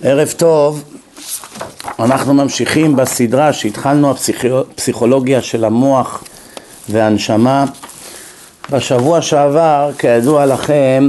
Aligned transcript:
ערב 0.00 0.34
טוב, 0.36 0.84
אנחנו 1.98 2.34
ממשיכים 2.34 2.96
בסדרה 2.96 3.52
שהתחלנו 3.52 4.10
הפסיכולוגיה 4.10 5.42
של 5.42 5.64
המוח 5.64 6.24
והנשמה. 6.88 7.64
בשבוע 8.70 9.22
שעבר, 9.22 9.90
כידוע 9.98 10.46
לכם, 10.46 11.08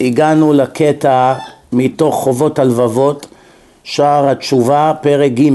הגענו 0.00 0.52
לקטע 0.52 1.34
מתוך 1.72 2.14
חובות 2.14 2.58
הלבבות, 2.58 3.26
שער 3.84 4.28
התשובה, 4.28 4.92
פרק 5.00 5.32
ג', 5.32 5.50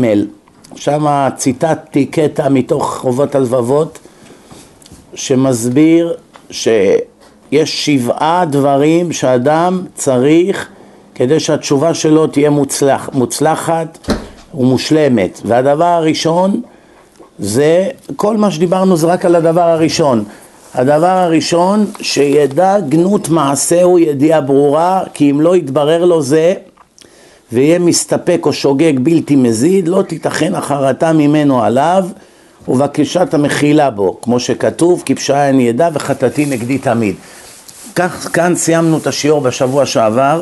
שם 0.75 1.29
ציטטתי 1.35 2.05
קטע 2.05 2.49
מתוך 2.49 2.97
חובות 2.97 3.35
הלבבות 3.35 3.99
שמסביר 5.13 6.13
שיש 6.49 7.85
שבעה 7.85 8.45
דברים 8.45 9.13
שאדם 9.13 9.81
צריך 9.95 10.69
כדי 11.21 11.39
שהתשובה 11.39 11.93
שלו 11.93 12.27
תהיה 12.27 12.49
מוצלח, 12.49 13.09
מוצלחת 13.13 14.09
ומושלמת. 14.53 15.41
והדבר 15.45 15.85
הראשון 15.85 16.61
זה, 17.39 17.87
כל 18.15 18.37
מה 18.37 18.51
שדיברנו 18.51 18.97
זה 18.97 19.07
רק 19.07 19.25
על 19.25 19.35
הדבר 19.35 19.61
הראשון. 19.61 20.23
הדבר 20.73 21.07
הראשון, 21.07 21.85
שידע 21.99 22.79
גנות 22.79 23.29
מעשהו 23.29 23.99
ידיעה 23.99 24.41
ברורה, 24.41 25.03
כי 25.13 25.31
אם 25.31 25.41
לא 25.41 25.55
יתברר 25.55 26.05
לו 26.05 26.21
זה, 26.21 26.53
ויהיה 27.51 27.79
מסתפק 27.79 28.41
או 28.45 28.53
שוגג 28.53 28.99
בלתי 28.99 29.35
מזיד, 29.35 29.87
לא 29.87 30.01
תיתכן 30.01 30.55
החרטה 30.55 31.13
ממנו 31.13 31.63
עליו, 31.63 32.05
ובקשת 32.67 33.33
המחילה 33.33 33.89
בו, 33.89 34.17
כמו 34.21 34.39
שכתוב, 34.39 35.03
כי 35.05 35.15
פשעי 35.15 35.49
אני 35.49 35.63
ידע 35.63 35.89
וחטאתי 35.93 36.45
נגדי 36.45 36.77
תמיד. 36.77 37.15
כך, 37.95 38.29
כאן 38.33 38.55
סיימנו 38.55 38.97
את 38.97 39.07
השיעור 39.07 39.41
בשבוע 39.41 39.85
שעבר. 39.85 40.41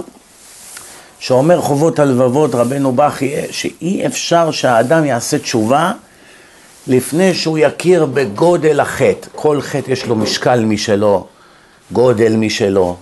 שאומר 1.19 1.61
חובות 1.61 1.99
הלבבות 1.99 2.55
רבנו 2.55 2.91
בכי 2.91 3.33
שאי 3.51 4.05
אפשר 4.05 4.51
שהאדם 4.51 5.05
יעשה 5.05 5.39
תשובה 5.39 5.91
לפני 6.87 7.33
שהוא 7.33 7.57
יכיר 7.57 8.05
בגודל 8.05 8.79
החטא. 8.79 9.27
כל 9.35 9.61
חטא 9.61 9.91
יש 9.91 10.05
לו 10.05 10.15
משקל 10.15 10.65
משלו, 10.65 11.27
גודל 11.91 12.35
משלו. 12.35 12.95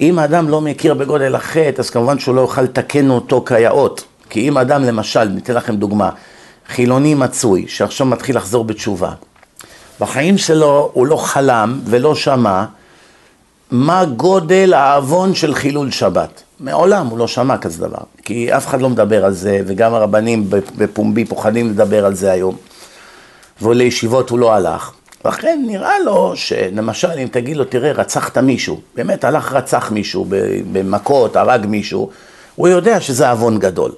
אם 0.00 0.18
האדם 0.18 0.48
לא 0.48 0.60
מכיר 0.60 0.94
בגודל 0.94 1.34
החטא, 1.34 1.80
אז 1.80 1.90
כמובן 1.90 2.18
שהוא 2.18 2.34
לא 2.34 2.40
יוכל 2.40 2.62
לתקן 2.62 3.10
אותו 3.10 3.44
כיאות. 3.46 4.04
כי 4.30 4.48
אם 4.48 4.58
אדם 4.58 4.84
למשל, 4.84 5.24
ניתן 5.24 5.54
לכם 5.54 5.76
דוגמה, 5.76 6.10
חילוני 6.68 7.14
מצוי, 7.14 7.64
שעכשיו 7.68 8.06
מתחיל 8.06 8.36
לחזור 8.36 8.64
בתשובה, 8.64 9.10
בחיים 10.00 10.38
שלו 10.38 10.90
הוא 10.92 11.06
לא 11.06 11.16
חלם 11.16 11.80
ולא 11.84 12.14
שמע 12.14 12.64
מה 13.70 14.04
גודל 14.04 14.74
העוון 14.74 15.34
של 15.34 15.54
חילול 15.54 15.90
שבת. 15.90 16.42
מעולם 16.60 17.06
הוא 17.06 17.18
לא 17.18 17.28
שמע 17.28 17.58
כזה 17.58 17.86
דבר, 17.86 17.98
כי 18.22 18.56
אף 18.56 18.66
אחד 18.66 18.80
לא 18.80 18.88
מדבר 18.88 19.24
על 19.24 19.32
זה, 19.32 19.60
וגם 19.66 19.94
הרבנים 19.94 20.50
בפומבי 20.76 21.24
פוחדים 21.24 21.70
לדבר 21.70 22.04
על 22.06 22.14
זה 22.14 22.32
היום. 22.32 22.56
ולישיבות 23.62 24.30
הוא 24.30 24.38
לא 24.38 24.54
הלך. 24.54 24.92
לכן 25.24 25.62
נראה 25.66 25.98
לו 26.04 26.32
שלמשל 26.34 27.10
אם 27.22 27.28
תגיד 27.30 27.56
לו, 27.56 27.64
תראה, 27.64 27.92
רצחת 27.92 28.38
מישהו, 28.38 28.80
באמת 28.94 29.24
הלך 29.24 29.52
רצח 29.52 29.90
מישהו 29.90 30.26
במכות, 30.72 31.36
הרג 31.36 31.66
מישהו, 31.66 32.10
הוא 32.54 32.68
יודע 32.68 33.00
שזה 33.00 33.30
עוון 33.30 33.58
גדול. 33.58 33.92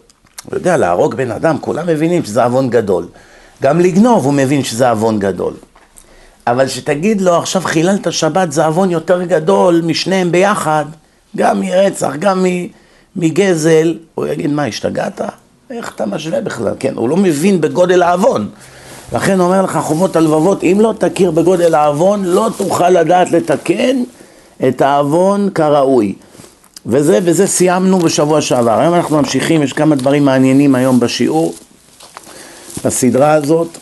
הוא 0.45 0.55
יודע, 0.55 0.77
להרוג 0.77 1.15
בן 1.15 1.31
אדם, 1.31 1.59
כולם 1.61 1.87
מבינים 1.87 2.25
שזה 2.25 2.45
עוון 2.45 2.71
גדול. 2.71 3.07
גם 3.63 3.81
לגנוב 3.81 4.25
הוא 4.25 4.35
מבין 4.35 4.65
שזה 4.65 4.91
עוון 4.91 5.19
גדול. 5.19 5.53
אבל 6.47 6.69
שתגיד 6.69 7.21
לו, 7.21 7.37
עכשיו 7.37 7.63
חיללת 7.63 8.13
שבת 8.13 8.53
זה 8.53 8.67
עוון 8.67 8.91
יותר 8.91 9.23
גדול 9.23 9.83
משניהם 9.85 10.33
ביחד, 10.33 10.85
גם 11.37 11.61
מרצח, 11.61 12.13
גם 12.19 12.47
מגזל, 13.17 13.99
הוא 14.15 14.27
יגיד, 14.27 14.51
מה, 14.51 14.65
השתגעת? 14.65 15.21
איך 15.71 15.93
אתה 15.95 16.07
משווה 16.07 16.41
בכלל? 16.41 16.75
כן, 16.79 16.95
הוא 16.97 17.09
לא 17.09 17.17
מבין 17.17 17.61
בגודל 17.61 18.03
העוון. 18.03 18.49
לכן 19.13 19.41
אומר 19.41 19.63
לך 19.63 19.79
חובות 19.83 20.17
הלבבות, 20.17 20.65
אם 20.65 20.79
לא 20.81 20.95
תכיר 20.99 21.31
בגודל 21.31 21.75
העוון, 21.75 22.25
לא 22.25 22.49
תוכל 22.57 22.91
לדעת 22.91 23.31
לתקן 23.31 24.03
את 24.69 24.81
העוון 24.81 25.51
כראוי. 25.55 26.15
וזה, 26.87 27.19
וזה 27.23 27.47
סיימנו 27.47 27.99
בשבוע 27.99 28.41
שעבר. 28.41 28.79
היום 28.79 28.95
אנחנו 28.95 29.17
ממשיכים, 29.17 29.63
יש 29.63 29.73
כמה 29.73 29.97
דברים 29.97 30.25
מעניינים 30.25 30.75
היום 30.75 31.01
בשיעור, 31.01 31.55
בסדרה 32.85 33.33
הזאת. 33.33 33.79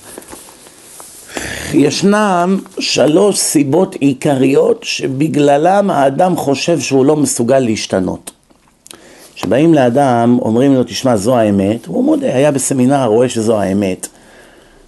ישנם 1.75 2.59
שלוש 2.79 3.39
סיבות 3.39 3.95
עיקריות 3.95 4.81
שבגללם 4.83 5.91
האדם 5.91 6.37
חושב 6.37 6.81
שהוא 6.81 7.05
לא 7.05 7.17
מסוגל 7.17 7.59
להשתנות. 7.59 8.31
כשבאים 9.35 9.75
לאדם, 9.75 10.39
אומרים 10.43 10.75
לו, 10.75 10.85
תשמע, 10.85 11.17
זו 11.17 11.37
האמת, 11.37 11.87
הוא 11.87 12.05
מודה, 12.05 12.35
היה 12.35 12.51
בסמינר, 12.51 13.05
רואה 13.05 13.29
שזו 13.29 13.61
האמת. 13.61 14.09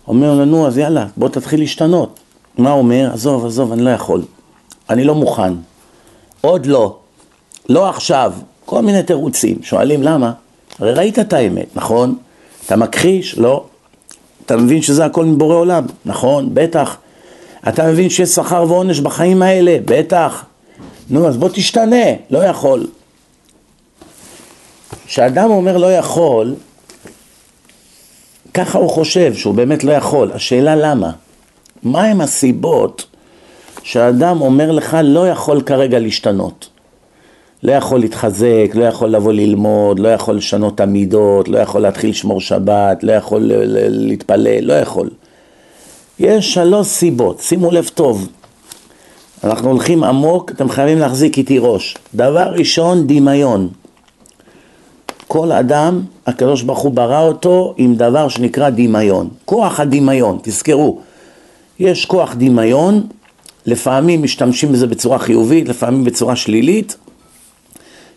אומר 0.09 0.35
לו, 0.35 0.45
נו, 0.45 0.67
אז 0.67 0.79
יאללה, 0.79 1.07
בוא 1.17 1.29
תתחיל 1.29 1.61
להשתנות. 1.61 2.21
מה 2.59 2.71
הוא 2.71 2.79
אומר? 2.79 3.11
עזוב, 3.13 3.47
עזוב, 3.47 3.73
אני 3.73 3.83
לא 3.83 3.91
יכול. 3.91 4.23
אני 4.91 5.05
לא 5.05 5.15
מוכן. 5.15 5.53
עוד 6.41 6.67
לא. 6.67 6.97
לא 7.69 7.89
עכשיו. 7.89 8.33
כל 8.65 8.81
מיני 8.83 9.03
תירוצים. 9.03 9.57
שואלים 9.63 10.03
למה? 10.03 10.33
הרי 10.79 10.93
ראית 10.93 11.19
את 11.19 11.33
האמת, 11.33 11.67
נכון? 11.75 12.17
אתה 12.67 12.77
מכחיש? 12.77 13.39
לא. 13.39 13.65
אתה 14.51 14.59
מבין 14.59 14.83
שזה 14.83 15.05
הכל 15.05 15.25
מבורא 15.25 15.55
עולם, 15.55 15.87
נכון? 16.05 16.51
בטח. 16.55 16.97
אתה 17.69 17.87
מבין 17.91 18.11
שיש 18.11 18.29
שכר 18.29 18.65
ועונש 18.69 19.01
בחיים 19.01 19.43
האלה? 19.43 19.77
בטח. 19.85 20.45
נו, 21.11 21.29
אז 21.29 21.37
בוא 21.37 21.49
תשתנה, 21.49 22.07
לא 22.31 22.39
יכול. 22.45 22.87
כשאדם 25.07 25.51
אומר 25.51 25.77
לא 25.77 25.93
יכול, 25.93 26.55
ככה 28.55 28.79
הוא 28.79 28.91
חושב 28.91 29.35
שהוא 29.35 29.55
באמת 29.55 29.85
לא 29.85 29.93
יכול. 29.93 30.33
השאלה 30.33 30.77
למה? 30.77 31.11
מהם 31.83 32.21
הסיבות 32.21 33.07
שאדם 33.83 34.41
אומר 34.41 34.73
לך 34.73 34.97
לא 35.05 35.29
יכול 35.29 35.63
כרגע 35.63 35.99
להשתנות? 35.99 36.69
לא 37.63 37.73
יכול 37.73 38.01
להתחזק, 38.01 38.71
לא 38.75 38.85
יכול 38.85 39.09
לבוא 39.09 39.33
ללמוד, 39.33 39.99
לא 39.99 40.09
יכול 40.09 40.37
לשנות 40.37 40.75
את 40.75 40.81
המידות, 40.81 41.49
לא 41.49 41.59
יכול 41.59 41.83
להתחיל 41.83 42.11
לשמור 42.11 42.41
שבת, 42.41 43.05
לא 43.05 43.13
יכול 43.13 43.53
להתפלל, 43.89 44.65
לא 44.65 44.73
יכול. 44.73 45.11
יש 46.19 46.55
שלוש 46.55 46.87
סיבות, 46.87 47.41
שימו 47.41 47.71
לב 47.71 47.91
טוב. 47.95 48.29
אנחנו 49.45 49.71
הולכים 49.71 50.05
עמוק, 50.05 50.51
אתם 50.51 50.69
חייבים 50.69 50.99
להחזיק 50.99 51.39
איתי 51.39 51.59
ראש. 51.59 51.97
דבר 52.15 52.53
ראשון, 52.53 53.07
דמיון. 53.07 53.69
כל 55.29 55.53
אדם, 55.53 56.03
הקדוש 56.27 56.63
ברוך 56.63 56.79
הוא 56.79 56.93
ברא 56.93 57.23
אותו 57.23 57.75
עם 57.77 57.95
דבר 57.95 58.29
שנקרא 58.29 58.71
דמיון. 58.71 59.29
כוח 59.45 59.81
הדמיון, 59.81 60.39
תזכרו. 60.43 60.99
יש 61.79 62.05
כוח 62.05 62.35
דמיון, 62.39 63.07
לפעמים 63.67 64.23
משתמשים 64.23 64.73
בזה 64.73 64.87
בצורה 64.87 65.19
חיובית, 65.19 65.69
לפעמים 65.69 66.05
בצורה 66.05 66.37
שלילית. 66.37 66.97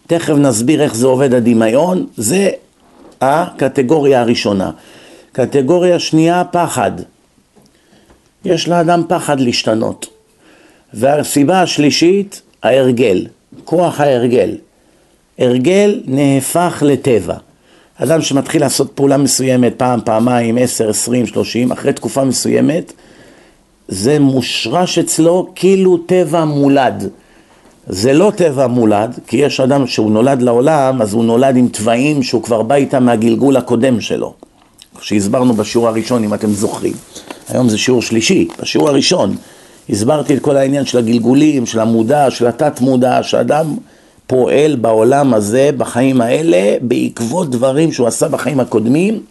תכף 0.07 0.33
נסביר 0.33 0.83
איך 0.83 0.95
זה 0.95 1.07
עובד 1.07 1.33
הדמיון, 1.33 2.05
זה 2.17 2.49
הקטגוריה 3.21 4.21
הראשונה. 4.21 4.71
קטגוריה 5.31 5.99
שנייה, 5.99 6.43
פחד. 6.51 6.91
יש 8.45 8.67
לאדם 8.67 9.03
פחד 9.07 9.39
להשתנות. 9.39 10.07
והסיבה 10.93 11.61
השלישית, 11.61 12.41
ההרגל, 12.63 13.27
כוח 13.63 13.99
ההרגל. 13.99 14.57
הרגל 15.39 16.01
נהפך 16.05 16.83
לטבע. 16.85 17.35
אדם 17.95 18.21
שמתחיל 18.21 18.61
לעשות 18.61 18.91
פעולה 18.95 19.17
מסוימת 19.17 19.73
פעם, 19.77 19.99
פעמיים, 20.05 20.57
עשר, 20.57 20.89
עשרים, 20.89 21.25
שלושים, 21.25 21.71
אחרי 21.71 21.93
תקופה 21.93 22.23
מסוימת, 22.23 22.93
זה 23.87 24.19
מושרש 24.19 24.99
אצלו 24.99 25.51
כאילו 25.55 25.97
טבע 25.97 26.45
מולד. 26.45 27.09
זה 27.87 28.13
לא 28.13 28.31
טבע 28.35 28.67
מולד, 28.67 29.19
כי 29.27 29.37
יש 29.37 29.59
אדם 29.59 29.87
שהוא 29.87 30.11
נולד 30.11 30.41
לעולם, 30.41 31.01
אז 31.01 31.13
הוא 31.13 31.23
נולד 31.23 31.57
עם 31.57 31.67
תוואים 31.67 32.23
שהוא 32.23 32.43
כבר 32.43 32.61
בא 32.61 32.75
איתם 32.75 33.03
מהגלגול 33.03 33.57
הקודם 33.57 34.01
שלו. 34.01 34.33
שהסברנו 35.01 35.53
בשיעור 35.53 35.87
הראשון, 35.87 36.23
אם 36.23 36.33
אתם 36.33 36.51
זוכרים. 36.51 36.93
היום 37.49 37.69
זה 37.69 37.77
שיעור 37.77 38.01
שלישי, 38.01 38.47
בשיעור 38.61 38.89
הראשון. 38.89 39.35
הסברתי 39.89 40.33
את 40.33 40.41
כל 40.41 40.57
העניין 40.57 40.85
של 40.85 40.97
הגלגולים, 40.97 41.65
של 41.65 41.79
המודע, 41.79 42.31
של 42.31 42.47
התת 42.47 42.81
מודע, 42.81 43.23
שאדם 43.23 43.75
פועל 44.27 44.75
בעולם 44.75 45.33
הזה, 45.33 45.69
בחיים 45.77 46.21
האלה, 46.21 46.75
בעקבות 46.81 47.49
דברים 47.49 47.91
שהוא 47.91 48.07
עשה 48.07 48.27
בחיים 48.27 48.59
הקודמים, 48.59 49.21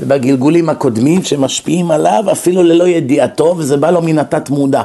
ובגלגולים 0.00 0.68
הקודמים 0.68 1.22
שמשפיעים 1.22 1.90
עליו 1.90 2.24
אפילו 2.32 2.62
ללא 2.62 2.88
ידיעתו, 2.88 3.54
וזה 3.58 3.76
בא 3.76 3.90
לו 3.90 4.02
מן 4.02 4.18
התת 4.18 4.50
מודע. 4.50 4.82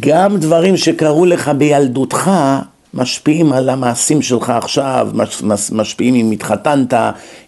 גם 0.00 0.36
דברים 0.36 0.76
שקרו 0.76 1.26
לך 1.26 1.48
בילדותך 1.48 2.30
משפיעים 2.94 3.52
על 3.52 3.68
המעשים 3.68 4.22
שלך 4.22 4.50
עכשיו, 4.50 5.08
מש, 5.14 5.42
מש, 5.42 5.72
משפיעים 5.72 6.14
אם 6.14 6.30
התחתנת, 6.30 6.94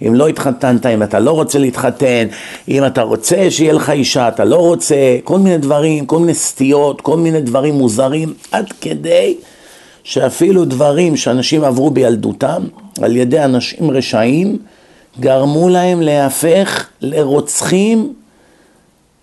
אם 0.06 0.14
לא 0.14 0.28
התחתנת, 0.28 0.86
אם 0.86 1.02
אתה 1.02 1.18
לא 1.18 1.30
רוצה 1.30 1.58
להתחתן, 1.58 2.26
אם 2.68 2.86
אתה 2.86 3.02
רוצה 3.02 3.50
שיהיה 3.50 3.72
לך 3.72 3.90
אישה, 3.90 4.28
אתה 4.28 4.44
לא 4.44 4.56
רוצה, 4.56 4.94
כל 5.24 5.38
מיני 5.38 5.58
דברים, 5.58 6.06
כל 6.06 6.18
מיני 6.18 6.34
סטיות, 6.34 7.00
כל 7.00 7.16
מיני 7.16 7.40
דברים 7.40 7.74
מוזרים, 7.74 8.34
עד 8.52 8.72
כדי 8.80 9.36
שאפילו 10.04 10.64
דברים 10.64 11.16
שאנשים 11.16 11.64
עברו 11.64 11.90
בילדותם, 11.90 12.62
על 13.02 13.16
ידי 13.16 13.44
אנשים 13.44 13.90
רשעים, 13.90 14.58
גרמו 15.20 15.68
להם 15.68 16.02
להפך 16.02 16.86
לרוצחים 17.00 18.12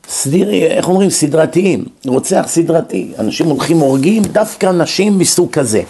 סדיר, 0.10 0.50
איך 0.50 0.88
אומרים? 0.88 1.10
סדרתיים, 1.10 1.86
רוצח 2.06 2.46
סדרתי. 2.48 3.12
אנשים 3.20 3.46
הולכים 3.46 3.78
הורגים 3.78 4.24
דווקא 4.24 4.66
נשים 4.66 5.20
מסוג 5.20 5.52
כזה. 5.52 5.82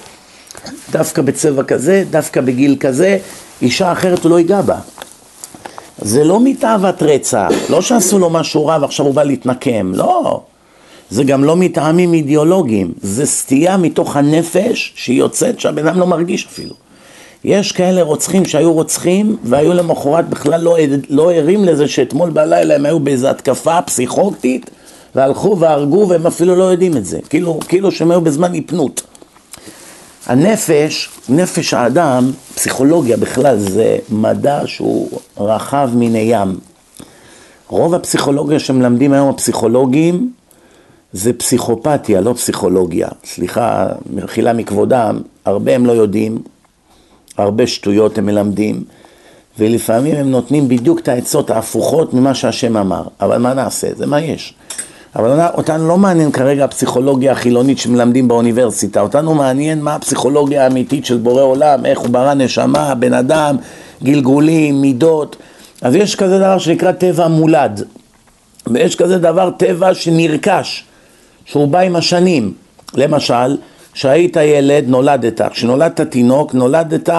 דווקא 0.91 1.21
בצבע 1.21 1.63
כזה, 1.63 2.03
דווקא 2.09 2.41
בגיל 2.41 2.75
כזה, 2.79 3.17
אישה 3.61 3.91
אחרת 3.91 4.23
הוא 4.23 4.31
לא 4.31 4.39
ייגע 4.39 4.61
בה. 4.61 4.79
זה 5.97 6.23
לא 6.23 6.39
מתאוות 6.43 7.03
רצח, 7.03 7.49
לא 7.69 7.81
שעשו 7.81 8.19
לו 8.19 8.29
משהו 8.29 8.65
רע 8.65 8.77
ועכשיו 8.81 9.05
הוא 9.05 9.13
בא 9.13 9.23
להתנקם, 9.23 9.91
לא. 9.95 10.41
זה 11.09 11.23
גם 11.23 11.43
לא 11.43 11.55
מטעמים 11.55 12.13
אידיאולוגיים, 12.13 12.93
זה 13.01 13.25
סטייה 13.25 13.77
מתוך 13.77 14.15
הנפש 14.15 14.93
שהיא 14.95 15.19
יוצאת 15.19 15.59
שהבן 15.59 15.87
אדם 15.87 15.99
לא 15.99 16.07
מרגיש 16.07 16.45
אפילו. 16.45 16.73
יש 17.45 17.71
כאלה 17.71 18.01
רוצחים 18.01 18.45
שהיו 18.45 18.73
רוצחים 18.73 19.37
והיו 19.43 19.73
למחרת 19.73 20.29
בכלל 20.29 20.61
לא, 20.61 20.77
לא 21.09 21.31
ערים 21.31 21.65
לזה 21.65 21.87
שאתמול 21.87 22.29
בלילה 22.29 22.75
הם 22.75 22.85
היו 22.85 22.99
באיזו 22.99 23.27
התקפה 23.27 23.81
פסיכוטית 23.81 24.69
והלכו 25.15 25.59
והרגו 25.59 26.09
והם 26.09 26.27
אפילו 26.27 26.55
לא 26.55 26.63
יודעים 26.63 26.97
את 26.97 27.05
זה, 27.05 27.19
כאילו, 27.29 27.59
כאילו 27.67 27.91
שהם 27.91 28.11
היו 28.11 28.21
בזמן 28.21 28.53
היפנות. 28.53 29.01
הנפש, 30.25 31.09
נפש 31.29 31.73
האדם, 31.73 32.31
פסיכולוגיה 32.55 33.17
בכלל 33.17 33.57
זה 33.59 33.97
מדע 34.09 34.61
שהוא 34.65 35.09
רחב 35.37 35.89
מן 35.95 36.15
הים. 36.15 36.57
רוב 37.67 37.93
הפסיכולוגיה 37.93 38.59
שמלמדים 38.59 39.13
היום 39.13 39.29
הפסיכולוגים 39.29 40.31
זה 41.13 41.33
פסיכופתיה, 41.33 42.21
לא 42.21 42.33
פסיכולוגיה. 42.33 43.07
סליחה, 43.25 43.87
מחילה 44.13 44.53
מכבודם, 44.53 45.21
הרבה 45.45 45.75
הם 45.75 45.85
לא 45.85 45.91
יודעים, 45.91 46.37
הרבה 47.37 47.67
שטויות 47.67 48.17
הם 48.17 48.25
מלמדים, 48.25 48.83
ולפעמים 49.59 50.15
הם 50.15 50.31
נותנים 50.31 50.67
בדיוק 50.67 50.99
את 50.99 51.07
העצות 51.07 51.49
ההפוכות 51.49 52.13
ממה 52.13 52.33
שהשם 52.33 52.77
אמר. 52.77 53.03
אבל 53.21 53.37
מה 53.37 53.53
נעשה? 53.53 53.87
זה 53.95 54.05
מה 54.05 54.21
יש. 54.21 54.53
אבל 55.15 55.47
אותנו 55.53 55.87
לא 55.87 55.97
מעניין 55.97 56.31
כרגע 56.31 56.65
הפסיכולוגיה 56.65 57.31
החילונית 57.31 57.77
שמלמדים 57.77 58.27
באוניברסיטה, 58.27 59.01
אותנו 59.01 59.33
מעניין 59.33 59.81
מה 59.81 59.95
הפסיכולוגיה 59.95 60.63
האמיתית 60.63 61.05
של 61.05 61.17
בורא 61.17 61.41
עולם, 61.41 61.85
איך 61.85 61.99
הוא 61.99 62.09
ברא 62.09 62.33
נשמה, 62.33 62.95
בן 62.95 63.13
אדם, 63.13 63.55
גלגולים, 64.03 64.81
מידות. 64.81 65.35
אז 65.81 65.95
יש 65.95 66.15
כזה 66.15 66.39
דבר 66.39 66.57
שנקרא 66.57 66.91
טבע 66.91 67.27
מולד, 67.27 67.83
ויש 68.67 68.95
כזה 68.95 69.17
דבר 69.17 69.49
טבע 69.57 69.93
שנרכש, 69.93 70.83
שהוא 71.45 71.67
בא 71.67 71.79
עם 71.79 71.95
השנים. 71.95 72.53
למשל, 72.93 73.57
כשהיית 73.95 74.35
ילד 74.35 74.83
נולדת, 74.87 75.41
כשנולדת 75.41 76.01
תינוק 76.01 76.53
נולדת 76.53 77.09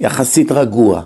יחסית 0.00 0.52
רגוע. 0.52 1.02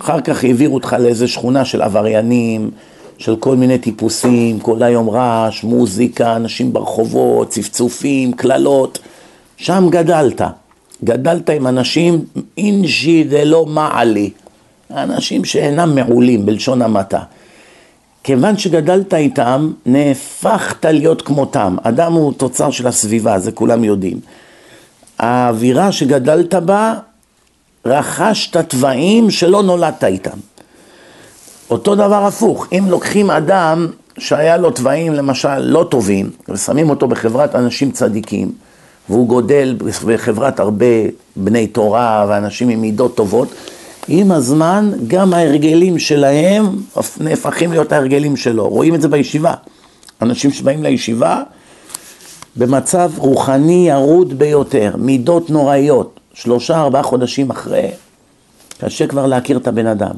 אחר 0.00 0.20
כך 0.20 0.44
העבירו 0.44 0.74
אותך 0.74 0.96
לאיזה 1.00 1.28
שכונה 1.28 1.64
של 1.64 1.82
עבריינים, 1.82 2.70
של 3.18 3.36
כל 3.36 3.56
מיני 3.56 3.78
טיפוסים, 3.78 4.60
כל 4.60 4.82
היום 4.82 5.10
רעש, 5.10 5.64
מוזיקה, 5.64 6.36
אנשים 6.36 6.72
ברחובות, 6.72 7.48
צפצופים, 7.48 8.32
קללות. 8.32 8.98
שם 9.56 9.86
גדלת. 9.90 10.42
גדלת 11.04 11.50
עם 11.50 11.66
אנשים 11.66 12.24
אינשי 12.58 13.24
דלא 13.24 13.66
מעלי, 13.66 14.30
אנשים 14.90 15.44
שאינם 15.44 15.94
מעולים 15.94 16.46
בלשון 16.46 16.82
המעטה. 16.82 17.20
כיוון 18.28 18.56
שגדלת 18.56 19.14
איתם, 19.14 19.72
נהפכת 19.86 20.84
להיות 20.84 21.22
כמותם. 21.22 21.76
אדם 21.82 22.12
הוא 22.12 22.32
תוצר 22.32 22.70
של 22.70 22.86
הסביבה, 22.86 23.38
זה 23.38 23.52
כולם 23.52 23.84
יודעים. 23.84 24.20
האווירה 25.18 25.92
שגדלת 25.92 26.54
בה, 26.54 26.94
רכשת 27.86 28.56
תוואים 28.56 29.30
שלא 29.30 29.62
נולדת 29.62 30.04
איתם. 30.04 30.38
אותו 31.70 31.94
דבר 31.94 32.24
הפוך, 32.26 32.66
אם 32.72 32.84
לוקחים 32.88 33.30
אדם 33.30 33.86
שהיה 34.18 34.56
לו 34.56 34.70
תוואים 34.70 35.14
למשל 35.14 35.58
לא 35.58 35.86
טובים, 35.90 36.30
ושמים 36.48 36.90
אותו 36.90 37.08
בחברת 37.08 37.54
אנשים 37.54 37.90
צדיקים, 37.90 38.52
והוא 39.08 39.28
גודל 39.28 39.76
בחברת 40.04 40.60
הרבה 40.60 40.86
בני 41.36 41.66
תורה 41.66 42.26
ואנשים 42.28 42.68
עם 42.68 42.80
מידות 42.80 43.16
טובות, 43.16 43.48
עם 44.08 44.32
הזמן 44.32 44.92
גם 45.06 45.34
ההרגלים 45.34 45.98
שלהם 45.98 46.64
נהפכים 47.20 47.72
להיות 47.72 47.92
ההרגלים 47.92 48.36
שלו. 48.36 48.68
רואים 48.68 48.94
את 48.94 49.02
זה 49.02 49.08
בישיבה. 49.08 49.54
אנשים 50.22 50.50
שבאים 50.50 50.82
לישיבה 50.82 51.42
במצב 52.56 53.10
רוחני 53.16 53.88
ירוד 53.88 54.38
ביותר, 54.38 54.94
מידות 54.98 55.50
נוראיות, 55.50 56.20
שלושה 56.34 56.80
ארבעה 56.80 57.02
חודשים 57.02 57.50
אחרי, 57.50 57.90
קשה 58.80 59.06
כבר 59.06 59.26
להכיר 59.26 59.56
את 59.56 59.66
הבן 59.66 59.86
אדם. 59.86 60.14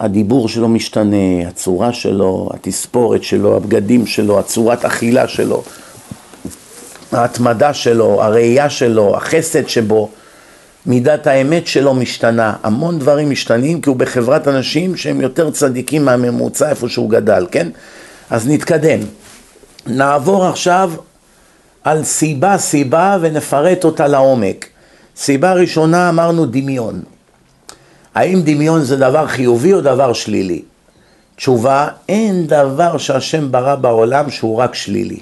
הדיבור 0.00 0.48
שלו 0.48 0.68
משתנה, 0.68 1.48
הצורה 1.48 1.92
שלו, 1.92 2.50
התספורת 2.54 3.22
שלו, 3.22 3.56
הבגדים 3.56 4.06
שלו, 4.06 4.38
הצורת 4.38 4.84
אכילה 4.84 5.28
שלו, 5.28 5.62
ההתמדה 7.12 7.74
שלו, 7.74 8.22
הראייה 8.22 8.70
שלו, 8.70 9.16
החסד 9.16 9.68
שבו. 9.68 10.08
מידת 10.86 11.26
האמת 11.26 11.66
שלו 11.66 11.94
משתנה, 11.94 12.54
המון 12.62 12.98
דברים 12.98 13.30
משתנים 13.30 13.80
כי 13.80 13.88
הוא 13.88 13.96
בחברת 13.96 14.48
אנשים 14.48 14.96
שהם 14.96 15.20
יותר 15.20 15.50
צדיקים 15.50 16.04
מהממוצע 16.04 16.70
איפה 16.70 16.88
שהוא 16.88 17.10
גדל, 17.10 17.46
כן? 17.50 17.68
אז 18.30 18.48
נתקדם. 18.48 18.98
נעבור 19.86 20.46
עכשיו 20.46 20.92
על 21.84 22.04
סיבה 22.04 22.58
סיבה 22.58 23.18
ונפרט 23.20 23.84
אותה 23.84 24.06
לעומק. 24.06 24.66
סיבה 25.16 25.52
ראשונה 25.52 26.08
אמרנו 26.08 26.46
דמיון. 26.46 27.02
האם 28.14 28.42
דמיון 28.44 28.82
זה 28.82 28.96
דבר 28.96 29.26
חיובי 29.26 29.72
או 29.72 29.80
דבר 29.80 30.12
שלילי? 30.12 30.62
תשובה, 31.36 31.88
אין 32.08 32.46
דבר 32.46 32.98
שהשם 32.98 33.52
ברא 33.52 33.74
בעולם 33.74 34.30
שהוא 34.30 34.56
רק 34.56 34.74
שלילי. 34.74 35.20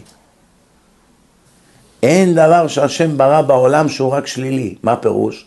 אין 2.03 2.35
דבר 2.35 2.67
שהשם 2.69 3.19
ברא 3.19 3.43
בעולם 3.43 3.89
שהוא 3.89 4.13
רק 4.13 4.27
שלילי. 4.27 4.75
מה 4.83 4.97
פירוש? 4.97 5.47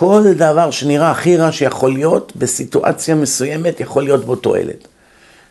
כל 0.00 0.24
דבר 0.36 0.70
שנראה 0.70 1.10
הכי 1.10 1.36
רע 1.36 1.52
שיכול 1.52 1.92
להיות, 1.92 2.32
בסיטואציה 2.36 3.14
מסוימת 3.14 3.80
יכול 3.80 4.02
להיות 4.02 4.24
בו 4.24 4.36
תועלת. 4.36 4.88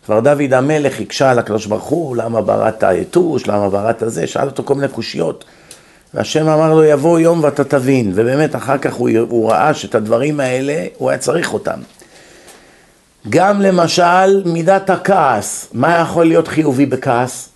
כבר 0.05 0.19
דוד 0.19 0.53
המלך 0.53 0.99
הקשה 0.99 1.31
על 1.31 1.39
הקדוש 1.39 1.65
ברוך 1.65 1.83
הוא, 1.83 2.15
למה 2.15 2.41
בראת 2.41 2.83
היתוש, 2.83 3.47
למה 3.47 3.69
בראת 3.69 4.03
זה, 4.07 4.27
שאל 4.27 4.47
אותו 4.47 4.63
כל 4.63 4.75
מיני 4.75 4.87
קושיות. 4.87 5.45
והשם 6.13 6.47
אמר 6.47 6.73
לו, 6.73 6.83
יבוא 6.83 7.19
יום 7.19 7.43
ואתה 7.43 7.63
תבין. 7.63 8.11
ובאמת, 8.15 8.55
אחר 8.55 8.77
כך 8.77 8.93
הוא, 8.93 9.09
הוא 9.29 9.51
ראה 9.51 9.73
שאת 9.73 9.95
הדברים 9.95 10.39
האלה, 10.39 10.85
הוא 10.97 11.09
היה 11.09 11.19
צריך 11.19 11.53
אותם. 11.53 11.79
גם 13.29 13.61
למשל, 13.61 14.43
מידת 14.45 14.89
הכעס. 14.89 15.67
מה 15.73 15.97
יכול 15.97 16.25
להיות 16.25 16.47
חיובי 16.47 16.85
בכעס? 16.85 17.49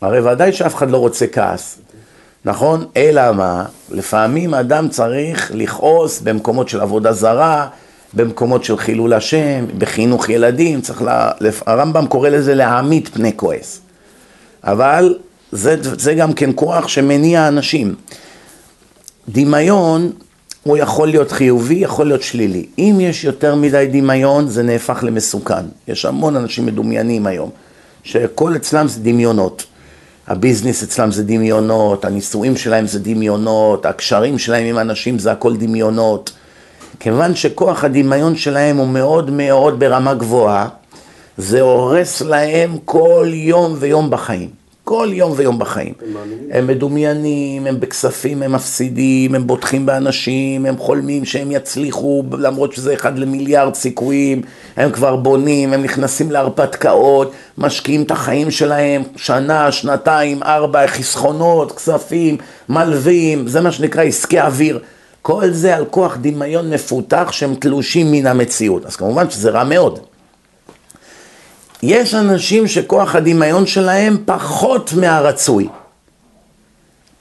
הרי 0.00 0.20
ודאי 0.20 0.52
שאף 0.52 0.74
אחד 0.74 0.90
לא 0.90 0.96
רוצה 0.96 1.26
כעס. 1.26 1.78
נכון? 2.44 2.84
אלא 2.96 3.32
מה? 3.32 3.64
לפעמים 3.90 4.54
אדם 4.54 4.88
צריך 4.88 5.52
לכעוס 5.54 6.20
במקומות 6.20 6.68
של 6.68 6.80
עבודה 6.80 7.12
זרה, 7.12 7.68
במקומות 8.14 8.64
של 8.64 8.76
חילול 8.76 9.12
השם, 9.12 9.64
בחינוך 9.78 10.28
ילדים, 10.28 10.80
צריך 10.80 11.02
לה... 11.02 11.30
הרמב"ם 11.66 12.06
קורא 12.06 12.28
לזה 12.28 12.54
להעמיד 12.54 13.08
פני 13.08 13.36
כועס. 13.36 13.80
אבל 14.64 15.14
זה, 15.52 15.76
זה 15.82 16.14
גם 16.14 16.32
כן 16.32 16.50
כוח 16.54 16.88
שמניע 16.88 17.48
אנשים. 17.48 17.94
דמיון 19.28 20.12
הוא 20.62 20.76
יכול 20.76 21.08
להיות 21.08 21.32
חיובי, 21.32 21.74
יכול 21.74 22.06
להיות 22.06 22.22
שלילי. 22.22 22.66
אם 22.78 22.96
יש 23.00 23.24
יותר 23.24 23.54
מדי 23.54 23.88
דמיון, 23.92 24.48
זה 24.48 24.62
נהפך 24.62 24.98
למסוכן. 25.02 25.64
יש 25.88 26.04
המון 26.04 26.36
אנשים 26.36 26.66
מדומיינים 26.66 27.26
היום, 27.26 27.50
שכל 28.02 28.56
אצלם 28.56 28.88
זה 28.88 29.00
דמיונות. 29.00 29.64
הביזנס 30.28 30.82
אצלם 30.82 31.10
זה 31.10 31.24
דמיונות, 31.24 32.04
הנישואים 32.04 32.56
שלהם 32.56 32.86
זה 32.86 32.98
דמיונות, 32.98 33.86
הקשרים 33.86 34.38
שלהם 34.38 34.64
עם 34.64 34.78
אנשים 34.78 35.18
זה 35.18 35.32
הכל 35.32 35.56
דמיונות. 35.56 36.32
כיוון 37.00 37.34
שכוח 37.34 37.84
הדמיון 37.84 38.36
שלהם 38.36 38.76
הוא 38.76 38.88
מאוד 38.88 39.30
מאוד 39.30 39.80
ברמה 39.80 40.14
גבוהה, 40.14 40.68
זה 41.38 41.60
הורס 41.60 42.22
להם 42.22 42.76
כל 42.84 43.26
יום 43.32 43.76
ויום 43.78 44.10
בחיים. 44.10 44.59
כל 44.90 45.08
יום 45.12 45.32
ויום 45.36 45.58
בחיים. 45.58 45.94
הם 46.50 46.66
מדומיינים, 46.66 47.66
הם 47.66 47.80
בכספים, 47.80 48.42
הם 48.42 48.52
מפסידים, 48.52 49.34
הם 49.34 49.46
בוטחים 49.46 49.86
באנשים, 49.86 50.66
הם 50.66 50.76
חולמים 50.78 51.24
שהם 51.24 51.52
יצליחו 51.52 52.24
למרות 52.38 52.72
שזה 52.72 52.94
אחד 52.94 53.18
למיליארד 53.18 53.74
סיכויים, 53.74 54.42
הם 54.76 54.90
כבר 54.92 55.16
בונים, 55.16 55.72
הם 55.72 55.82
נכנסים 55.82 56.30
להרפתקאות, 56.30 57.32
משקיעים 57.58 58.02
את 58.02 58.10
החיים 58.10 58.50
שלהם, 58.50 59.02
שנה, 59.16 59.72
שנתיים, 59.72 60.42
ארבע, 60.42 60.86
חסכונות, 60.86 61.72
כספים, 61.72 62.36
מלווים, 62.68 63.48
זה 63.48 63.60
מה 63.60 63.72
שנקרא 63.72 64.02
עסקי 64.02 64.40
אוויר. 64.40 64.78
כל 65.22 65.50
זה 65.50 65.76
על 65.76 65.84
כוח 65.90 66.16
דמיון 66.20 66.70
מפותח 66.70 67.28
שהם 67.32 67.54
תלושים 67.54 68.12
מן 68.12 68.26
המציאות. 68.26 68.86
אז 68.86 68.96
כמובן 68.96 69.30
שזה 69.30 69.50
רע 69.50 69.64
מאוד. 69.64 70.09
יש 71.82 72.14
אנשים 72.14 72.66
שכוח 72.66 73.14
הדמיון 73.14 73.66
שלהם 73.66 74.16
פחות 74.24 74.92
מהרצוי. 74.92 75.68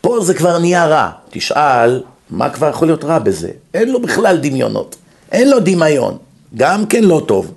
פה 0.01 0.19
זה 0.21 0.33
כבר 0.33 0.57
נהיה 0.59 0.85
רע. 0.85 1.09
תשאל 1.29 2.01
מה 2.29 2.49
כבר 2.49 2.69
יכול 2.69 2.87
להיות 2.87 3.03
רע 3.03 3.19
בזה? 3.19 3.49
אין 3.73 3.91
לו 3.91 4.01
בכלל 4.01 4.37
דמיונות, 4.37 4.95
אין 5.31 5.49
לו 5.49 5.59
דמיון, 5.59 6.17
גם 6.57 6.85
כן 6.85 7.03
לא 7.03 7.21
טוב. 7.27 7.53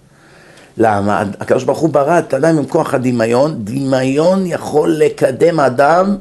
למה? 0.78 1.24
הקדוש 1.40 1.64
ברוך 1.64 1.78
הוא 1.78 1.90
ברא 1.90 2.18
את 2.18 2.34
האדם 2.34 2.58
עם 2.58 2.66
כוח 2.66 2.94
הדמיון, 2.94 3.54
דמיון 3.64 4.46
יכול 4.46 4.90
לקדם 4.90 5.60
אדם 5.60 6.16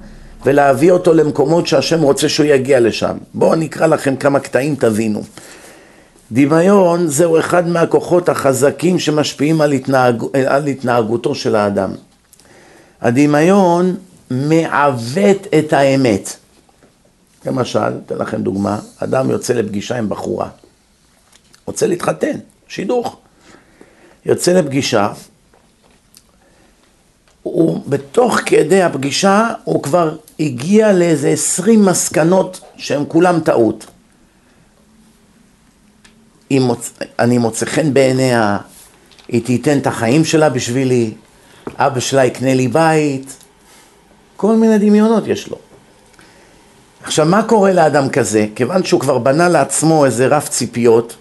ולהביא 0.45 0.91
אותו 0.91 1.13
למקומות 1.13 1.67
שהשם 1.67 2.01
רוצה 2.01 2.29
שהוא 2.29 2.45
יגיע 2.45 2.79
לשם. 2.79 3.17
בואו 3.33 3.53
אני 3.53 3.65
אקרא 3.65 3.88
לכם 3.88 4.15
כמה 4.15 4.39
קטעים 4.39 4.75
תבינו. 4.75 5.21
דמיון 6.31 7.07
זהו 7.07 7.39
אחד 7.39 7.67
מהכוחות 7.67 8.29
החזקים 8.29 9.00
שמשפיעים 9.00 9.61
על, 9.61 9.71
התנהג... 9.71 10.23
על 10.47 10.67
התנהגותו 10.67 11.35
של 11.35 11.55
האדם. 11.55 11.91
הדמיון 13.01 13.95
מעוות 14.31 15.47
את 15.59 15.73
האמת. 15.73 16.35
למשל, 17.45 17.79
אתן 18.05 18.17
לכם 18.17 18.43
דוגמה, 18.43 18.79
אדם 19.00 19.29
יוצא 19.29 19.53
לפגישה 19.53 19.97
עם 19.97 20.09
בחורה, 20.09 20.50
רוצה 21.65 21.88
להתחתן, 21.88 22.38
שידוך. 22.67 23.17
יוצא 24.25 24.53
לפגישה, 24.53 25.13
הוא 27.43 27.81
בתוך 27.88 28.39
כדי 28.45 28.83
הפגישה 28.83 29.50
הוא 29.63 29.83
כבר 29.83 30.17
הגיע 30.39 30.93
לאיזה 30.93 31.29
עשרים 31.29 31.85
מסקנות 31.85 32.61
שהן 32.77 33.03
כולם 33.07 33.39
טעות. 33.39 33.85
מוצ... 36.60 36.91
אני 37.20 37.38
מוצא 37.38 37.65
חן 37.65 37.93
בעיניה, 37.93 38.58
היא 39.27 39.46
תיתן 39.46 39.77
את 39.77 39.88
החיים 39.88 40.25
שלה 40.25 40.50
בשבילי, 40.50 41.12
אבא 41.77 42.00
שלה 42.00 42.25
יקנה 42.25 42.53
לי 42.53 42.67
בית, 42.67 43.36
כל 44.38 44.55
מיני 44.55 44.77
דמיונות 44.77 45.27
יש 45.27 45.48
לו. 45.48 45.58
עכשיו, 47.03 47.25
מה 47.25 47.43
קורה 47.43 47.74
לאדם 47.74 48.10
כזה? 48.10 48.46
כיוון 48.55 48.84
שהוא 48.84 49.00
כבר 49.01 49.17
בנה 49.17 49.50
לעצמו 49.50 50.05
איזה 50.05 50.27
רף 50.27 50.50
ציפיות, 50.50 51.15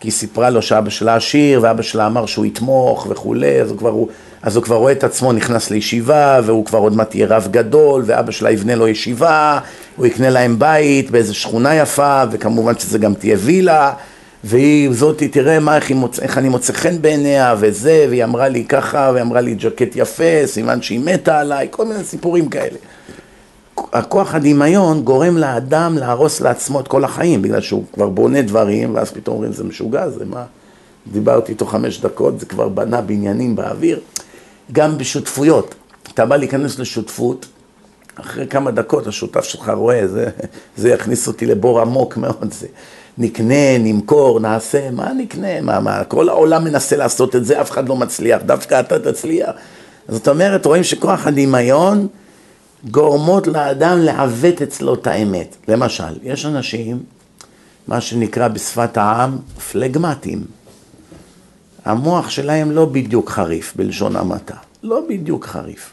כי 0.00 0.08
היא 0.08 0.12
סיפרה 0.12 0.50
לו 0.50 0.62
שאבא 0.62 0.90
שלה 0.90 1.16
עשיר, 1.16 1.60
ואבא 1.62 1.82
שלה 1.82 2.06
אמר 2.06 2.26
שהוא 2.26 2.46
יתמוך 2.46 3.06
וכולי, 3.10 3.60
אז 3.60 3.70
הוא 3.70 3.78
כבר, 3.78 3.94
אז 4.42 4.56
הוא 4.56 4.64
כבר 4.64 4.76
רואה 4.76 4.92
את 4.92 5.04
עצמו 5.04 5.32
נכנס 5.32 5.70
לישיבה, 5.70 6.40
והוא 6.44 6.64
כבר 6.64 6.78
עוד 6.78 6.96
מעט 6.96 7.14
יהיה 7.14 7.26
רב 7.26 7.48
גדול, 7.50 8.02
ואבא 8.06 8.32
שלה 8.32 8.50
יבנה 8.50 8.74
לו 8.74 8.88
ישיבה, 8.88 9.58
הוא 9.96 10.06
יקנה 10.06 10.30
להם 10.30 10.58
בית 10.58 11.10
באיזה 11.10 11.34
שכונה 11.34 11.74
יפה, 11.74 12.22
וכמובן 12.30 12.78
שזה 12.78 12.98
גם 12.98 13.14
תהיה 13.14 13.36
וילה, 13.40 13.92
והיא 14.48 14.92
זאתי, 14.92 15.28
תראה 15.28 15.60
מה, 15.60 15.76
איך, 15.76 15.90
מוצ... 15.90 16.20
איך 16.20 16.38
אני 16.38 16.48
מוצא 16.48 16.72
חן 16.72 17.02
בעיניה, 17.02 17.54
וזה, 17.58 18.06
והיא 18.08 18.24
אמרה 18.24 18.48
לי 18.48 18.64
ככה, 18.64 19.10
והיא 19.12 19.22
אמרה 19.22 19.40
לי 19.40 19.54
ג'קט 19.54 19.96
יפה, 19.96 20.46
סימן 20.46 20.82
שהיא 20.82 21.00
מתה 21.00 21.40
עליי, 21.40 21.68
כל 21.70 21.84
מיני 21.84 22.04
סיפורים 22.04 22.48
כאלה. 22.48 22.78
הכוח 23.92 24.34
הדמיון 24.34 25.02
גורם 25.02 25.36
לאדם 25.36 25.98
להרוס 25.98 26.40
לעצמו 26.40 26.80
את 26.80 26.88
כל 26.88 27.04
החיים, 27.04 27.42
בגלל 27.42 27.60
שהוא 27.60 27.84
כבר 27.94 28.08
בונה 28.08 28.42
דברים, 28.42 28.94
ואז 28.94 29.10
פתאום 29.10 29.36
אומרים 29.36 29.52
זה 29.52 29.64
משוגע, 29.64 30.08
זה 30.08 30.24
מה? 30.24 30.44
דיברתי 31.12 31.52
איתו 31.52 31.66
חמש 31.66 32.00
דקות, 32.00 32.40
זה 32.40 32.46
כבר 32.46 32.68
בנה 32.68 33.00
בניינים 33.00 33.56
באוויר. 33.56 34.00
גם 34.72 34.98
בשותפויות, 34.98 35.74
אתה 36.14 36.26
בא 36.26 36.36
להיכנס 36.36 36.78
לשותפות, 36.78 37.46
אחרי 38.14 38.46
כמה 38.46 38.70
דקות 38.70 39.06
השותף 39.06 39.44
שלך 39.44 39.68
רואה, 39.68 40.08
זה, 40.08 40.28
זה 40.76 40.88
יכניס 40.88 41.28
אותי 41.28 41.46
לבור 41.46 41.80
עמוק 41.80 42.16
מאוד, 42.16 42.52
זה 42.52 42.66
נקנה, 43.18 43.78
נמכור, 43.78 44.40
נעשה, 44.40 44.90
מה 44.90 45.12
נקנה, 45.12 45.60
מה, 45.60 45.80
מה, 45.80 46.04
כל 46.04 46.28
העולם 46.28 46.64
מנסה 46.64 46.96
לעשות 46.96 47.36
את 47.36 47.44
זה, 47.44 47.60
אף 47.60 47.70
אחד 47.70 47.88
לא 47.88 47.96
מצליח, 47.96 48.42
דווקא 48.46 48.80
אתה 48.80 48.98
תצליח. 48.98 49.50
זאת 50.08 50.28
אומרת, 50.28 50.66
רואים 50.66 50.84
שכוח 50.84 51.26
הדמיון 51.26 52.06
גורמות 52.90 53.46
לאדם 53.46 53.98
לעוות 53.98 54.62
אצלו 54.62 54.94
את 54.94 55.06
האמת. 55.06 55.56
למשל, 55.68 56.18
יש 56.22 56.46
אנשים, 56.46 57.02
מה 57.88 58.00
שנקרא 58.00 58.48
בשפת 58.48 58.96
העם, 58.96 59.38
פלגמטיים. 59.72 60.44
המוח 61.84 62.30
שלהם 62.30 62.70
לא 62.70 62.84
בדיוק 62.84 63.30
חריף, 63.30 63.72
בלשון 63.76 64.16
המעטה. 64.16 64.54
לא 64.82 65.00
בדיוק 65.08 65.46
חריף. 65.46 65.92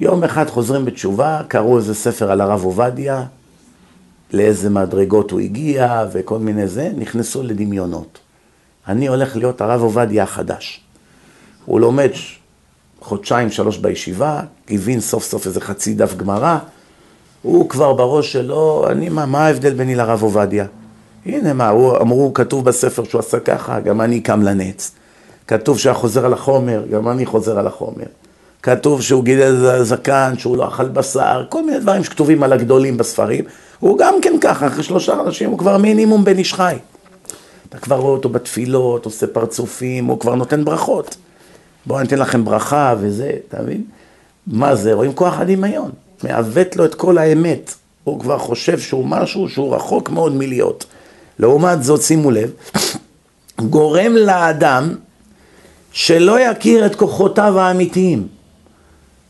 יום 0.00 0.24
אחד 0.24 0.50
חוזרים 0.50 0.84
בתשובה, 0.84 1.40
קראו 1.48 1.76
איזה 1.78 1.94
ספר 1.94 2.30
על 2.30 2.40
הרב 2.40 2.64
עובדיה, 2.64 3.24
לאיזה 4.34 4.70
מדרגות 4.70 5.30
הוא 5.30 5.40
הגיע 5.40 6.04
וכל 6.12 6.38
מיני 6.38 6.68
זה, 6.68 6.90
נכנסו 6.96 7.42
לדמיונות. 7.42 8.18
אני 8.88 9.08
הולך 9.08 9.36
להיות 9.36 9.60
הרב 9.60 9.82
עובדיה 9.82 10.22
החדש. 10.22 10.80
הוא 11.64 11.80
לומד 11.80 12.10
חודשיים, 13.00 13.50
שלוש 13.50 13.78
בישיבה, 13.78 14.40
הבין 14.70 15.00
סוף 15.00 15.24
סוף 15.24 15.46
איזה 15.46 15.60
חצי 15.60 15.94
דף 15.94 16.16
גמרא, 16.16 16.58
הוא 17.42 17.68
כבר 17.68 17.92
בראש 17.92 18.32
שלו, 18.32 18.86
אני, 18.90 19.08
מה, 19.08 19.26
מה 19.26 19.46
ההבדל 19.46 19.74
ביני 19.74 19.94
לרב 19.94 20.22
עובדיה? 20.22 20.66
הנה 21.26 21.52
מה, 21.52 21.68
הוא, 21.68 21.96
אמרו, 21.96 22.34
כתוב 22.34 22.64
בספר 22.64 23.04
שהוא 23.04 23.18
עשה 23.18 23.40
ככה, 23.40 23.80
גם 23.80 24.00
אני 24.00 24.20
קם 24.20 24.42
לנץ. 24.42 24.92
כתוב 25.46 25.78
שהיה 25.78 25.94
חוזר 25.94 26.26
על 26.26 26.32
החומר, 26.32 26.84
גם 26.90 27.08
אני 27.08 27.26
חוזר 27.26 27.58
על 27.58 27.66
החומר. 27.66 28.06
כתוב 28.62 29.02
שהוא 29.02 29.24
גידל 29.24 29.82
זקן, 29.82 30.34
שהוא 30.38 30.56
לא 30.56 30.68
אכל 30.68 30.88
בשר, 30.88 31.44
כל 31.48 31.66
מיני 31.66 31.78
דברים 31.78 32.04
שכתובים 32.04 32.42
על 32.42 32.52
הגדולים 32.52 32.96
בספרים. 32.96 33.44
הוא 33.84 33.98
גם 33.98 34.14
כן 34.22 34.32
ככה, 34.40 34.66
אחרי 34.66 34.82
שלושה 34.82 35.20
אנשים 35.20 35.50
הוא 35.50 35.58
כבר 35.58 35.78
מינימום 35.78 36.24
בן 36.24 36.38
איש 36.38 36.54
חי. 36.54 36.76
אתה 37.68 37.78
כבר 37.78 37.96
רואה 37.96 38.12
אותו 38.12 38.28
בתפילות, 38.28 39.04
עושה 39.04 39.26
פרצופים, 39.26 40.04
הוא 40.06 40.20
כבר 40.20 40.34
נותן 40.34 40.64
ברכות. 40.64 41.16
בואו 41.86 41.98
אני 41.98 42.08
אתן 42.08 42.18
לכם 42.18 42.44
ברכה 42.44 42.94
וזה, 42.98 43.30
אתה 43.48 43.62
מבין? 43.62 43.84
מה 44.46 44.74
זה? 44.74 44.92
רואים 44.92 45.12
כוח 45.12 45.40
הדמיון. 45.40 45.90
מעוות 46.22 46.76
לו 46.76 46.84
את 46.84 46.94
כל 46.94 47.18
האמת. 47.18 47.74
הוא 48.04 48.20
כבר 48.20 48.38
חושב 48.38 48.78
שהוא 48.78 49.06
משהו 49.06 49.48
שהוא 49.48 49.74
רחוק 49.74 50.10
מאוד 50.10 50.34
מלהיות. 50.34 50.84
לעומת 51.38 51.82
זאת, 51.82 52.02
שימו 52.02 52.30
לב, 52.30 52.50
גורם 53.60 54.12
לאדם 54.16 54.94
שלא 55.92 56.40
יכיר 56.40 56.86
את 56.86 56.94
כוחותיו 56.94 57.60
האמיתיים. 57.60 58.28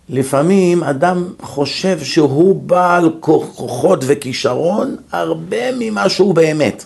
לפעמים 0.08 0.84
אדם 0.84 1.28
חושב 1.42 1.98
שהוא 2.00 2.62
בעל 2.62 3.10
כוחות 3.20 4.04
וכישרון 4.06 4.96
הרבה 5.12 5.72
ממה 5.78 6.08
שהוא 6.08 6.34
באמת. 6.34 6.84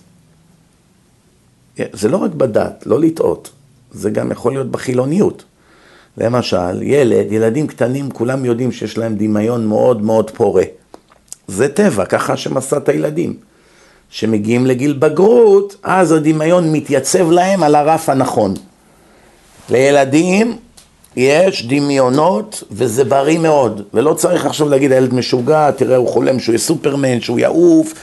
זה 1.93 2.09
לא 2.09 2.17
רק 2.17 2.31
בדת, 2.31 2.83
לא 2.87 3.01
לטעות, 3.01 3.51
זה 3.93 4.11
גם 4.11 4.31
יכול 4.31 4.53
להיות 4.53 4.71
בחילוניות. 4.71 5.45
למשל, 6.19 6.83
ילד, 6.83 7.33
ילדים 7.33 7.67
קטנים, 7.67 8.11
כולם 8.11 8.45
יודעים 8.45 8.73
שיש 8.73 8.99
להם 8.99 9.17
דמיון 9.17 9.67
מאוד 9.67 10.03
מאוד 10.03 10.31
פורה. 10.31 10.63
זה 11.49 11.69
טבע, 11.69 12.05
ככה 12.05 12.37
שמסע 12.37 12.77
את 12.77 12.89
הילדים. 12.89 13.37
כשמגיעים 14.11 14.67
לגיל 14.67 14.93
בגרות, 14.93 15.77
אז 15.83 16.13
הדמיון 16.13 16.73
מתייצב 16.73 17.31
להם 17.31 17.63
על 17.63 17.75
הרף 17.75 18.09
הנכון. 18.09 18.55
לילדים 19.71 20.57
יש 21.19 21.67
דמיונות 21.67 22.63
וזה 22.71 23.05
בריא 23.05 23.39
מאוד, 23.39 23.83
ולא 23.95 24.15
צריך 24.15 24.47
עכשיו 24.47 24.69
להגיד 24.69 24.93
הילד 24.93 25.15
משוגע, 25.15 25.71
תראה 25.71 25.97
הוא 25.97 26.09
חולם 26.09 26.41
שהוא 26.41 26.53
יהיה 26.53 26.59
סופרמן, 26.59 27.21
שהוא 27.21 27.39
יעוף. 27.39 27.95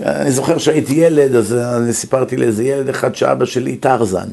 אני 0.00 0.30
זוכר 0.30 0.58
שהייתי 0.58 0.94
ילד, 0.94 1.34
אז 1.34 1.54
אני 1.54 1.92
סיפרתי 1.92 2.36
לאיזה 2.36 2.64
ילד 2.64 2.88
אחד 2.88 3.14
שאבא 3.14 3.44
שלי 3.44 3.76
טרזן. 3.76 4.28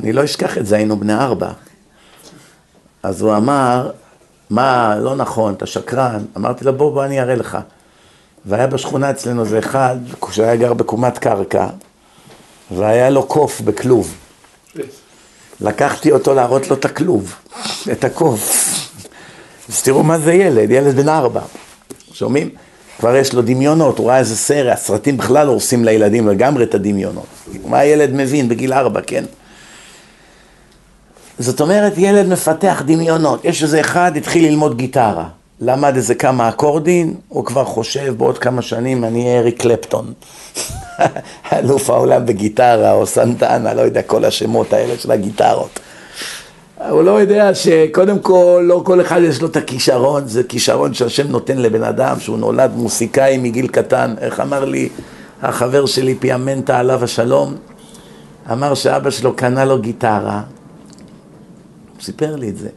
אני 0.00 0.12
לא 0.12 0.24
אשכח 0.24 0.58
את 0.58 0.66
זה, 0.66 0.76
היינו 0.76 1.00
בני 1.00 1.14
ארבע. 1.14 1.50
אז 3.02 3.22
הוא 3.22 3.36
אמר, 3.36 3.90
מה, 4.50 4.96
לא 5.00 5.16
נכון, 5.16 5.54
אתה 5.54 5.66
שקרן. 5.66 6.24
אמרתי 6.36 6.64
לו, 6.64 6.72
בוא, 6.72 6.92
בוא 6.92 7.04
אני 7.04 7.20
אראה 7.20 7.34
לך. 7.34 7.58
והיה 8.46 8.66
בשכונה 8.66 9.10
אצלנו 9.10 9.44
זה 9.44 9.58
אחד, 9.58 9.96
שהיה 10.30 10.56
גר 10.56 10.74
בקומת 10.74 11.18
קרקע, 11.18 11.66
והיה 12.70 13.10
לו 13.10 13.22
קוף 13.22 13.60
בכלוב. 13.60 14.14
לקחתי 15.60 16.12
אותו 16.12 16.34
להראות 16.34 16.70
לו 16.70 16.76
את 16.76 16.84
הכלוב, 16.84 17.34
את 17.92 18.04
הקוף. 18.04 18.72
אז 19.68 19.82
תראו 19.82 20.02
מה 20.02 20.18
זה 20.18 20.32
ילד, 20.32 20.70
ילד 20.70 20.96
בן 20.96 21.08
ארבע. 21.08 21.40
שומעים? 22.12 22.50
כבר 22.98 23.16
יש 23.16 23.32
לו 23.32 23.42
דמיונות, 23.42 23.98
הוא 23.98 24.08
ראה 24.08 24.18
איזה 24.18 24.36
סרט, 24.36 24.72
הסרטים 24.72 25.16
בכלל 25.16 25.46
הורסים 25.46 25.84
לילדים 25.84 26.28
לגמרי 26.28 26.64
את 26.64 26.74
הדמיונות. 26.74 27.26
מה 27.66 27.78
הילד 27.78 28.10
מבין 28.12 28.48
בגיל 28.48 28.72
ארבע, 28.72 29.00
כן? 29.06 29.24
זאת 31.38 31.60
אומרת, 31.60 31.92
ילד 31.96 32.26
מפתח 32.26 32.82
דמיונות. 32.86 33.44
יש 33.44 33.62
איזה 33.62 33.80
אחד, 33.80 34.12
התחיל 34.16 34.44
ללמוד 34.44 34.76
גיטרה. 34.76 35.28
למד 35.60 35.96
איזה 35.96 36.14
כמה 36.14 36.48
אקורדים, 36.48 37.14
הוא 37.28 37.44
כבר 37.44 37.64
חושב 37.64 38.14
בעוד 38.18 38.38
כמה 38.38 38.62
שנים 38.62 39.04
אני 39.04 39.24
אהיה 39.26 39.38
אריק 39.38 39.62
קלפטון. 39.62 40.12
אלוף 41.52 41.90
העולם 41.90 42.26
בגיטרה, 42.26 42.92
או 42.92 43.06
סנטנה, 43.06 43.74
לא 43.74 43.80
יודע, 43.80 44.02
כל 44.02 44.24
השמות 44.24 44.72
האלה 44.72 44.98
של 44.98 45.10
הגיטרות. 45.10 45.80
הוא 46.90 47.02
לא 47.02 47.20
יודע 47.20 47.54
שקודם 47.54 48.18
כל, 48.18 48.64
לא 48.66 48.82
כל 48.84 49.00
אחד 49.00 49.20
יש 49.22 49.42
לו 49.42 49.48
את 49.48 49.56
הכישרון, 49.56 50.28
זה 50.28 50.42
כישרון 50.42 50.94
שהשם 50.94 51.28
נותן 51.28 51.58
לבן 51.58 51.82
אדם, 51.82 52.20
שהוא 52.20 52.38
נולד 52.38 52.70
מוסיקאי 52.74 53.38
מגיל 53.38 53.68
קטן. 53.68 54.14
איך 54.20 54.40
אמר 54.40 54.64
לי 54.64 54.88
החבר 55.42 55.86
שלי, 55.86 56.14
פיאמנטה, 56.14 56.78
עליו 56.78 57.04
השלום? 57.04 57.54
אמר 58.52 58.74
שאבא 58.74 59.10
שלו 59.10 59.36
קנה 59.36 59.64
לו 59.64 59.78
גיטרה, 59.78 60.42
הוא 61.96 62.02
סיפר 62.02 62.36
לי 62.36 62.48
את 62.48 62.56
זה. 62.56 62.68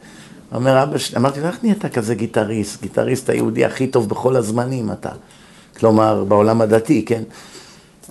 אומר, 0.55 0.83
אבא 0.83 0.97
שלי, 0.97 1.17
אמרתי 1.17 1.39
לו, 1.41 1.47
איך 1.47 1.63
נהיית 1.63 1.85
כזה 1.85 2.15
גיטריסט? 2.15 2.81
גיטריסט 2.81 3.29
היהודי 3.29 3.65
הכי 3.65 3.87
טוב 3.87 4.09
בכל 4.09 4.35
הזמנים 4.35 4.91
אתה. 4.91 5.11
כלומר, 5.79 6.23
בעולם 6.23 6.61
הדתי, 6.61 7.05
כן? 7.05 7.23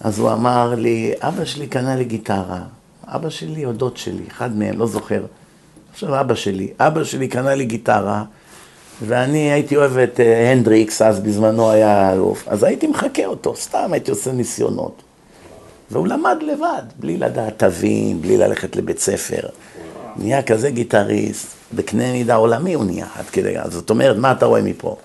אז 0.00 0.18
הוא 0.18 0.33
אמר 0.33 0.75
לי, 0.75 1.12
אבא 1.21 1.45
שלי 1.45 1.66
קנה 1.66 1.97
לי 1.97 2.04
גיטרה, 2.04 2.61
אבא 3.07 3.30
שלי 3.30 3.64
או 3.64 3.73
דוד 3.73 3.97
שלי, 3.97 4.23
אחד 4.30 4.57
מהם, 4.57 4.78
לא 4.78 4.87
זוכר. 4.87 5.25
עכשיו 5.92 6.21
אבא 6.21 6.35
שלי, 6.35 6.68
אבא 6.78 7.04
שלי 7.04 7.28
קנה 7.28 7.54
לי 7.54 7.64
גיטרה, 7.64 8.25
ואני 9.07 9.52
הייתי 9.52 9.76
אוהב 9.76 9.99
את 9.99 10.21
אה, 10.21 10.52
הנדריקס, 10.52 11.02
אז 11.02 11.21
בזמנו 11.21 11.71
היה 11.71 12.12
אלוף, 12.12 12.49
אז 12.49 12.64
הייתי 12.64 12.87
מחקה 12.87 13.26
אותו, 13.26 13.57
סתם 13.57 13.92
הייתי 13.92 14.11
עושה 14.11 14.33
ניסיונות. 14.33 15.02
והוא 15.90 16.07
למד 16.07 16.37
לבד, 16.42 16.83
בלי 16.99 17.16
לדעת 17.16 17.59
תווים, 17.59 18.23
בלי 18.23 18.37
ללכת 18.37 18.76
לבית 18.76 18.99
ספר. 18.99 19.49
נהיה 20.18 20.42
כזה 20.42 20.70
גיטריסט, 20.70 21.46
בקנה 21.72 22.12
מידה 22.12 22.34
עולמי 22.34 22.75
הוא 22.75 22.84
נהיה, 22.84 23.06
עד 23.14 23.25
כדי, 23.25 23.54
זאת 23.70 23.90
אומרת, 23.90 24.16
מה 24.16 24.32
אתה 24.32 24.46
רואה 24.46 24.62
מפה? 24.62 24.96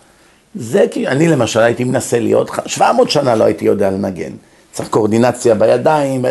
זה 0.55 0.86
כי 0.91 1.08
אני 1.08 1.27
למשל 1.27 1.60
הייתי 1.60 1.84
מנסה 1.84 2.20
להיות, 2.20 2.51
700 2.65 3.10
שנה 3.10 3.36
לא 3.36 3.43
הייתי 3.43 3.65
יודע 3.65 3.89
לנגן. 3.89 4.32
צריך 4.72 4.89
קואורדינציה 4.89 5.55
בידיים, 5.55 6.25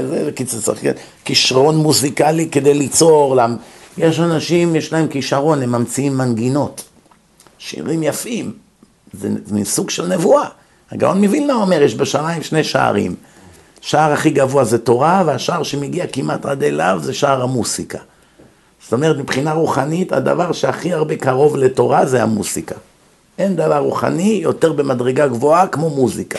צריך 0.62 0.80
כישרון 1.24 1.76
מוזיקלי 1.76 2.48
כדי 2.48 2.74
ליצור, 2.74 3.36
יש 3.98 4.20
אנשים, 4.20 4.76
יש 4.76 4.92
להם 4.92 5.08
כישרון, 5.08 5.62
הם 5.62 5.72
ממציאים 5.72 6.18
מנגינות, 6.18 6.82
שירים 7.58 8.02
יפים, 8.02 8.52
זה, 9.12 9.28
זה 9.46 9.64
סוג 9.64 9.90
של 9.90 10.06
נבואה. 10.06 10.48
הגאון 10.90 11.24
מווילנה 11.24 11.54
אומר, 11.54 11.82
יש 11.82 11.94
בשמיים 11.94 12.42
שני 12.42 12.64
שערים. 12.64 13.14
שער 13.80 14.12
הכי 14.12 14.30
גבוה 14.30 14.64
זה 14.64 14.78
תורה, 14.78 15.22
והשער 15.26 15.62
שמגיע 15.62 16.06
כמעט 16.06 16.46
עד 16.46 16.62
אליו 16.62 16.98
זה 17.02 17.14
שער 17.14 17.42
המוסיקה. 17.42 17.98
זאת 18.84 18.92
אומרת, 18.92 19.16
מבחינה 19.16 19.52
רוחנית, 19.52 20.12
הדבר 20.12 20.52
שהכי 20.52 20.92
הרבה 20.92 21.16
קרוב 21.16 21.56
לתורה 21.56 22.06
זה 22.06 22.22
המוסיקה. 22.22 22.74
אין 23.38 23.56
דבר 23.56 23.78
רוחני 23.78 24.40
יותר 24.42 24.72
במדרגה 24.72 25.26
גבוהה 25.26 25.66
כמו 25.66 25.90
מוזיקה. 25.90 26.38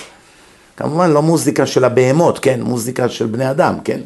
כמובן 0.77 1.11
לא 1.11 1.21
מוזיקה 1.21 1.65
של 1.65 1.83
הבהמות, 1.83 2.39
כן? 2.39 2.61
מוזיקה 2.61 3.09
של 3.09 3.25
בני 3.25 3.51
אדם, 3.51 3.75
כן? 3.83 3.99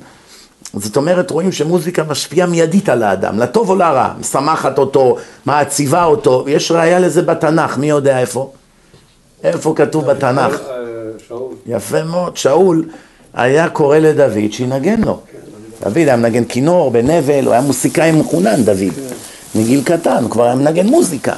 זאת 0.74 0.98
אומרת, 0.98 1.32
רואים 1.32 1.52
שמוזיקה 1.52 2.04
משפיעה 2.04 2.48
מיידית 2.48 2.90
על 2.90 3.04
האדם, 3.04 3.40
לטוב 3.40 3.70
או 3.70 3.76
לרע, 3.76 4.14
משמחת 4.20 4.78
אותו, 4.78 5.18
מעציבה 5.46 6.04
אותו, 6.04 6.46
יש 6.48 6.72
ראייה 6.72 7.00
לזה 7.00 7.22
בתנ"ך, 7.22 7.78
מי 7.78 7.90
יודע 7.90 8.20
איפה? 8.20 8.52
איפה 9.44 9.74
כתוב 9.76 10.06
בתנ"ך? 10.06 10.62
יפה 11.66 12.04
מאוד, 12.04 12.38
שאול 12.38 12.86
היה 13.34 13.70
קורא 13.70 13.98
לדוד 13.98 14.52
שינגן 14.52 15.02
לו. 15.02 15.20
דוד 15.84 15.98
היה 15.98 16.16
מנגן 16.16 16.44
כינור 16.46 16.92
בנבל, 16.92 17.46
הוא 17.46 17.54
היה 17.54 17.62
מוסיקאי 17.62 18.12
מחונן, 18.12 18.64
דוד. 18.64 18.94
מגיל 19.56 19.82
קטן, 19.84 20.24
הוא 20.24 20.32
כבר 20.32 20.44
היה 20.44 20.56
מנגן 20.56 20.88
מוזיקה. 20.88 21.34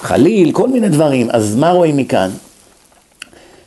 חליל, 0.00 0.52
כל 0.52 0.68
מיני 0.68 0.88
דברים. 0.88 1.28
אז 1.30 1.56
מה 1.56 1.70
רואים 1.70 1.96
מכאן? 1.96 2.30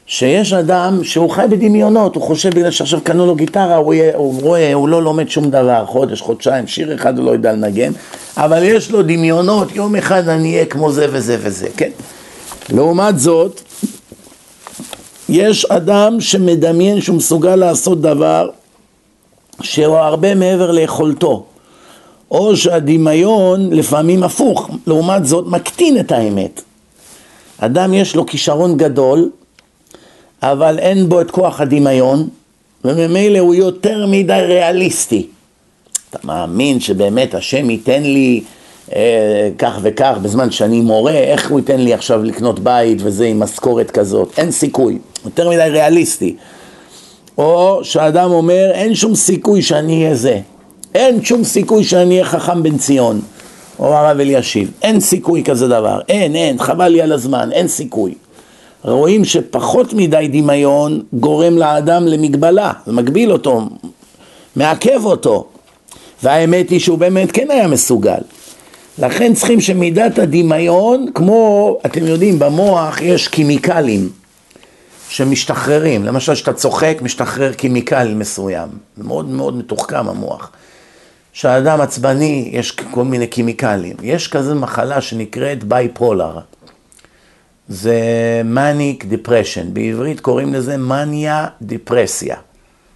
שיש 0.08 0.54
אדם 0.54 1.04
שהוא 1.04 1.30
חי 1.30 1.46
בדמיונות, 1.50 2.16
הוא 2.16 2.24
חושב 2.24 2.50
בגלל 2.50 2.72
שעכשיו 2.72 3.02
קנו 3.04 3.26
לו 3.26 3.36
גיטרה, 3.36 3.76
הוא, 3.76 3.94
יהיה, 3.94 4.16
הוא 4.16 4.42
רואה, 4.42 4.74
הוא 4.74 4.90
לא 4.90 5.04
לומד 5.04 5.30
שום 5.30 5.50
דבר, 5.50 5.86
חודש, 5.86 6.22
חודשיים, 6.22 6.68
שיר 6.68 6.96
אחד 6.96 7.18
הוא 7.18 7.26
לא 7.26 7.32
יודע 7.32 7.54
לנגן, 7.54 7.92
אבל 8.38 8.64
יש 8.64 8.92
לו 8.92 9.02
דמיונות, 9.04 9.76
יום 9.76 9.96
אחד 9.96 10.28
אני 10.30 10.54
אהיה 10.54 10.66
כמו 10.66 10.92
זה 10.92 11.08
וזה 11.12 11.38
וזה, 11.40 11.68
כן? 11.78 11.90
לעומת 12.70 13.20
זאת, 13.20 13.62
יש 15.30 15.66
אדם 15.66 16.22
שמדמיין 16.22 17.02
שהוא 17.02 17.18
מסוגל 17.18 17.56
לעשות 17.56 18.02
דבר 18.02 18.50
שהוא 19.62 19.96
הרבה 19.96 20.36
מעבר 20.36 20.72
ליכולתו, 20.72 21.46
או 22.32 22.58
שהדמיון 22.58 23.74
לפעמים 23.74 24.24
הפוך, 24.24 24.70
לעומת 24.88 25.26
זאת 25.26 25.48
מקטין 25.48 26.00
את 26.00 26.12
האמת. 26.12 26.62
אדם 27.58 27.94
יש 27.94 28.16
לו 28.16 28.26
כישרון 28.26 28.78
גדול, 28.78 29.30
אבל 30.44 30.80
אין 30.80 31.10
בו 31.10 31.22
את 31.22 31.32
כוח 31.32 31.62
הדמיון, 31.62 32.28
וממילא 32.86 33.40
הוא 33.40 33.56
יותר 33.56 34.06
מדי 34.08 34.42
ריאליסטי. 34.48 35.28
אתה 36.10 36.20
מאמין 36.24 36.80
שבאמת 36.80 37.34
השם 37.34 37.70
ייתן 37.70 38.04
לי 38.04 38.44
אה, 38.96 39.50
כך 39.58 39.80
וכך 39.82 40.14
בזמן 40.22 40.52
שאני 40.52 40.82
מורה, 40.82 41.12
איך 41.12 41.52
הוא 41.52 41.60
ייתן 41.60 41.80
לי 41.80 41.94
עכשיו 41.94 42.24
לקנות 42.24 42.60
בית 42.60 42.98
וזה 43.02 43.26
עם 43.26 43.40
משכורת 43.40 43.92
כזאת? 43.92 44.34
אין 44.38 44.52
סיכוי, 44.52 44.98
יותר 45.26 45.50
מדי 45.50 45.70
ריאליסטי. 45.70 46.36
או 47.38 47.80
שאדם 47.84 48.32
אומר, 48.32 48.72
אין 48.74 48.96
שום 48.96 49.16
סיכוי 49.16 49.62
שאני 49.62 50.04
אהיה 50.04 50.16
זה. 50.16 50.40
אין 50.96 51.24
שום 51.24 51.44
סיכוי 51.44 51.84
שאני 51.84 52.14
אהיה 52.14 52.26
חכם 52.26 52.64
בן 52.64 52.78
ציון, 52.78 53.22
או 53.80 53.94
הרב 53.94 54.20
אלישיב. 54.20 54.72
אין 54.82 55.00
סיכוי 55.00 55.44
כזה 55.44 55.68
דבר. 55.68 56.00
אין, 56.10 56.36
אין, 56.36 56.58
חבל 56.58 56.88
לי 56.88 57.02
על 57.02 57.12
הזמן, 57.12 57.50
אין 57.52 57.68
סיכוי. 57.68 58.14
רואים 58.84 59.26
שפחות 59.26 59.94
מדי 59.94 60.28
דמיון 60.32 61.02
גורם 61.14 61.58
לאדם 61.58 62.08
למגבלה, 62.08 62.72
זה 62.86 62.92
מגביל 62.92 63.32
אותו, 63.32 63.62
מעכב 64.56 65.06
אותו. 65.06 65.46
והאמת 66.24 66.70
היא 66.70 66.80
שהוא 66.80 66.98
באמת 66.98 67.32
כן 67.32 67.52
היה 67.52 67.68
מסוגל. 67.68 68.20
לכן 69.00 69.34
צריכים 69.34 69.62
שמידת 69.62 70.20
הדמיון, 70.20 71.06
כמו, 71.16 71.78
אתם 71.86 72.08
יודעים, 72.08 72.40
במוח 72.40 73.02
יש 73.02 73.28
כימיקלים 73.28 74.10
שמשתחררים. 75.16 76.04
למשל, 76.04 76.34
כשאתה 76.34 76.54
צוחק, 76.54 76.98
משתחרר 77.02 77.54
כימיקל 77.54 78.14
מסוים. 78.14 78.70
מאוד 78.98 79.30
מאוד 79.30 79.58
מתוחכם 79.58 80.10
המוח. 80.10 80.52
כשאדם 81.34 81.82
עצבני, 81.82 82.50
יש 82.52 82.72
כל 82.72 83.04
מיני 83.04 83.30
כימיקלים. 83.30 83.96
יש 84.02 84.28
כזה 84.28 84.54
מחלה 84.56 85.02
שנקראת 85.02 85.64
בייפולר. 85.64 86.40
זה 87.70 87.96
manic 88.56 89.04
depression, 89.04 89.66
בעברית 89.74 90.20
קוראים 90.20 90.54
לזה 90.54 90.78
מניה 90.78 91.48
דיפרסיה, 91.62 92.36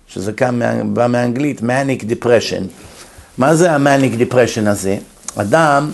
שזה 0.07 0.33
כאן 0.33 0.59
בא 0.93 1.07
מאנגלית 1.07 1.61
manic 1.61 2.03
depression. 2.03 2.63
מה 3.37 3.55
זה 3.55 3.71
ה 3.71 3.78
manic 3.78 4.13
depression 4.15 4.67
הזה? 4.67 4.97
אדם, 5.35 5.91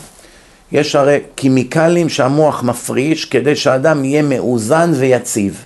יש 0.72 0.96
הרי 0.96 1.20
כימיקלים 1.36 2.10
שהמוח 2.10 2.64
מפריש 2.64 3.26
כדי 3.26 3.56
שאדם 3.56 4.06
יהיה 4.06 4.22
מאוזן 4.22 4.92
ויציב. 4.96 5.66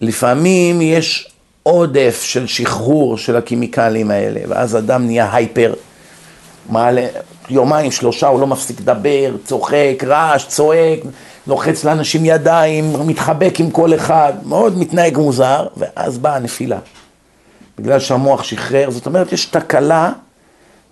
לפעמים 0.00 0.82
יש 0.82 1.30
עודף 1.62 2.22
של 2.22 2.46
שחרור 2.46 3.18
של 3.18 3.36
הכימיקלים 3.36 4.10
האלה, 4.10 4.40
ואז 4.48 4.76
אדם 4.76 5.06
נהיה 5.06 5.34
הייפר, 5.34 5.74
מעלה, 6.70 7.06
יומיים 7.50 7.90
שלושה 7.90 8.26
הוא 8.26 8.40
לא 8.40 8.46
מפסיק 8.46 8.80
לדבר, 8.80 9.36
צוחק, 9.44 10.04
רעש, 10.06 10.46
צועק, 10.46 11.00
לוחץ 11.46 11.84
לאנשים 11.84 12.24
ידיים, 12.24 12.92
מתחבק 13.06 13.60
עם 13.60 13.70
כל 13.70 13.94
אחד, 13.94 14.32
מאוד 14.44 14.78
מתנהג 14.78 15.18
מוזר, 15.18 15.66
ואז 15.76 16.18
באה 16.18 16.36
הנפילה. 16.36 16.78
בגלל 17.78 18.00
שהמוח 18.00 18.42
שחרר, 18.42 18.90
זאת 18.90 19.06
אומרת 19.06 19.32
יש 19.32 19.44
תקלה 19.44 20.12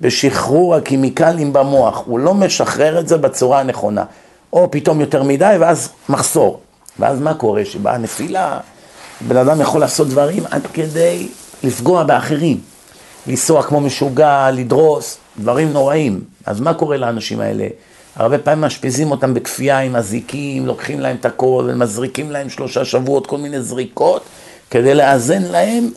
בשחרור 0.00 0.74
הכימיקלים 0.74 1.52
במוח, 1.52 2.02
הוא 2.06 2.18
לא 2.18 2.34
משחרר 2.34 2.98
את 2.98 3.08
זה 3.08 3.16
בצורה 3.16 3.60
הנכונה, 3.60 4.04
או 4.52 4.70
פתאום 4.70 5.00
יותר 5.00 5.22
מדי 5.22 5.56
ואז 5.60 5.90
מחסור, 6.08 6.60
ואז 6.98 7.20
מה 7.20 7.34
קורה? 7.34 7.64
שבאה 7.64 7.98
נפילה, 7.98 8.58
בן 9.20 9.36
אדם 9.36 9.60
יכול 9.60 9.80
לעשות 9.80 10.08
דברים 10.08 10.42
עד 10.50 10.66
כדי 10.72 11.28
לפגוע 11.64 12.04
באחרים, 12.04 12.60
לנסוע 13.26 13.62
כמו 13.62 13.80
משוגע, 13.80 14.50
לדרוס, 14.50 15.18
דברים 15.38 15.72
נוראים, 15.72 16.20
אז 16.46 16.60
מה 16.60 16.74
קורה 16.74 16.96
לאנשים 16.96 17.40
האלה? 17.40 17.66
הרבה 18.16 18.38
פעמים 18.38 18.60
מאשפזים 18.60 19.10
אותם 19.10 19.34
בכפייה 19.34 19.78
עם 19.78 19.96
אזיקים, 19.96 20.66
לוקחים 20.66 21.00
להם 21.00 21.16
את 21.20 21.24
הכל 21.26 21.68
ומזריקים 21.68 22.30
להם 22.30 22.48
שלושה 22.50 22.84
שבועות, 22.84 23.26
כל 23.26 23.38
מיני 23.38 23.62
זריקות, 23.62 24.22
כדי 24.70 24.94
לאזן 24.94 25.42
להם 25.42 25.90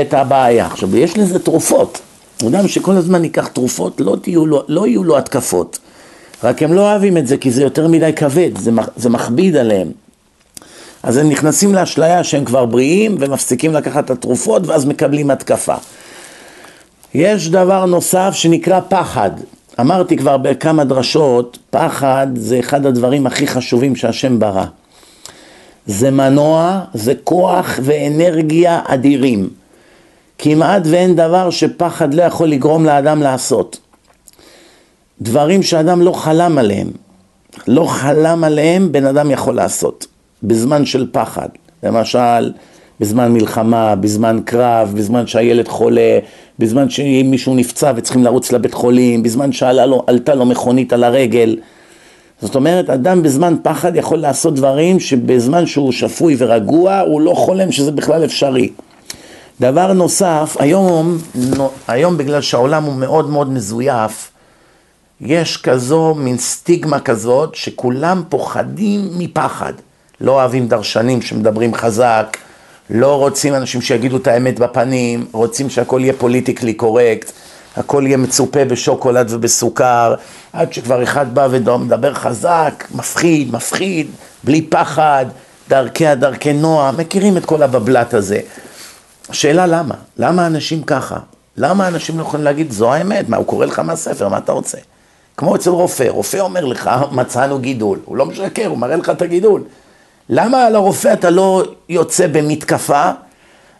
את 0.00 0.14
הבעיה. 0.14 0.66
עכשיו, 0.66 0.96
יש 0.96 1.18
לזה 1.18 1.38
תרופות. 1.38 2.00
אדם 2.48 2.68
שכל 2.68 2.96
הזמן 2.96 3.24
ייקח 3.24 3.46
תרופות, 3.46 4.00
לא, 4.00 4.16
תהיו 4.22 4.46
לו, 4.46 4.62
לא 4.68 4.86
יהיו 4.86 5.04
לו 5.04 5.18
התקפות. 5.18 5.78
רק 6.44 6.62
הם 6.62 6.72
לא 6.72 6.80
אוהבים 6.80 7.16
את 7.16 7.26
זה 7.26 7.36
כי 7.36 7.50
זה 7.50 7.62
יותר 7.62 7.88
מדי 7.88 8.12
כבד, 8.12 8.58
זה, 8.58 8.70
זה 8.96 9.08
מכביד 9.08 9.56
עליהם. 9.56 9.88
אז 11.08 11.16
הם 11.16 11.28
נכנסים 11.28 11.74
לאשליה 11.74 12.24
שהם 12.24 12.44
כבר 12.44 12.66
בריאים 12.66 13.16
ומפסיקים 13.20 13.72
לקחת 13.72 14.04
את 14.04 14.10
התרופות 14.10 14.66
ואז 14.66 14.84
מקבלים 14.84 15.30
התקפה. 15.30 15.74
יש 17.14 17.48
דבר 17.48 17.86
נוסף 17.86 18.30
שנקרא 18.32 18.80
פחד. 18.88 19.30
אמרתי 19.80 20.16
כבר 20.16 20.36
בכמה 20.36 20.84
דרשות, 20.84 21.58
פחד 21.70 22.26
זה 22.34 22.58
אחד 22.58 22.86
הדברים 22.86 23.26
הכי 23.26 23.46
חשובים 23.46 23.96
שהשם 23.96 24.38
ברא. 24.38 24.64
זה 25.86 26.10
מנוע, 26.10 26.80
זה 26.94 27.12
כוח 27.24 27.80
ואנרגיה 27.82 28.80
אדירים. 28.86 29.48
כמעט 30.38 30.82
ואין 30.84 31.16
דבר 31.16 31.50
שפחד 31.50 32.14
לא 32.14 32.22
יכול 32.22 32.48
לגרום 32.48 32.84
לאדם 32.84 33.22
לעשות. 33.22 33.78
דברים 35.20 35.62
שאדם 35.62 36.02
לא 36.02 36.12
חלם 36.12 36.58
עליהם, 36.58 36.88
לא 37.66 37.84
חלם 37.84 38.44
עליהם, 38.44 38.92
בן 38.92 39.06
אדם 39.06 39.30
יכול 39.30 39.54
לעשות, 39.54 40.06
בזמן 40.42 40.86
של 40.86 41.06
פחד. 41.12 41.48
למשל, 41.82 42.52
בזמן 43.00 43.32
מלחמה, 43.32 43.94
בזמן 43.94 44.40
קרב, 44.44 44.92
בזמן 44.96 45.26
שהילד 45.26 45.68
חולה, 45.68 46.18
בזמן 46.58 46.90
שמישהו 46.90 47.54
נפצע 47.54 47.92
וצריכים 47.96 48.24
לרוץ 48.24 48.52
לבית 48.52 48.74
חולים, 48.74 49.22
בזמן 49.22 49.52
שעלתה 49.52 50.34
לו 50.34 50.46
מכונית 50.46 50.92
על 50.92 51.04
הרגל. 51.04 51.56
זאת 52.42 52.54
אומרת, 52.54 52.90
אדם 52.90 53.22
בזמן 53.22 53.54
פחד 53.62 53.96
יכול 53.96 54.18
לעשות 54.18 54.54
דברים 54.54 55.00
שבזמן 55.00 55.66
שהוא 55.66 55.92
שפוי 55.92 56.36
ורגוע, 56.38 56.98
הוא 56.98 57.20
לא 57.20 57.34
חולם 57.34 57.72
שזה 57.72 57.92
בכלל 57.92 58.24
אפשרי. 58.24 58.70
דבר 59.60 59.92
נוסף, 59.92 60.56
היום, 60.58 61.18
היום 61.88 62.16
בגלל 62.16 62.40
שהעולם 62.40 62.84
הוא 62.84 62.94
מאוד 62.94 63.30
מאוד 63.30 63.52
מזויף, 63.52 64.30
יש 65.20 65.56
כזו 65.56 66.14
מין 66.14 66.38
סטיגמה 66.38 67.00
כזאת 67.00 67.54
שכולם 67.54 68.22
פוחדים 68.28 69.08
מפחד. 69.18 69.72
לא 70.20 70.32
אוהבים 70.32 70.68
דרשנים 70.68 71.22
שמדברים 71.22 71.74
חזק, 71.74 72.36
לא 72.90 73.18
רוצים 73.18 73.54
אנשים 73.54 73.80
שיגידו 73.80 74.16
את 74.16 74.26
האמת 74.26 74.58
בפנים, 74.58 75.26
רוצים 75.32 75.70
שהכל 75.70 76.00
יהיה 76.02 76.12
פוליטיקלי 76.12 76.74
קורקט, 76.74 77.32
הכל 77.76 78.02
יהיה 78.06 78.16
מצופה 78.16 78.64
בשוקולד 78.64 79.26
ובסוכר, 79.30 80.14
עד 80.52 80.72
שכבר 80.72 81.02
אחד 81.02 81.34
בא 81.34 81.48
ומדבר 81.50 82.14
חזק, 82.14 82.84
מפחיד, 82.94 83.52
מפחיד, 83.52 84.10
בלי 84.44 84.62
פחד, 84.62 85.26
דרכי 85.68 86.06
הדרכי 86.06 86.52
נועם, 86.52 86.96
מכירים 86.96 87.36
את 87.36 87.44
כל 87.44 87.62
הבבלת 87.62 88.14
הזה. 88.14 88.40
השאלה 89.28 89.66
למה? 89.66 89.94
למה 90.16 90.46
אנשים 90.46 90.82
ככה? 90.82 91.18
למה 91.56 91.88
אנשים 91.88 92.18
לא 92.18 92.22
יכולים 92.22 92.44
להגיד, 92.44 92.72
זו 92.72 92.92
האמת, 92.92 93.28
מה, 93.28 93.36
הוא 93.36 93.46
קורא 93.46 93.66
לך 93.66 93.78
מהספר, 93.78 94.28
מה 94.28 94.38
אתה 94.38 94.52
רוצה? 94.52 94.78
כמו 95.36 95.56
אצל 95.56 95.70
רופא, 95.70 96.04
רופא 96.08 96.36
אומר 96.36 96.64
לך, 96.64 96.90
מצאנו 97.12 97.58
גידול, 97.58 97.98
הוא 98.04 98.16
לא 98.16 98.26
משקר, 98.26 98.66
הוא 98.66 98.78
מראה 98.78 98.96
לך 98.96 99.10
את 99.10 99.22
הגידול. 99.22 99.62
למה 100.28 100.66
על 100.66 100.76
הרופא 100.76 101.12
אתה 101.12 101.30
לא 101.30 101.64
יוצא 101.88 102.26
במתקפה, 102.26 103.10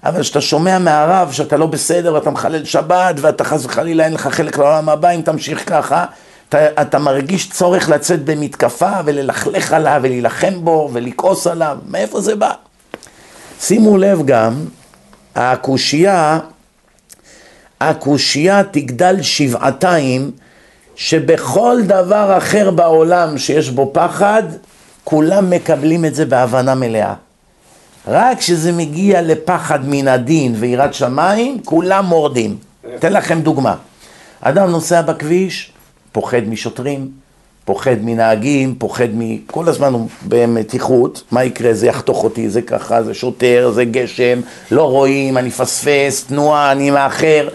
אבל 0.05 0.23
כשאתה 0.23 0.41
שומע 0.41 0.79
מהרב 0.79 1.33
שאתה 1.33 1.57
לא 1.57 1.67
בסדר 1.67 2.15
ואתה 2.15 2.31
מחלל 2.31 2.65
שבת 2.65 3.15
ואתה 3.21 3.45
חס 3.45 3.65
וחלילה 3.65 4.05
אין 4.05 4.15
לך 4.15 4.27
חלק 4.27 4.59
לעולם 4.59 4.89
הבא 4.89 5.11
אם 5.11 5.23
תמשיך 5.23 5.69
ככה, 5.69 6.05
אתה, 6.49 6.83
אתה 6.83 6.99
מרגיש 6.99 7.51
צורך 7.51 7.89
לצאת 7.89 8.25
במתקפה 8.25 8.93
וללכלך 9.05 9.73
עליו 9.73 10.01
ולהילחם 10.03 10.65
בו 10.65 10.91
ולכעוס 10.93 11.47
עליו, 11.47 11.79
מאיפה 11.87 12.21
זה 12.21 12.37
בא? 12.37 12.53
שימו 13.61 13.99
לב 13.99 14.27
גם, 14.27 14.65
הקושייה, 15.35 16.39
הקושייה 17.81 18.63
תגדל 18.65 19.23
שבעתיים 19.23 20.31
שבכל 20.97 21.79
דבר 21.87 22.39
אחר 22.39 22.71
בעולם 22.71 23.39
שיש 23.39 23.71
בו 23.71 23.91
פחד, 23.95 24.43
כולם 25.11 25.51
מקבלים 25.51 26.05
את 26.05 26.15
זה 26.15 26.27
בהבנה 26.27 26.75
מלאה. 26.75 27.15
רק 28.09 28.39
כשזה 28.39 28.73
מגיע 28.73 29.23
לפחד 29.23 29.79
מן 29.85 30.09
הדין 30.09 30.55
ויראת 30.59 30.95
שמיים, 30.95 31.61
כולם 31.65 32.05
מורדים. 32.05 32.57
אתן 32.95 33.13
לכם 33.13 33.41
דוגמה. 33.41 33.75
אדם 34.41 34.71
נוסע 34.71 35.03
בכביש, 35.03 35.73
פוחד 36.13 36.41
משוטרים, 36.49 37.11
פוחד 37.65 37.97
מנהגים, 38.03 38.75
פוחד 38.79 39.09
מ... 39.15 39.39
כל 39.47 39.69
הזמן 39.69 39.93
הוא 39.93 40.09
במתיחות, 40.29 41.23
מה 41.31 41.45
יקרה? 41.45 41.75
זה 41.75 41.87
יחתוך 41.87 42.25
אותי, 42.25 42.51
זה 42.51 42.63
ככה, 42.63 43.03
זה 43.03 43.15
שוטר, 43.15 43.71
זה 43.75 43.85
גשם, 43.85 44.41
לא 44.71 44.83
רואים, 44.83 45.39
אני 45.39 45.51
פספס, 45.51 46.25
תנועה, 46.25 46.73
אני 46.73 46.91
מאחר. 46.91 47.49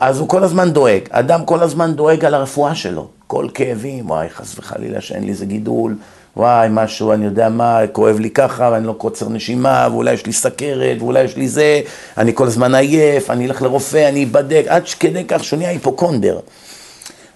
אז 0.00 0.18
הוא 0.18 0.28
כל 0.28 0.44
הזמן 0.44 0.70
דואג. 0.70 1.00
אדם 1.10 1.44
כל 1.44 1.62
הזמן 1.62 1.94
דואג 1.94 2.24
על 2.24 2.34
הרפואה 2.34 2.74
שלו. 2.74 3.08
כל 3.26 3.48
כאבים, 3.54 4.10
וואי, 4.10 4.28
חס 4.28 4.58
וחלילה 4.58 5.00
שאין 5.00 5.24
לי 5.24 5.30
איזה 5.30 5.46
גידול, 5.46 5.94
וואי, 6.36 6.68
משהו, 6.70 7.12
אני 7.12 7.24
יודע 7.24 7.48
מה, 7.48 7.80
כואב 7.92 8.18
לי 8.18 8.30
ככה, 8.30 8.68
ואני 8.72 8.86
לא 8.86 8.92
קוצר 8.92 9.28
נשימה, 9.28 9.88
ואולי 9.90 10.12
יש 10.12 10.26
לי 10.26 10.32
סכרת, 10.32 10.96
ואולי 10.98 11.22
יש 11.22 11.36
לי 11.36 11.48
זה, 11.48 11.80
אני 12.18 12.34
כל 12.34 12.46
הזמן 12.46 12.74
עייף, 12.74 13.30
אני 13.30 13.46
אלך 13.46 13.62
לרופא, 13.62 14.08
אני 14.08 14.24
אבדק, 14.24 14.64
עד 14.68 14.82
כדי 15.00 15.24
כך 15.28 15.44
שהוא 15.44 15.56
נהיה 15.56 15.70
היפוקונדר. 15.70 16.38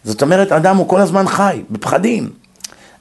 זאת 0.05 0.23
אומרת, 0.23 0.53
אדם 0.53 0.77
הוא 0.77 0.89
כל 0.89 1.01
הזמן 1.01 1.29
חי, 1.29 1.63
בפחדים. 1.71 2.31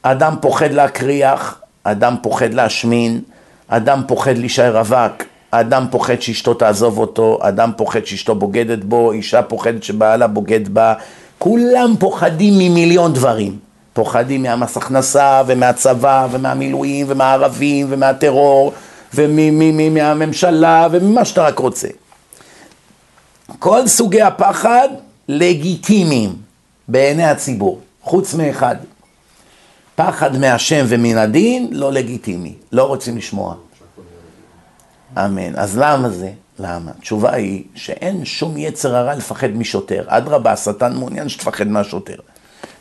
אדם 0.02 0.36
פוחד 0.42 0.72
להקריח, 0.72 1.62
אדם 1.84 2.16
פוחד 2.24 2.54
להשמין, 2.54 3.22
אדם 3.68 4.02
פוחד 4.08 4.38
להישאר 4.38 4.78
רווק, 4.78 5.24
אדם 5.52 5.86
פוחד 5.92 6.22
שאשתו 6.22 6.54
תעזוב 6.54 6.98
אותו, 6.98 7.40
אדם 7.42 7.72
פוחד 7.78 8.06
שאשתו 8.06 8.36
בוגדת 8.36 8.84
בו, 8.84 9.12
אישה 9.12 9.42
פוחדת 9.42 9.84
שבעלה 9.84 10.28
בוגד 10.28 10.70
בה, 10.74 10.94
כולם 11.38 11.96
פוחדים 12.00 12.54
ממיליון 12.54 13.14
דברים. 13.14 13.71
פוחדים 13.94 14.44
מהמס 14.44 14.78
הכנסה 14.78 15.42
ומהצבא 15.48 16.28
ומהמילואים 16.32 17.06
ומהערבים 17.10 17.88
ומהטרור 17.90 18.74
ומהממשלה 19.14 20.88
וממה 20.92 21.26
שאתה 21.26 21.44
רק 21.44 21.60
רוצה. 21.60 21.88
כל 23.60 23.88
סוגי 23.88 24.22
הפחד 24.22 24.88
לגיטימיים 25.28 26.36
בעיני 26.88 27.24
הציבור, 27.24 27.80
חוץ 28.02 28.34
מאחד. 28.34 28.76
פחד 29.96 30.38
מהשם 30.38 30.86
ומן 30.88 31.18
הדין 31.18 31.68
לא 31.72 31.92
לגיטימי, 31.92 32.54
לא 32.72 32.84
רוצים 32.84 33.18
לשמוע. 33.18 33.56
אמן. 35.18 35.56
אז 35.56 35.78
למה 35.78 36.10
זה? 36.10 36.32
למה? 36.60 36.92
התשובה 36.98 37.34
היא 37.34 37.64
שאין 37.76 38.26
שום 38.26 38.58
יצר 38.58 38.96
הרע 38.96 39.16
לפחד 39.16 39.50
משוטר. 39.50 40.04
אדרבה, 40.08 40.52
השטן 40.52 40.94
מעוניין 40.94 41.30
שתפחד 41.30 41.68
מהשוטר. 41.68 42.16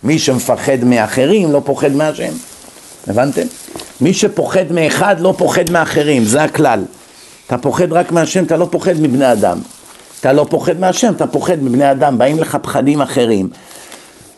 מי 0.05 0.19
שמפחד 0.19 0.85
מאחרים 0.85 1.53
לא 1.53 1.63
פוחד 1.65 1.93
מהשם. 1.93 2.33
הבנתם? 3.07 3.47
מי 4.01 4.15
שפוחד 4.15 4.73
מאחד 4.73 5.21
לא 5.21 5.35
פוחד 5.39 5.71
מאחרים, 5.71 6.25
זה 6.25 6.43
הכלל. 6.43 6.85
אתה 7.47 7.59
פוחד 7.59 7.93
רק 7.93 8.13
מהשם, 8.13 8.45
אתה 8.45 8.57
לא 8.57 8.69
פוחד 8.71 9.01
מבני 9.01 9.33
אדם. 9.33 9.59
אתה 10.21 10.33
לא 10.33 10.47
פוחד 10.51 10.81
מהשם, 10.81 11.13
אתה 11.13 11.27
פוחד 11.27 11.63
מבני 11.63 11.91
אדם, 11.91 12.19
באים 12.19 12.39
לך 12.39 12.59
פחדים 12.63 13.01
אחרים. 13.01 13.49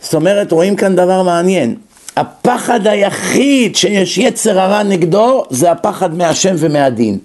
זאת 0.03 0.15
אומרת, 0.15 0.53
רואים 0.53 0.77
כאן 0.77 0.97
דבר 0.97 1.23
מעניין. 1.23 1.75
הפחד 2.17 2.87
היחיד 2.87 3.77
שיש 3.77 4.19
יצר 4.19 4.61
הרע 4.61 4.83
נגדו, 4.83 5.45
זה 5.51 5.71
הפחד 5.71 6.15
מהשם 6.15 6.55
ומהדין. 6.59 7.19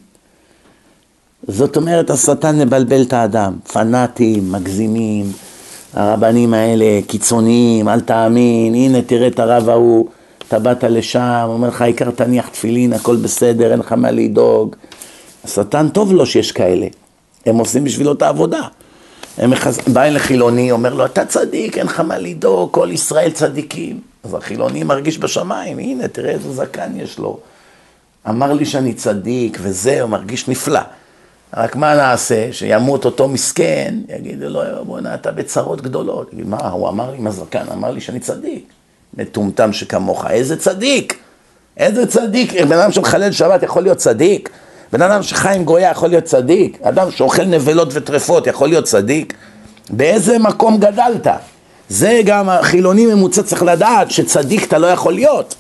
זאת 1.48 1.78
אומרת, 1.78 2.10
השטן 2.10 2.60
מבלבל 2.60 3.02
את 3.02 3.14
האדם. 3.14 3.54
פנאטים, 3.74 4.52
מגזימים, 4.52 5.32
הרבנים 5.94 6.54
האלה 6.54 6.86
קיצוניים, 7.08 7.90
אל 7.90 8.02
תאמין, 8.02 8.76
הנה 8.76 9.02
תראה 9.02 9.28
את 9.28 9.40
הרב 9.40 9.70
ההוא, 9.70 10.08
אתה 10.48 10.60
באת 10.60 10.84
לשם, 10.84 11.46
אומר 11.48 11.68
לך 11.68 11.82
העיקר 11.82 12.12
תניח 12.12 12.48
תפילין, 12.48 12.94
הכל 12.94 13.16
בסדר, 13.16 13.72
אין 13.72 13.80
לך 13.80 13.92
מה 13.92 14.12
לדאוג. 14.12 14.76
השטן 15.44 15.90
טוב 15.90 16.14
לו 16.14 16.26
שיש 16.26 16.52
כאלה, 16.52 16.88
הם 17.46 17.58
עושים 17.58 17.84
בשבילו 17.84 18.12
את 18.12 18.22
העבודה. 18.22 18.62
הם 19.38 19.50
מחז... 19.52 19.80
בא 19.88 20.04
אל 20.04 20.16
החילוני, 20.16 20.72
אומר 20.72 20.94
לו, 20.94 21.06
אתה 21.06 21.26
צדיק, 21.26 21.78
אין 21.78 21.86
לך 21.86 22.00
מה 22.00 22.18
לדאוג, 22.18 22.72
כל 22.72 22.90
ישראל 22.92 23.32
צדיקים. 23.32 24.00
אז 24.24 24.34
החילוני 24.34 24.84
מרגיש 24.84 25.18
בשמיים, 25.18 25.80
הנה, 25.80 26.08
תראה 26.08 26.32
איזה 26.32 26.54
זקן 26.54 26.92
יש 26.96 27.20
לו. 27.20 27.40
אמר 28.30 28.54
לי 28.54 28.66
שאני 28.66 28.94
צדיק, 28.94 29.58
וזהו, 29.62 30.08
מרגיש 30.08 30.48
נפלא. 30.48 30.80
רק 31.54 31.76
מה 31.76 31.96
נעשה? 31.96 32.48
שימות 32.52 33.06
אותו 33.06 33.28
מסכן, 33.28 33.96
יגידו 34.10 34.50
לו, 34.50 34.62
בוא'נה, 34.86 35.14
אתה 35.14 35.32
בצרות 35.32 35.82
גדולות. 35.82 36.34
יגיד, 36.34 36.48
מה, 36.48 36.70
הוא 36.70 36.90
אמר 36.90 37.12
לי, 37.12 37.18
מזרקן, 37.20 37.64
אמר 37.74 37.92
לי 37.92 38.02
שאני 38.02 38.20
צדיק. 38.20 38.66
מטומטם 39.18 39.74
שכמוך, 39.74 40.26
איזה 40.30 40.58
צדיק? 40.58 41.20
איזה 41.78 42.08
צדיק? 42.08 42.54
בן 42.62 42.80
אדם 42.80 42.92
שמחלל 42.92 43.32
שבת 43.32 43.64
יכול 43.64 43.84
להיות 43.84 43.98
צדיק? 43.98 44.50
בן 44.94 45.02
אדם 45.02 45.24
שחי 45.24 45.56
עם 45.56 45.64
גויה 45.64 45.92
יכול 45.92 46.10
להיות 46.10 46.24
צדיק? 46.24 46.80
אדם 46.82 47.12
שאוכל 47.12 47.46
נבלות 47.46 47.90
וטרפות 47.92 48.48
יכול 48.48 48.70
להיות 48.70 48.86
צדיק? 48.86 49.34
באיזה 49.90 50.40
מקום 50.40 50.78
גדלת? 50.80 51.28
זה 51.90 52.22
גם 52.26 52.50
החילוני 52.50 53.06
ממוצע 53.06 53.44
צריך 53.44 53.64
לדעת 53.64 54.12
שצדיק 54.12 54.64
אתה 54.64 54.78
לא 54.78 54.88
יכול 54.88 55.14
להיות. 55.14 55.56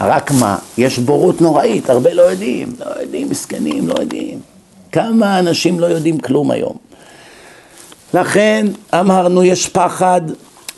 רק 0.00 0.30
מה, 0.30 0.58
יש 0.78 0.98
בורות 0.98 1.40
נוראית, 1.40 1.90
הרבה 1.90 2.14
לא 2.14 2.22
יודעים, 2.22 2.72
לא 2.80 3.00
יודעים, 3.00 3.30
מסכנים, 3.30 3.88
לא 3.88 3.94
יודעים. 4.00 4.55
כמה 4.96 5.38
אנשים 5.38 5.80
לא 5.80 5.86
יודעים 5.86 6.18
כלום 6.18 6.50
היום. 6.50 6.76
לכן 8.14 8.66
אמרנו 8.94 9.44
יש 9.44 9.68
פחד, 9.68 10.20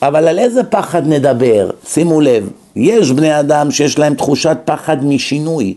אבל 0.02 0.28
על 0.28 0.38
איזה 0.38 0.64
פחד 0.64 1.06
נדבר? 1.06 1.70
שימו 1.86 2.20
לב, 2.20 2.50
יש 2.76 3.10
בני 3.10 3.40
אדם 3.40 3.70
שיש 3.70 3.98
להם 3.98 4.14
תחושת 4.14 4.56
פחד 4.64 5.04
משינוי. 5.04 5.74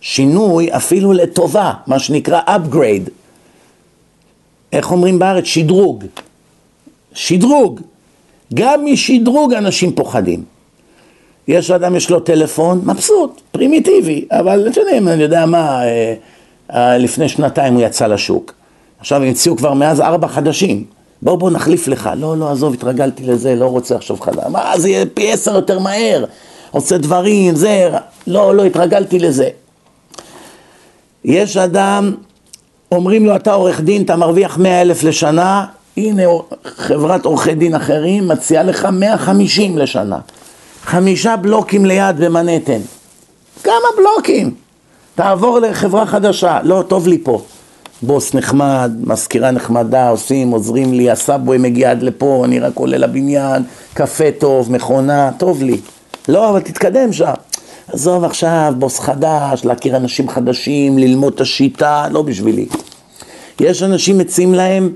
שינוי 0.00 0.76
אפילו 0.76 1.12
לטובה, 1.12 1.72
מה 1.86 1.98
שנקרא 1.98 2.40
upgrade. 2.46 3.10
איך 4.72 4.92
אומרים 4.92 5.18
בארץ? 5.18 5.44
שדרוג. 5.44 6.04
שדרוג. 7.12 7.80
גם 8.54 8.84
משדרוג 8.84 9.54
אנשים 9.54 9.92
פוחדים. 9.92 10.44
יש 11.48 11.70
אדם, 11.70 11.96
יש 11.96 12.10
לו 12.10 12.20
טלפון, 12.20 12.80
מבסוט, 12.84 13.40
פרימיטיבי, 13.52 14.24
אבל 14.30 14.68
אתם 14.68 14.80
יודעים, 14.80 15.08
אני 15.08 15.22
יודע 15.22 15.46
מה, 15.46 15.84
אה, 15.84 16.14
לפני 16.74 17.28
שנתיים 17.28 17.74
הוא 17.74 17.82
יצא 17.82 18.06
לשוק. 18.06 18.52
עכשיו 19.00 19.22
המציאו 19.22 19.56
כבר 19.56 19.74
מאז 19.74 20.00
ארבע 20.00 20.28
חדשים. 20.28 20.84
בוא 21.22 21.36
בוא 21.36 21.50
נחליף 21.50 21.88
לך. 21.88 22.10
לא, 22.16 22.36
לא, 22.36 22.50
עזוב, 22.50 22.74
התרגלתי 22.74 23.24
לזה, 23.26 23.54
לא 23.54 23.66
רוצה 23.66 23.96
עכשיו 23.96 24.16
חדש. 24.16 24.44
מה, 24.50 24.72
זה 24.76 24.88
יהיה 24.88 25.06
פי 25.14 25.32
עשר 25.32 25.54
יותר 25.54 25.78
מהר. 25.78 26.24
עושה 26.70 26.98
דברים, 26.98 27.54
זה, 27.54 27.90
לא, 28.26 28.56
לא, 28.56 28.64
התרגלתי 28.64 29.18
לזה. 29.18 29.48
יש 31.24 31.56
אדם, 31.56 32.14
אומרים 32.92 33.26
לו, 33.26 33.36
אתה 33.36 33.52
עורך 33.52 33.80
דין, 33.80 34.02
אתה 34.02 34.16
מרוויח 34.16 34.58
מאה 34.58 34.80
אלף 34.80 35.02
לשנה, 35.02 35.66
הנה 35.96 36.22
חברת 36.64 37.24
עורכי 37.24 37.54
דין 37.54 37.74
אחרים 37.74 38.28
מציעה 38.28 38.62
לך 38.62 38.88
מאה 38.92 39.18
חמישים 39.18 39.78
לשנה. 39.78 40.18
חמישה 40.84 41.36
בלוקים 41.36 41.86
ליד 41.86 42.16
במנהטן. 42.16 42.80
כמה 43.62 43.88
בלוקים? 43.96 44.54
תעבור 45.16 45.58
לחברה 45.58 46.06
חדשה. 46.06 46.58
לא, 46.62 46.84
טוב 46.88 47.08
לי 47.08 47.18
פה. 47.18 47.42
בוס 48.02 48.34
נחמד, 48.34 48.92
מזכירה 49.00 49.50
נחמדה, 49.50 50.08
עושים, 50.08 50.50
עוזרים 50.50 50.94
לי, 50.94 51.10
הסאבווי 51.10 51.58
מגיע 51.58 51.90
עד 51.90 52.02
לפה, 52.02 52.42
אני 52.44 52.60
רק 52.60 52.76
עולה 52.76 52.98
לבניין, 52.98 53.62
קפה 53.94 54.24
טוב, 54.38 54.72
מכונה, 54.72 55.30
טוב 55.38 55.62
לי. 55.62 55.80
לא, 56.28 56.50
אבל 56.50 56.60
תתקדם 56.60 57.12
שם. 57.12 57.32
עזוב 57.92 58.24
עכשיו, 58.24 58.74
בוס 58.78 58.98
חדש, 58.98 59.64
להכיר 59.64 59.96
אנשים 59.96 60.28
חדשים, 60.28 60.98
ללמוד 60.98 61.32
את 61.34 61.40
השיטה, 61.40 62.06
לא 62.10 62.22
בשבילי. 62.22 62.66
יש 63.60 63.82
אנשים 63.82 64.18
מציעים 64.18 64.54
להם, 64.54 64.90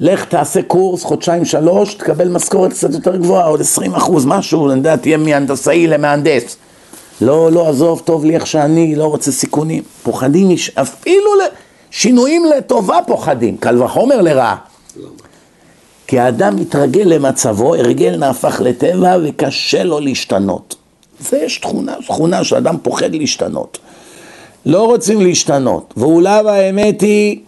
לך 0.00 0.24
תעשה 0.24 0.62
קורס, 0.62 1.04
חודשיים 1.04 1.44
שלוש, 1.44 1.94
תקבל 1.94 2.28
משכורת 2.28 2.72
קצת 2.72 2.92
יותר 2.92 3.16
גבוהה, 3.16 3.44
עוד 3.44 3.60
עשרים 3.60 3.94
אחוז, 3.94 4.26
משהו, 4.26 4.70
אני 4.70 4.78
יודע, 4.78 4.96
תהיה 4.96 5.16
מהנדסאי 5.16 5.86
למהנדס. 5.86 6.56
לא, 7.20 7.52
לא, 7.52 7.68
עזוב, 7.68 8.02
טוב 8.04 8.24
לי 8.24 8.34
איך 8.34 8.46
שאני, 8.46 8.96
לא 8.96 9.04
רוצה 9.04 9.32
סיכונים. 9.32 9.82
פוחדים, 10.02 10.48
אפילו 10.74 11.30
שינויים 11.90 12.44
לטובה 12.44 12.98
פוחדים, 13.06 13.56
קל 13.56 13.82
וחומר 13.82 14.22
לרעה. 14.22 14.56
כי 16.06 16.18
האדם 16.18 16.56
מתרגל 16.56 17.02
למצבו, 17.02 17.74
הרגל 17.74 18.16
נהפך 18.16 18.60
לטבע 18.64 19.16
וקשה 19.24 19.84
לו 19.84 20.00
להשתנות. 20.00 20.74
זה 21.20 21.38
יש 21.38 21.58
תכונה, 21.58 21.94
תכונה 22.06 22.44
שאדם 22.44 22.76
פוחד 22.82 23.14
להשתנות. 23.14 23.78
לא 24.66 24.84
רוצים 24.86 25.20
להשתנות, 25.20 25.94
ואולי 25.96 26.50
האמת 26.50 27.00
היא 27.00 27.38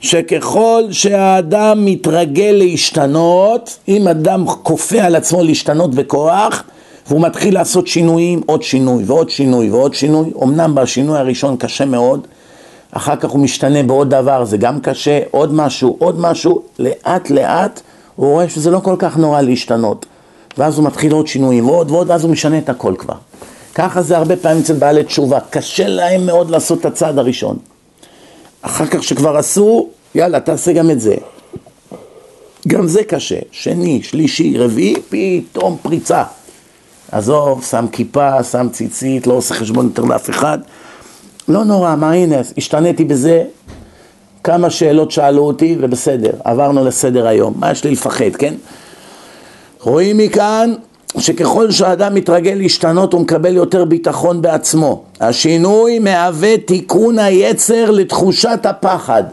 שככל 0.00 0.82
שהאדם 0.90 1.84
מתרגל 1.84 2.54
להשתנות, 2.58 3.78
אם 3.88 4.08
אדם 4.08 4.44
כופה 4.62 5.00
על 5.00 5.16
עצמו 5.16 5.42
להשתנות 5.42 5.94
בכוח, 5.94 6.64
והוא 7.08 7.20
מתחיל 7.20 7.54
לעשות 7.54 7.86
שינויים, 7.86 8.40
עוד 8.46 8.62
שינוי 8.62 9.04
ועוד 9.06 9.30
שינוי 9.30 9.70
ועוד 9.70 9.94
שינוי, 9.94 10.30
אמנם 10.42 10.74
בשינוי 10.74 11.18
הראשון 11.18 11.56
קשה 11.56 11.84
מאוד, 11.84 12.26
אחר 12.90 13.16
כך 13.16 13.30
הוא 13.30 13.40
משתנה 13.40 13.82
בעוד 13.82 14.10
דבר, 14.10 14.44
זה 14.44 14.56
גם 14.56 14.80
קשה, 14.80 15.20
עוד 15.30 15.54
משהו, 15.54 15.96
עוד 15.98 16.20
משהו, 16.20 16.62
לאט 16.78 17.30
לאט 17.30 17.80
הוא 18.16 18.26
רואה 18.26 18.48
שזה 18.48 18.70
לא 18.70 18.78
כל 18.78 18.96
כך 18.98 19.16
נורא 19.16 19.40
להשתנות. 19.40 20.06
ואז 20.58 20.78
הוא 20.78 20.86
מתחיל 20.86 21.12
עוד 21.12 21.26
שינויים 21.26 21.68
ועוד 21.68 21.90
ועוד, 21.90 22.10
ואז 22.10 22.24
הוא 22.24 22.32
משנה 22.32 22.58
את 22.58 22.68
הכל 22.68 22.94
כבר. 22.98 23.14
ככה 23.74 24.02
זה 24.02 24.16
הרבה 24.16 24.36
פעמים 24.36 24.62
אצל 24.62 24.74
בעלי 24.74 25.04
תשובה, 25.04 25.38
קשה 25.50 25.88
להם 25.88 26.26
מאוד 26.26 26.50
לעשות 26.50 26.80
את 26.80 26.84
הצעד 26.84 27.18
הראשון. 27.18 27.56
אחר 28.62 28.86
כך 28.86 29.02
שכבר 29.02 29.36
עשו, 29.36 29.88
יאללה, 30.14 30.40
תעשה 30.40 30.72
גם 30.72 30.90
את 30.90 31.00
זה. 31.00 31.14
גם 32.68 32.86
זה 32.86 33.04
קשה, 33.04 33.38
שני, 33.50 34.02
שלישי, 34.02 34.58
רביעי, 34.58 34.94
פתאום 35.08 35.76
פריצה. 35.82 36.22
עזוב, 37.12 37.64
שם 37.64 37.86
כיפה, 37.92 38.42
שם 38.42 38.68
ציצית, 38.72 39.26
לא 39.26 39.32
עושה 39.32 39.54
חשבון 39.54 39.86
יותר 39.86 40.02
לאף 40.02 40.30
אחד. 40.30 40.58
לא 41.48 41.64
נורא, 41.64 41.96
מה 41.96 42.12
הנה, 42.12 42.36
השתניתי 42.56 43.04
בזה, 43.04 43.44
כמה 44.44 44.70
שאלות 44.70 45.10
שאלו 45.10 45.42
אותי, 45.42 45.76
ובסדר, 45.80 46.30
עברנו 46.44 46.84
לסדר 46.84 47.26
היום. 47.26 47.54
מה 47.56 47.70
יש 47.70 47.84
לי 47.84 47.90
לפחד, 47.90 48.36
כן? 48.38 48.54
רואים 49.80 50.18
מכאן 50.18 50.74
שככל 51.18 51.70
שהאדם 51.70 52.14
מתרגל 52.14 52.54
להשתנות 52.54 53.12
הוא 53.12 53.20
מקבל 53.20 53.56
יותר 53.56 53.84
ביטחון 53.84 54.42
בעצמו. 54.42 55.02
השינוי 55.20 55.98
מהווה 55.98 56.58
תיקון 56.58 57.18
היצר 57.18 57.90
לתחושת 57.90 58.60
הפחד. 58.64 59.24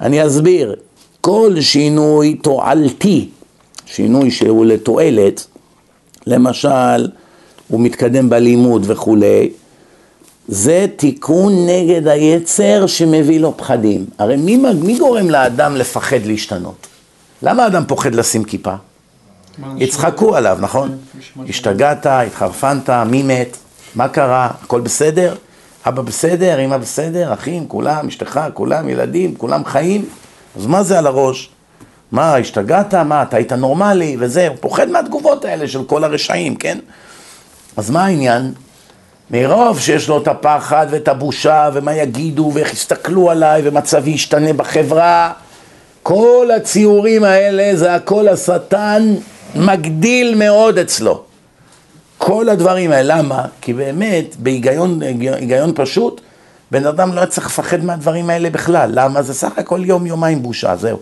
אני 0.00 0.26
אסביר, 0.26 0.74
כל 1.20 1.60
שינוי 1.60 2.34
תועלתי, 2.34 3.28
שינוי 3.86 4.30
שהוא 4.30 4.66
לתועלת, 4.66 5.46
למשל 6.26 7.08
הוא 7.68 7.80
מתקדם 7.80 8.30
בלימוד 8.30 8.84
וכולי, 8.86 9.50
זה 10.48 10.86
תיקון 10.96 11.66
נגד 11.66 12.08
היצר 12.08 12.86
שמביא 12.86 13.40
לו 13.40 13.56
פחדים. 13.56 14.06
הרי 14.18 14.36
מי, 14.36 14.56
מי 14.56 14.98
גורם 14.98 15.30
לאדם 15.30 15.76
לפחד 15.76 16.22
להשתנות? 16.24 16.86
למה 17.42 17.64
האדם 17.64 17.84
פוחד 17.88 18.14
לשים 18.14 18.44
כיפה? 18.44 18.74
יצחקו 19.76 20.36
עליו, 20.36 20.58
נכון? 20.60 20.96
השתגעת, 21.48 22.06
התחרפנת, 22.06 22.90
מי 22.90 23.22
מת? 23.22 23.56
מה 23.94 24.08
קרה? 24.08 24.50
הכל 24.62 24.80
בסדר? 24.80 25.34
אבא 25.86 26.02
בסדר, 26.02 26.64
אמא 26.64 26.76
בסדר, 26.76 27.32
אחים, 27.32 27.68
כולם, 27.68 28.08
אשתך, 28.08 28.40
כולם, 28.54 28.88
ילדים, 28.88 29.34
כולם 29.34 29.64
חיים? 29.64 30.04
אז 30.56 30.66
מה 30.66 30.82
זה 30.82 30.98
על 30.98 31.06
הראש? 31.06 31.50
מה, 32.12 32.36
השתגעת? 32.36 32.94
מה, 32.94 33.22
אתה 33.22 33.36
היית 33.36 33.52
נורמלי? 33.52 34.16
וזה, 34.18 34.48
הוא 34.48 34.56
פוחד 34.60 34.88
מהתגובות 34.88 35.44
האלה 35.44 35.68
של 35.68 35.84
כל 35.84 36.04
הרשעים, 36.04 36.56
כן? 36.56 36.78
אז 37.76 37.90
מה 37.90 38.04
העניין? 38.04 38.52
מרוב 39.30 39.80
שיש 39.80 40.08
לו 40.08 40.22
את 40.22 40.28
הפחד 40.28 40.86
ואת 40.90 41.08
הבושה 41.08 41.70
ומה 41.72 41.94
יגידו 41.94 42.50
ואיך 42.54 42.72
יסתכלו 42.72 43.30
עליי 43.30 43.62
ומצבי 43.64 44.10
ישתנה 44.10 44.52
בחברה 44.52 45.32
כל 46.02 46.48
הציורים 46.56 47.24
האלה 47.24 47.76
זה 47.76 47.94
הכל 47.94 48.28
השטן 48.28 49.14
מגדיל 49.54 50.34
מאוד 50.34 50.78
אצלו 50.78 51.22
כל 52.18 52.48
הדברים 52.48 52.92
האלה, 52.92 53.16
למה? 53.16 53.44
כי 53.60 53.72
באמת 53.72 54.36
בהיגיון 54.38 55.02
היגיון 55.02 55.72
פשוט 55.74 56.20
בן 56.70 56.86
אדם 56.86 57.12
לא 57.12 57.26
צריך 57.26 57.46
לפחד 57.46 57.84
מהדברים 57.84 58.30
האלה 58.30 58.50
בכלל, 58.50 58.90
למה? 58.94 59.22
זה 59.22 59.34
סך 59.34 59.58
הכל 59.58 59.80
יום 59.84 60.06
יומיים 60.06 60.42
בושה, 60.42 60.76
זהו 60.76 60.98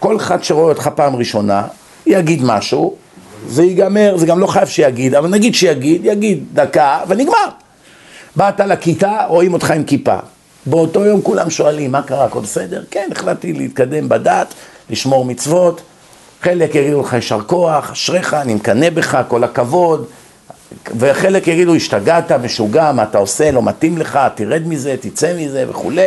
כל 0.00 0.16
אחד 0.16 0.44
שרואה 0.44 0.68
אותך 0.68 0.90
פעם 0.94 1.16
ראשונה 1.16 1.62
יגיד 2.06 2.40
משהו 2.44 2.96
זה 3.48 3.62
ייגמר, 3.62 4.16
זה 4.16 4.26
גם 4.26 4.38
לא 4.38 4.46
חייב 4.46 4.68
שיגיד, 4.68 5.14
אבל 5.14 5.28
נגיד 5.28 5.54
שיגיד, 5.54 6.00
יגיד 6.04 6.44
דקה 6.52 7.00
ונגמר. 7.08 7.48
באת 8.36 8.60
לכיתה, 8.60 9.24
רואים 9.28 9.52
אותך 9.52 9.70
עם 9.70 9.84
כיפה. 9.84 10.16
באותו 10.66 11.04
יום 11.04 11.22
כולם 11.22 11.50
שואלים, 11.50 11.92
מה 11.92 12.02
קרה, 12.02 12.24
הכל 12.24 12.40
בסדר? 12.40 12.84
כן, 12.90 13.08
החלטתי 13.12 13.52
להתקדם 13.52 14.08
בדת, 14.08 14.54
לשמור 14.90 15.24
מצוות. 15.24 15.80
חלק 16.42 16.74
יגידו 16.74 17.00
לך 17.00 17.12
יישר 17.12 17.40
כוח, 17.46 17.90
אשריך, 17.90 18.34
אני 18.34 18.54
מקנא 18.54 18.90
בך, 18.90 19.22
כל 19.28 19.44
הכבוד. 19.44 20.06
וחלק 20.98 21.48
יגידו, 21.48 21.74
השתגעת, 21.74 22.32
משוגע, 22.32 22.92
מה 22.92 23.02
אתה 23.02 23.18
עושה, 23.18 23.50
לא 23.50 23.62
מתאים 23.62 23.98
לך, 23.98 24.18
תרד 24.34 24.62
מזה, 24.66 24.96
תצא 25.00 25.34
מזה 25.38 25.64
וכולי. 25.68 26.06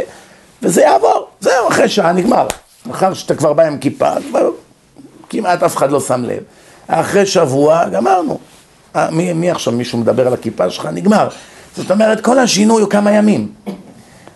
וזה 0.62 0.82
יעבור, 0.82 1.28
זהו, 1.40 1.68
אחרי 1.68 1.90
שעה 1.90 2.12
נגמר. 2.12 2.48
אחר 2.90 3.14
שאתה 3.14 3.36
כבר 3.36 3.54
בא 3.54 3.64
עם 3.64 3.78
כיפה, 3.78 4.10
כמעט 5.30 5.64
אף 5.64 5.78
אחד 5.78 5.92
לא 5.92 6.00
שם 6.00 6.24
לב. 6.24 6.44
אחרי 6.88 7.26
שבוע 7.26 7.90
גמרנו. 7.90 8.38
אה, 8.96 9.12
מי, 9.12 9.34
מי 9.34 9.52
עכשיו 9.52 9.74
מישהו 9.74 9.98
מדבר 9.98 10.28
על 10.28 10.34
הכיפה 10.34 10.70
שלך? 10.70 10.90
נגמר. 10.94 11.28
זאת 11.78 11.92
אומרת, 11.92 12.22
כל 12.22 12.40
השינוי 12.40 12.82
הוא 12.82 12.90
כמה 12.90 13.12
ימים. 13.12 13.48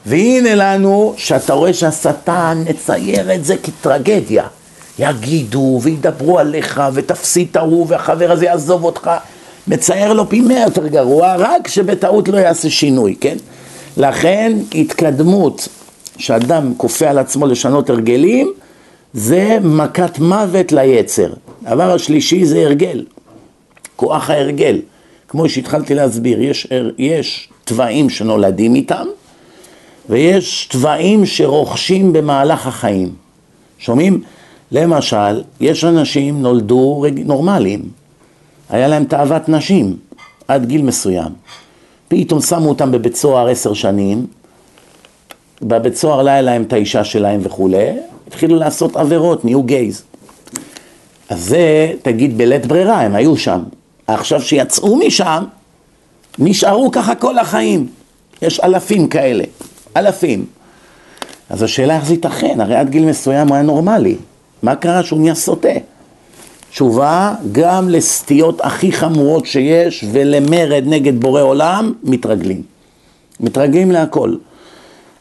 והנה 0.05 0.55
לנו, 0.55 1.13
שאתה 1.17 1.53
רואה 1.53 1.73
שהשטן 1.73 2.63
מצייר 2.69 3.35
את 3.35 3.45
זה 3.45 3.55
כטרגדיה. 3.57 4.43
יגידו 4.99 5.79
וידברו 5.83 6.39
עליך 6.39 6.81
ותפסיד 6.93 7.47
את 7.51 7.55
ההוא 7.55 7.85
והחבר 7.89 8.31
הזה 8.31 8.45
יעזוב 8.45 8.83
אותך. 8.83 9.11
מצייר 9.67 10.13
לו 10.13 10.29
פי 10.29 10.41
מאה 10.41 10.61
יותר 10.61 10.87
גרוע, 10.87 11.35
רק 11.37 11.67
שבטעות 11.67 12.27
לא 12.27 12.37
יעשה 12.37 12.69
שינוי, 12.69 13.15
כן? 13.21 13.37
לכן 13.97 14.57
התקדמות 14.75 15.67
שאדם 16.17 16.73
כופה 16.77 17.09
על 17.09 17.17
עצמו 17.17 17.47
לשנות 17.47 17.89
הרגלים 17.89 18.53
זה 19.13 19.57
מכת 19.63 20.19
מוות 20.19 20.71
ליצר. 20.71 21.33
הדבר 21.65 21.93
השלישי 21.93 22.45
זה 22.45 22.65
הרגל, 22.65 23.05
כוח 23.95 24.29
ההרגל. 24.29 24.79
כמו 25.27 25.49
שהתחלתי 25.49 25.93
להסביר, 25.93 26.41
יש, 26.41 26.67
יש 26.97 27.49
תוואים 27.63 28.09
שנולדים 28.09 28.75
איתם 28.75 29.07
ויש 30.09 30.65
תוואים 30.71 31.25
שרוכשים 31.25 32.13
במהלך 32.13 32.67
החיים. 32.67 33.13
שומעים? 33.77 34.21
למשל, 34.71 35.43
יש 35.59 35.83
אנשים 35.83 36.41
נולדו 36.41 37.01
רג... 37.01 37.19
נורמליים, 37.25 37.81
היה 38.69 38.87
להם 38.87 39.05
תאוות 39.05 39.49
נשים 39.49 39.97
עד 40.47 40.65
גיל 40.65 40.81
מסוים. 40.81 41.31
פתאום 42.07 42.41
שמו 42.41 42.69
אותם 42.69 42.91
בבית 42.91 43.15
סוהר 43.15 43.47
עשר 43.47 43.73
שנים, 43.73 44.27
בבית 45.61 45.95
סוהר 45.95 46.21
לא 46.21 46.29
היה 46.29 46.41
להם 46.41 46.63
את 46.63 46.73
האישה 46.73 47.03
שלהם 47.03 47.39
וכולי, 47.43 47.87
התחילו 48.27 48.55
לעשות 48.55 48.95
עבירות, 48.95 49.45
נהיו 49.45 49.63
גייז. 49.63 50.03
אז 51.29 51.45
זה, 51.45 51.91
תגיד, 52.01 52.37
בלית 52.37 52.65
ברירה, 52.65 53.01
הם 53.01 53.15
היו 53.15 53.37
שם. 53.37 53.63
עכשיו 54.07 54.41
שיצאו 54.41 54.95
משם, 54.95 55.43
נשארו 56.39 56.91
ככה 56.91 57.15
כל 57.15 57.37
החיים. 57.37 57.87
יש 58.41 58.59
אלפים 58.59 59.07
כאלה, 59.07 59.43
אלפים. 59.97 60.45
אז 61.49 61.63
השאלה 61.63 61.95
איך 61.95 62.05
זה 62.05 62.13
ייתכן, 62.13 62.61
הרי 62.61 62.75
עד 62.75 62.89
גיל 62.89 63.05
מסוים 63.05 63.47
הוא 63.47 63.55
היה 63.55 63.63
נורמלי. 63.63 64.15
מה 64.63 64.75
קרה 64.75 65.03
שהוא 65.03 65.19
נהיה 65.19 65.35
סוטה? 65.35 65.69
תשובה, 66.69 67.33
גם 67.51 67.89
לסטיות 67.89 68.61
הכי 68.61 68.91
חמורות 68.91 69.45
שיש 69.45 70.05
ולמרד 70.11 70.83
נגד 70.85 71.21
בורא 71.21 71.41
עולם, 71.41 71.93
מתרגלים. 72.03 72.61
מתרגלים 73.39 73.91
להכל. 73.91 74.35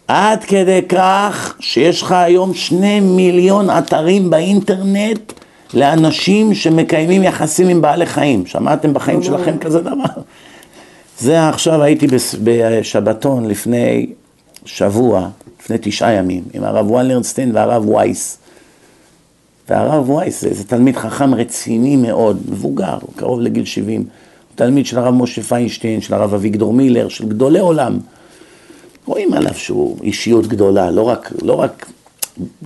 עד 0.08 0.44
כדי 0.44 0.80
כך 0.88 1.56
שיש 1.60 2.02
לך 2.02 2.12
היום 2.12 2.54
שני 2.54 3.00
מיליון 3.00 3.70
אתרים 3.70 4.30
באינטרנט 4.30 5.32
לאנשים 5.74 6.54
שמקיימים 6.54 7.22
יחסים 7.22 7.68
עם 7.68 7.80
בעלי 7.80 8.06
חיים. 8.06 8.46
שמעתם 8.46 8.94
בחיים 8.94 9.22
שלכם 9.22 9.58
כזה 9.58 9.80
דבר? 9.80 10.04
זה 11.18 11.48
עכשיו 11.48 11.82
הייתי 11.82 12.06
בשבתון 12.44 13.48
לפני 13.48 14.06
שבוע, 14.64 15.28
לפני 15.60 15.76
תשעה 15.80 16.12
ימים, 16.12 16.42
עם 16.54 16.64
הרב 16.64 16.90
וולרנסטיין 16.90 17.50
והרב 17.54 17.88
וייס. 17.88 18.38
והרב 19.68 20.10
וייס 20.10 20.40
זה 20.40 20.64
תלמיד 20.64 20.96
חכם 20.96 21.34
רציני 21.34 21.96
מאוד, 21.96 22.42
מבוגר, 22.48 22.98
קרוב 23.16 23.40
לגיל 23.40 23.64
70. 23.64 24.00
הוא 24.00 24.08
תלמיד 24.54 24.86
של 24.86 24.98
הרב 24.98 25.14
משה 25.14 25.42
פיינשטיין, 25.42 26.00
של 26.00 26.14
הרב 26.14 26.34
אביגדור 26.34 26.72
מילר, 26.72 27.08
של 27.08 27.28
גדולי 27.28 27.58
עולם. 27.58 27.98
רואים 29.06 29.32
עליו 29.34 29.54
שהוא 29.54 29.96
אישיות 30.02 30.46
גדולה, 30.46 30.90
לא 30.90 31.02
רק, 31.02 31.32
לא 31.42 31.54
רק 31.54 31.86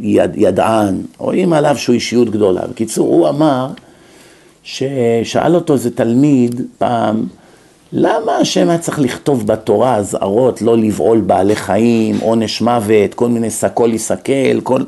יד, 0.01 0.31
ידען, 0.35 1.03
רואים 1.18 1.53
עליו 1.53 1.77
שהוא 1.77 1.94
אישיות 1.94 2.31
גדולה. 2.31 2.61
בקיצור, 2.70 3.09
הוא 3.09 3.29
אמר, 3.29 3.68
ששאל 4.62 5.55
אותו 5.55 5.72
איזה 5.72 5.90
תלמיד 5.90 6.61
פעם, 6.79 7.27
למה 7.92 8.37
השם 8.37 8.68
היה 8.68 8.79
צריך 8.79 8.98
לכתוב 9.01 9.46
בתורה 9.46 9.96
אזהרות, 9.96 10.62
לא 10.62 10.77
לבעול 10.77 11.20
בעלי 11.20 11.57
חיים, 11.57 12.18
עונש 12.20 12.61
מוות, 12.61 13.14
כל 13.14 13.29
מיני 13.29 13.51
סקול 13.51 13.94
יסכל, 13.94 14.61
כל... 14.62 14.83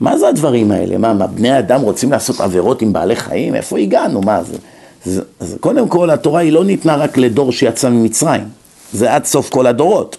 מה 0.00 0.18
זה 0.18 0.28
הדברים 0.28 0.70
האלה? 0.70 0.98
מה, 0.98 1.14
מה, 1.14 1.26
בני 1.26 1.58
אדם 1.58 1.80
רוצים 1.80 2.12
לעשות 2.12 2.40
עבירות 2.40 2.82
עם 2.82 2.92
בעלי 2.92 3.16
חיים? 3.16 3.54
איפה 3.54 3.78
הגענו? 3.78 4.20
מה 4.20 4.42
זה? 4.42 4.56
זה, 5.04 5.22
זה 5.40 5.58
קודם 5.58 5.88
כל, 5.88 6.10
התורה 6.10 6.40
היא 6.40 6.52
לא 6.52 6.64
ניתנה 6.64 6.96
רק 6.96 7.18
לדור 7.18 7.52
שיצא 7.52 7.90
ממצרים, 7.90 8.44
זה 8.92 9.14
עד 9.14 9.24
סוף 9.24 9.50
כל 9.50 9.66
הדורות. 9.66 10.16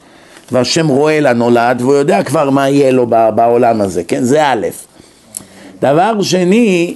והשם 0.54 0.88
רואה 0.88 1.20
לנולד, 1.20 1.82
והוא 1.82 1.94
יודע 1.94 2.24
כבר 2.24 2.50
מה 2.50 2.70
יהיה 2.70 2.92
לו 2.92 3.08
בעולם 3.08 3.82
הזה, 3.82 4.04
כן? 4.04 4.24
זה 4.24 4.46
א'. 4.46 4.68
דבר 5.82 6.22
שני, 6.22 6.96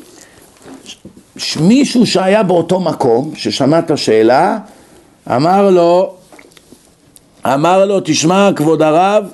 מישהו 1.59 2.05
שהיה 2.05 2.43
באותו 2.43 2.79
מקום, 2.79 3.31
ששמע 3.35 3.79
את 3.79 3.91
השאלה, 3.91 4.57
אמר 5.35 5.69
לו, 5.69 6.13
אמר 7.45 7.85
לו, 7.85 7.99
תשמע 8.03 8.49
כבוד 8.55 8.81
הרב, 8.81 9.25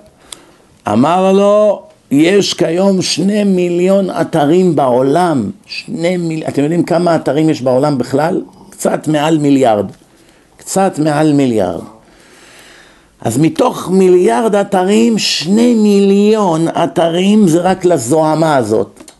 אמר 0.87 1.31
לו, 1.31 1.83
יש 2.11 2.53
כיום 2.53 3.01
שני 3.01 3.43
מיליון 3.43 4.09
אתרים 4.09 4.75
בעולם, 4.75 5.49
שני 5.65 6.17
מיליון, 6.17 6.49
אתם 6.49 6.63
יודעים 6.63 6.83
כמה 6.83 7.15
אתרים 7.15 7.49
יש 7.49 7.61
בעולם 7.61 7.97
בכלל? 7.97 8.41
קצת 8.69 9.07
מעל 9.07 9.37
מיליארד, 9.37 9.85
קצת 10.57 10.99
מעל 10.99 11.33
מיליארד. 11.33 11.92
אז 13.23 13.37
מתוך 13.37 13.89
מיליארד 13.91 14.55
אתרים, 14.55 15.17
שני 15.17 15.73
מיליון 15.73 16.67
אתרים 16.67 17.47
זה 17.47 17.61
רק 17.61 17.85
לזוהמה 17.85 18.55
הזאת. 18.55 19.11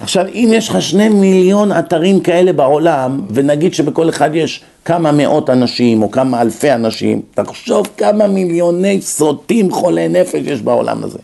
עכשיו, 0.00 0.24
אם 0.34 0.50
יש 0.52 0.68
לך 0.68 0.82
שני 0.82 1.08
מיליון 1.08 1.72
אתרים 1.72 2.20
כאלה 2.20 2.52
בעולם, 2.52 3.20
ונגיד 3.30 3.74
שבכל 3.74 4.08
אחד 4.08 4.30
יש 4.34 4.62
כמה 4.84 5.12
מאות 5.12 5.50
אנשים 5.50 6.02
או 6.02 6.10
כמה 6.10 6.40
אלפי 6.40 6.72
אנשים, 6.72 7.22
תחשוב 7.34 7.86
כמה 7.96 8.26
מיליוני 8.26 9.00
סוטים 9.02 9.70
חולי 9.70 10.08
נפש 10.08 10.40
יש 10.44 10.62
בעולם 10.62 11.04
הזה. 11.04 11.18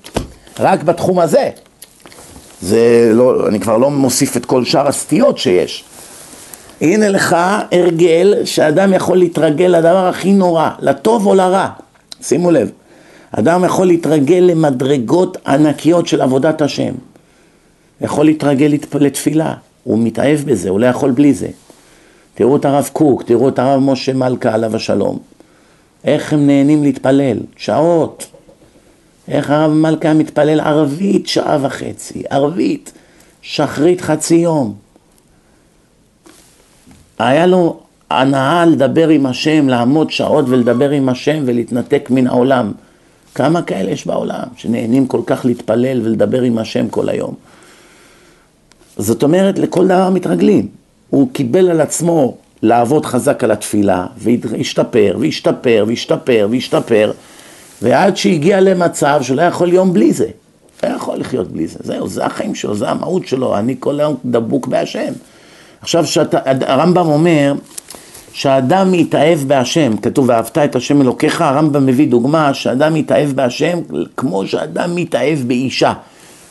רק 0.60 0.82
בתחום 0.82 1.18
הזה. 1.18 1.50
זה 2.62 3.10
לא, 3.14 3.48
אני 3.48 3.60
כבר 3.60 3.76
לא 3.76 3.90
מוסיף 3.90 4.36
את 4.36 4.46
כל 4.46 4.64
שאר 4.64 4.88
הסטיות 4.88 5.38
שיש. 5.38 5.84
הנה 6.80 7.08
לך 7.08 7.36
הרגל 7.72 8.34
שאדם 8.44 8.92
יכול 8.94 9.18
להתרגל 9.18 9.66
לדבר 9.66 10.06
הכי 10.06 10.32
נורא, 10.32 10.70
לטוב 10.80 11.26
או 11.26 11.34
לרע. 11.34 11.68
שימו 12.22 12.50
לב, 12.50 12.70
אדם 13.32 13.64
יכול 13.64 13.86
להתרגל 13.86 14.44
למדרגות 14.50 15.36
ענקיות 15.46 16.06
של 16.06 16.20
עבודת 16.20 16.62
השם. 16.62 16.94
יכול 18.00 18.26
להתרגל 18.26 18.74
לתפילה, 19.00 19.54
הוא 19.84 19.98
מתאהב 19.98 20.40
בזה, 20.44 20.68
הוא 20.68 20.80
לא 20.80 20.86
יכול 20.86 21.10
בלי 21.10 21.34
זה. 21.34 21.48
תראו 22.34 22.56
את 22.56 22.64
הרב 22.64 22.90
קוק, 22.92 23.22
תראו 23.22 23.48
את 23.48 23.58
הרב 23.58 23.80
משה 23.80 24.12
מלכה 24.12 24.54
עליו 24.54 24.76
השלום. 24.76 25.18
איך 26.04 26.32
הם 26.32 26.46
נהנים 26.46 26.82
להתפלל, 26.82 27.38
שעות. 27.56 28.26
איך 29.28 29.50
הרב 29.50 29.72
מלכה 29.72 30.14
מתפלל 30.14 30.60
ערבית 30.60 31.26
שעה 31.26 31.58
וחצי, 31.62 32.22
ערבית, 32.30 32.92
שחרית 33.42 34.00
חצי 34.00 34.34
יום. 34.34 34.74
היה 37.18 37.46
לו 37.46 37.81
הנאה 38.20 38.66
לדבר 38.66 39.08
עם 39.08 39.26
השם, 39.26 39.68
לעמוד 39.68 40.10
שעות 40.10 40.44
ולדבר 40.48 40.90
עם 40.90 41.08
השם 41.08 41.42
ולהתנתק 41.46 42.08
מן 42.10 42.26
העולם. 42.26 42.72
כמה 43.34 43.62
כאלה 43.62 43.90
יש 43.90 44.06
בעולם 44.06 44.44
שנהנים 44.56 45.06
כל 45.06 45.20
כך 45.26 45.44
להתפלל 45.44 46.00
ולדבר 46.04 46.42
עם 46.42 46.58
השם 46.58 46.88
כל 46.88 47.08
היום? 47.08 47.34
זאת 48.96 49.22
אומרת, 49.22 49.58
לכל 49.58 49.86
דבר 49.86 50.10
מתרגלים. 50.10 50.68
הוא 51.10 51.28
קיבל 51.32 51.70
על 51.70 51.80
עצמו 51.80 52.36
לעבוד 52.62 53.06
חזק 53.06 53.44
על 53.44 53.50
התפילה, 53.50 54.06
והשתפר, 54.18 55.16
והשתפר, 55.20 55.84
והשתפר, 55.88 56.48
והשתפר, 56.50 57.12
ועד 57.82 58.16
שהגיע 58.16 58.60
למצב 58.60 59.18
שהוא 59.22 59.36
לא 59.36 59.42
יכול 59.42 59.72
יום 59.72 59.92
בלי 59.92 60.12
זה. 60.12 60.28
לא 60.82 60.88
יכול 60.88 61.16
לחיות 61.16 61.52
בלי 61.52 61.66
זה. 61.66 61.78
זהו, 61.82 62.08
זה 62.08 62.26
החיים 62.26 62.54
שלו, 62.54 62.74
זה 62.74 62.90
המהות 62.90 63.26
שלו, 63.26 63.58
אני 63.58 63.76
כל 63.78 64.00
היום 64.00 64.16
דבוק 64.24 64.66
בהשם. 64.66 65.12
עכשיו, 65.80 66.06
שאתה, 66.06 66.38
הרמב"ם 66.66 67.06
אומר 67.06 67.54
שהאדם 68.32 68.92
מתאהב 68.92 69.38
בהשם, 69.46 69.96
כתוב 69.96 70.28
ואהבת 70.28 70.58
את 70.58 70.76
השם 70.76 71.00
אלוקיך, 71.00 71.40
הרמב"ם 71.40 71.86
מביא 71.86 72.08
דוגמה 72.08 72.54
שאדם 72.54 72.94
מתאהב 72.94 73.30
בהשם 73.32 73.78
כמו 74.16 74.46
שאדם 74.46 74.96
מתאהב 74.96 75.38
באישה. 75.46 75.92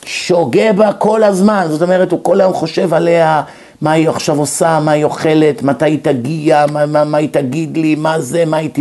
שוגה 0.04 0.72
בה 0.72 0.92
כל 0.92 1.22
הזמן, 1.22 1.66
זאת 1.70 1.82
אומרת 1.82 2.12
הוא 2.12 2.20
כל 2.22 2.40
היום 2.40 2.52
חושב 2.52 2.94
עליה, 2.94 3.42
מה 3.80 3.92
היא 3.92 4.08
עכשיו 4.08 4.38
עושה, 4.38 4.80
מה 4.80 4.92
היא 4.92 5.04
אוכלת, 5.04 5.62
מתי 5.62 5.84
היא 5.84 5.98
תגיע, 6.02 6.64
מה, 6.72 6.86
מה, 6.86 7.04
מה 7.04 7.18
היא 7.18 7.28
תגיד 7.32 7.76
לי, 7.76 7.94
מה 7.94 8.20
זה, 8.20 8.44
מה 8.44 8.56
היא... 8.56 8.70
ת... 8.70 8.78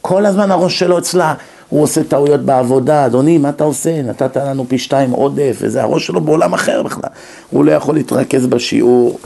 כל 0.00 0.26
הזמן 0.26 0.50
הראש 0.50 0.78
שלו 0.78 0.98
אצלה, 0.98 1.34
הוא 1.68 1.82
עושה 1.82 2.04
טעויות 2.04 2.40
בעבודה, 2.40 3.06
אדוני, 3.06 3.38
מה 3.38 3.48
אתה 3.48 3.64
עושה? 3.64 4.02
נתת 4.02 4.36
לנו 4.36 4.64
פי 4.68 4.78
שתיים 4.78 5.10
עודף, 5.10 5.56
וזה 5.60 5.82
הראש 5.82 6.06
שלו 6.06 6.20
בעולם 6.20 6.54
אחר 6.54 6.82
בכלל. 6.82 7.10
הוא 7.50 7.64
לא 7.64 7.72
יכול 7.72 7.94
להתרכז 7.94 8.46
בשיעור. 8.46 9.18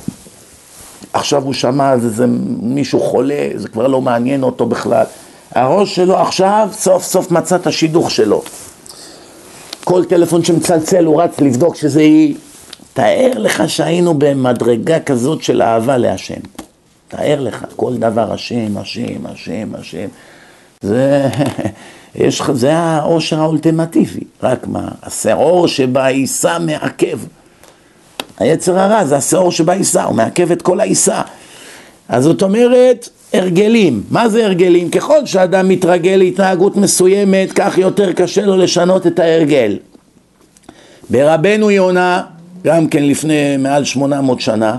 עכשיו 1.12 1.44
הוא 1.44 1.52
שמע 1.52 1.90
על 1.90 2.00
זה, 2.00 2.26
מישהו 2.60 3.00
חולה, 3.00 3.48
זה 3.54 3.68
כבר 3.68 3.86
לא 3.86 4.00
מעניין 4.00 4.42
אותו 4.42 4.66
בכלל. 4.66 5.04
הראש 5.54 5.96
שלו 5.96 6.18
עכשיו 6.18 6.68
סוף 6.72 7.04
סוף 7.04 7.30
מצא 7.30 7.56
את 7.56 7.66
השידוך 7.66 8.10
שלו. 8.10 8.42
כל 9.84 10.04
טלפון 10.04 10.44
שמצלצל 10.44 11.04
הוא 11.04 11.22
רץ 11.22 11.40
לבדוק 11.40 11.76
שזה 11.76 12.00
היא. 12.00 12.34
תאר 12.92 13.30
לך 13.36 13.70
שהיינו 13.70 14.14
במדרגה 14.14 15.00
כזאת 15.00 15.42
של 15.42 15.62
אהבה 15.62 15.96
להשם. 15.96 16.40
תאר 17.08 17.40
לך, 17.40 17.64
כל 17.76 17.96
דבר 17.96 18.32
השם, 18.32 18.78
השם, 18.78 19.26
השם, 19.26 19.74
השם. 19.74 20.06
זה, 20.80 21.28
יש, 22.14 22.42
זה 22.52 22.76
העושר 22.76 23.40
האולטימטיבי. 23.40 24.20
רק 24.42 24.66
מה, 24.66 24.88
השעור 25.02 25.68
שבעיסה 25.68 26.58
מעכב. 26.58 27.18
היצר 28.38 28.78
הרע 28.78 29.04
זה 29.04 29.16
השעור 29.16 29.52
שבעיסה, 29.52 30.04
הוא 30.04 30.14
מעכב 30.14 30.52
את 30.52 30.62
כל 30.62 30.80
העיסה. 30.80 31.22
אז 32.08 32.24
זאת 32.24 32.42
אומרת, 32.42 33.08
הרגלים. 33.32 34.02
מה 34.10 34.28
זה 34.28 34.44
הרגלים? 34.44 34.90
ככל 34.90 35.26
שאדם 35.26 35.68
מתרגל 35.68 36.16
להתנהגות 36.16 36.76
מסוימת, 36.76 37.52
כך 37.54 37.78
יותר 37.78 38.12
קשה 38.12 38.46
לו 38.46 38.56
לשנות 38.56 39.06
את 39.06 39.18
ההרגל. 39.18 39.78
ברבנו 41.10 41.70
יונה, 41.70 42.22
גם 42.64 42.88
כן 42.88 43.04
לפני 43.04 43.56
מעל 43.56 43.84
800 43.84 44.40
שנה, 44.40 44.76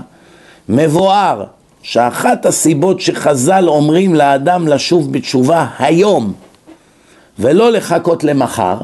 מבואר 0.68 1.44
שאחת 1.82 2.46
הסיבות 2.46 3.00
שחז"ל 3.00 3.64
אומרים 3.68 4.14
לאדם 4.14 4.68
לשוב 4.68 5.12
בתשובה 5.12 5.66
היום 5.78 6.32
ולא 7.38 7.72
לחכות 7.72 8.24
למחר, 8.24 8.76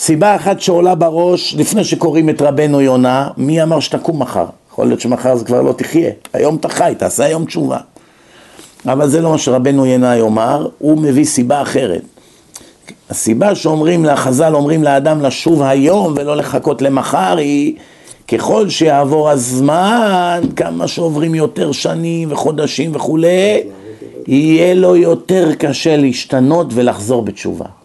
סיבה 0.00 0.36
אחת 0.36 0.60
שעולה 0.60 0.94
בראש 0.94 1.54
לפני 1.58 1.84
שקוראים 1.84 2.30
את 2.30 2.42
רבנו 2.42 2.80
יונה, 2.80 3.28
מי 3.36 3.62
אמר 3.62 3.80
שתקום 3.80 4.22
מחר? 4.22 4.46
יכול 4.72 4.86
להיות 4.86 5.00
שמחר 5.00 5.36
זה 5.36 5.44
כבר 5.44 5.62
לא 5.62 5.72
תחיה, 5.72 6.10
היום 6.32 6.56
אתה 6.56 6.68
חי, 6.68 6.94
תעשה 6.98 7.24
היום 7.24 7.44
תשובה. 7.44 7.78
אבל 8.86 9.08
זה 9.08 9.20
לא 9.20 9.30
מה 9.30 9.38
שרבנו 9.38 9.86
ינאי 9.86 10.18
יאמר, 10.18 10.68
הוא 10.78 10.98
מביא 10.98 11.24
סיבה 11.24 11.62
אחרת. 11.62 12.02
הסיבה 13.10 13.54
שאומרים, 13.54 14.04
לחז"ל 14.04 14.54
אומרים 14.54 14.84
לאדם 14.84 15.22
לשוב 15.22 15.62
היום 15.62 16.14
ולא 16.16 16.36
לחכות 16.36 16.82
למחר 16.82 17.36
היא 17.36 17.74
ככל 18.28 18.68
שיעבור 18.68 19.30
הזמן, 19.30 20.40
כמה 20.56 20.88
שעוברים 20.88 21.34
יותר 21.34 21.72
שנים 21.72 22.32
וחודשים 22.32 22.90
וכולי, 22.94 23.62
יהיה 24.26 24.74
לו 24.74 24.96
יותר 24.96 25.54
קשה 25.54 25.96
להשתנות 25.96 26.66
ולחזור 26.70 27.22
בתשובה. 27.22 27.79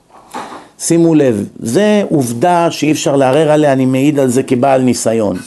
שימו 0.80 1.16
לב, 1.16 1.46
זה 1.60 2.04
עובדה 2.10 2.68
שאי 2.72 2.92
אפשר 2.92 3.16
לערער 3.16 3.52
עליה, 3.52 3.74
אני 3.74 3.86
מעיד 3.86 4.20
על 4.20 4.30
זה 4.30 4.44
כבעל 4.44 4.82
ניסיון. 4.82 5.38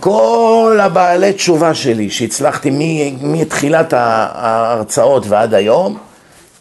כל 0.00 0.78
הבעלי 0.82 1.32
תשובה 1.32 1.74
שלי 1.74 2.10
שהצלחתי 2.10 2.70
מתחילת 3.20 3.92
ההרצאות 3.92 5.26
ועד 5.28 5.54
היום, 5.54 5.98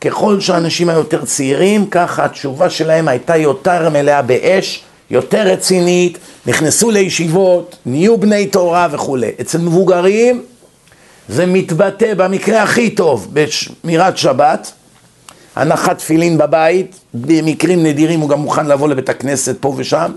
ככל 0.02 0.40
שאנשים 0.40 0.90
היו 0.90 0.98
יותר 0.98 1.26
צעירים, 1.26 1.86
ככה 1.86 2.26
התשובה 2.26 2.70
שלהם 2.70 3.08
הייתה 3.08 3.38
יותר 3.38 3.90
מלאה 3.90 4.22
באש, 4.22 4.84
יותר 5.12 5.42
רצינית, 5.48 6.18
נכנסו 6.46 6.92
לישיבות, 6.92 7.76
נהיו 7.86 8.18
בני 8.18 8.48
תורה 8.48 8.88
וכולי. 8.92 9.32
אצל 9.42 9.58
מבוגרים 9.58 10.44
זה 11.30 11.46
מתבטא 11.46 12.14
במקרה 12.14 12.64
הכי 12.64 12.90
טוב 12.90 13.28
בשמירת 13.34 14.18
שבת, 14.18 14.72
הנחת 15.56 15.98
תפילין 15.98 16.38
בבית, 16.38 17.00
במקרים 17.14 17.84
נדירים 17.84 18.20
הוא 18.20 18.30
גם 18.30 18.40
מוכן 18.40 18.66
לבוא 18.66 18.88
לבית 18.88 19.10
הכנסת 19.10 19.56
פה 19.60 19.74
ושם, 19.78 20.12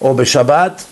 או 0.00 0.14
בשבת, 0.14 0.82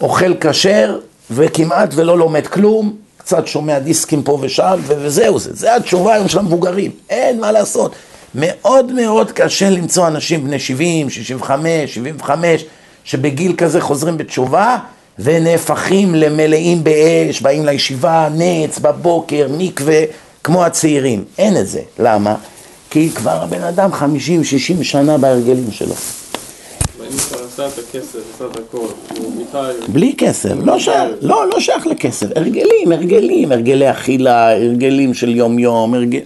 אוכל 0.00 0.34
כשר 0.40 0.98
וכמעט 1.30 1.90
ולא 1.94 2.18
לומד 2.18 2.46
כלום, 2.46 2.96
קצת 3.16 3.46
שומע 3.46 3.78
דיסקים 3.78 4.22
פה 4.22 4.38
ושם, 4.40 4.80
וזהו 4.86 5.38
זה, 5.38 5.54
זה 5.54 5.76
התשובה 5.76 6.14
היום 6.14 6.28
של 6.28 6.38
המבוגרים, 6.38 6.90
אין 7.10 7.40
מה 7.40 7.52
לעשות. 7.52 7.94
מאוד 8.34 8.92
מאוד 8.92 9.32
קשה 9.32 9.70
למצוא 9.70 10.06
אנשים 10.06 10.44
בני 10.44 10.58
70, 10.58 11.10
65, 11.10 11.94
75, 11.94 12.64
שבגיל 13.04 13.54
כזה 13.56 13.80
חוזרים 13.80 14.16
בתשובה 14.16 14.76
ונהפכים 15.18 16.14
למלאים 16.14 16.84
באש, 16.84 17.40
באים 17.40 17.66
לישיבה, 17.66 18.28
נץ, 18.34 18.78
בבוקר, 18.78 19.48
מקווה, 19.50 20.02
כמו 20.44 20.64
הצעירים. 20.64 21.24
אין 21.38 21.56
את 21.56 21.68
זה. 21.68 21.80
למה? 21.98 22.34
כי 22.90 23.10
כבר 23.10 23.42
הבן 23.42 23.62
אדם 23.62 23.90
50-60 23.92 24.82
שנה 24.82 25.18
בהרגלים 25.18 25.70
שלו. 25.70 25.94
בלי 29.88 30.14
כסף, 30.18 30.54
לא 30.64 30.78
שייך, 30.78 31.10
לא, 31.22 31.48
לא 31.48 31.60
שייך 31.60 31.86
לכסף, 31.86 32.26
הרגלים, 32.36 32.92
הרגלים, 32.92 33.52
הרגלי 33.52 33.90
אכילה, 33.90 34.52
הרגלים 34.52 35.14
של 35.14 35.36
יום 35.36 35.58
יום, 35.58 35.94
הרגל... 35.94 36.20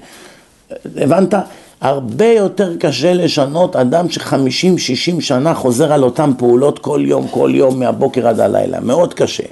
הבנת? 0.96 1.34
הרבה 1.80 2.26
יותר 2.26 2.76
קשה 2.76 3.14
לשנות 3.14 3.76
אדם 3.76 4.10
שחמישים, 4.10 4.78
שישים 4.78 5.20
שנה 5.20 5.54
חוזר 5.54 5.92
על 5.92 6.02
אותן 6.02 6.30
פעולות 6.38 6.78
כל 6.78 7.02
יום, 7.04 7.28
כל 7.28 7.50
יום, 7.54 7.80
מהבוקר 7.80 8.28
עד 8.28 8.40
הלילה, 8.40 8.80
מאוד 8.80 9.14
קשה. 9.14 9.44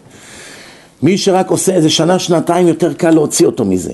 מי 1.02 1.18
שרק 1.18 1.50
עושה 1.50 1.74
איזה 1.74 1.90
שנה, 1.90 2.18
שנתיים, 2.18 2.68
יותר 2.68 2.92
קל 2.92 3.10
להוציא 3.10 3.46
אותו 3.46 3.64
מזה. 3.64 3.92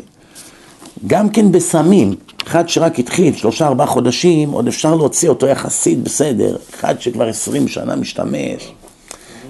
גם 1.07 1.29
כן 1.29 1.53
בסמים, 1.53 2.15
אחד 2.47 2.69
שרק 2.69 2.99
התחיל, 2.99 3.37
שלושה 3.37 3.67
ארבעה 3.67 3.87
חודשים, 3.87 4.51
עוד 4.51 4.69
אפשר 4.69 4.95
להוציא 4.95 5.29
אותו 5.29 5.47
יחסית 5.47 6.03
בסדר, 6.03 6.57
אחד 6.75 7.01
שכבר 7.01 7.29
עשרים 7.29 7.69
שנה 7.69 7.97
משתמש, 7.97 8.73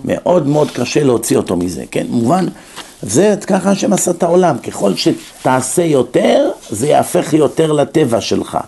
מאוד 0.05 0.47
מאוד 0.47 0.71
קשה 0.71 1.05
להוציא 1.05 1.37
אותו 1.37 1.57
מזה, 1.57 1.85
כן? 1.91 2.07
מובן, 2.09 2.47
זה 3.03 3.35
ככה 3.47 3.71
השם 3.71 3.93
עשה 3.93 4.11
את 4.11 4.23
העולם, 4.23 4.59
ככל 4.59 4.93
שתעשה 4.95 5.83
יותר, 5.83 6.51
זה 6.71 6.87
יהפך 6.87 7.33
יותר 7.33 7.73
לטבע 7.73 8.21
שלך. 8.21 8.59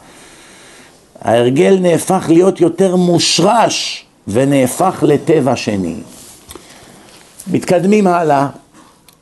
ההרגל 1.23 1.79
נהפך 1.81 2.25
להיות 2.29 2.61
יותר 2.61 2.97
מושרש 2.97 4.05
ונהפך 4.29 5.05
לטבע 5.07 5.57
שני. 5.57 5.95
מתקדמים 7.53 8.07
הלאה, 8.07 8.47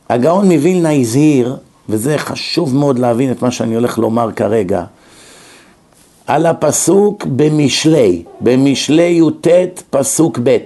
הגאון 0.09 0.51
מווילנה 0.51 0.93
הזהיר, 0.93 1.57
וזה 1.89 2.17
חשוב 2.17 2.75
מאוד 2.75 2.99
להבין 2.99 3.31
את 3.31 3.41
מה 3.41 3.51
שאני 3.51 3.75
הולך 3.75 3.97
לומר 3.97 4.31
כרגע, 4.31 4.83
על 6.27 6.45
הפסוק 6.45 7.25
במשלי, 7.25 8.23
במשלי 8.41 9.21
י"ט 9.21 9.47
פסוק 9.89 10.39
ב', 10.43 10.57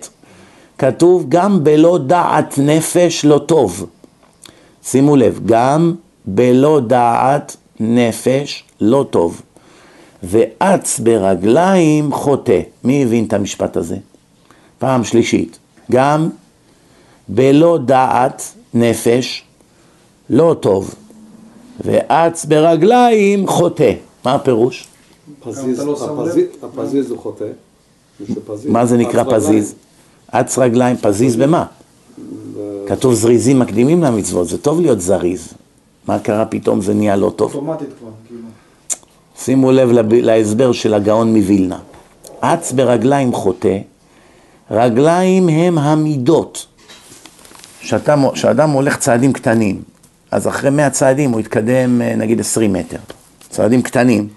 כתוב 0.77 1.25
גם 1.29 1.63
בלא 1.63 1.99
דעת 2.07 2.57
נפש 2.57 3.25
לא 3.25 3.37
טוב. 3.37 3.85
שימו 4.83 5.15
לב, 5.15 5.39
גם 5.45 5.95
בלא 6.25 6.79
דעת 6.87 7.57
נפש 7.79 8.63
לא 8.81 9.05
טוב. 9.09 9.41
ואץ 10.23 10.99
ברגליים 10.99 12.13
חוטא. 12.13 12.59
מי 12.83 13.03
הבין 13.03 13.25
את 13.25 13.33
המשפט 13.33 13.77
הזה? 13.77 13.97
פעם 14.79 15.03
שלישית, 15.03 15.59
גם 15.91 16.29
בלא 17.27 17.77
דעת 17.85 18.53
נפש 18.73 19.43
לא 20.29 20.55
טוב, 20.59 20.95
ואץ 21.79 22.45
ברגליים 22.45 23.47
חוטא. 23.47 23.93
מה 24.25 24.33
הפירוש? 24.33 24.87
פזיז, 25.39 25.79
לא 25.79 26.19
הפזיז 26.63 27.11
הוא 27.11 27.19
חוטא. 27.19 27.45
מה 28.65 28.85
זה 28.85 28.97
נקרא 28.97 29.23
פזיז? 29.23 29.75
אץ 30.31 30.57
רגליים, 30.57 30.97
פזיז 30.97 31.35
במה? 31.35 31.65
כתוב 32.87 33.13
זריזים 33.13 33.59
מקדימים 33.59 34.03
למצוות, 34.03 34.47
זה 34.47 34.57
טוב 34.57 34.81
להיות 34.81 35.01
זריז. 35.01 35.53
מה 36.07 36.19
קרה 36.19 36.45
פתאום 36.45 36.81
זה 36.81 36.93
נהיה 36.93 37.15
לא 37.15 37.33
טוב? 37.35 37.55
אוטומטית 37.55 37.87
כבר, 37.99 38.09
כאילו. 38.27 38.41
שימו 39.37 39.71
לב 39.71 39.89
להסבר 40.11 40.71
של 40.71 40.93
הגאון 40.93 41.35
מווילנה. 41.37 41.79
אץ 42.39 42.71
ברגליים 42.71 43.33
חוטא, 43.33 43.77
רגליים 44.71 45.49
הם 45.49 45.77
המידות. 45.77 46.65
כשאדם 48.33 48.69
הולך 48.69 48.97
צעדים 48.97 49.33
קטנים, 49.33 49.81
אז 50.31 50.47
אחרי 50.47 50.69
100 50.69 50.89
צעדים 50.89 51.31
הוא 51.31 51.39
יתקדם 51.39 52.01
אה, 52.01 52.15
נגיד 52.15 52.39
20 52.39 52.73
מטר. 52.73 52.97
צעדים 53.49 53.81
קטנים. 53.81 54.27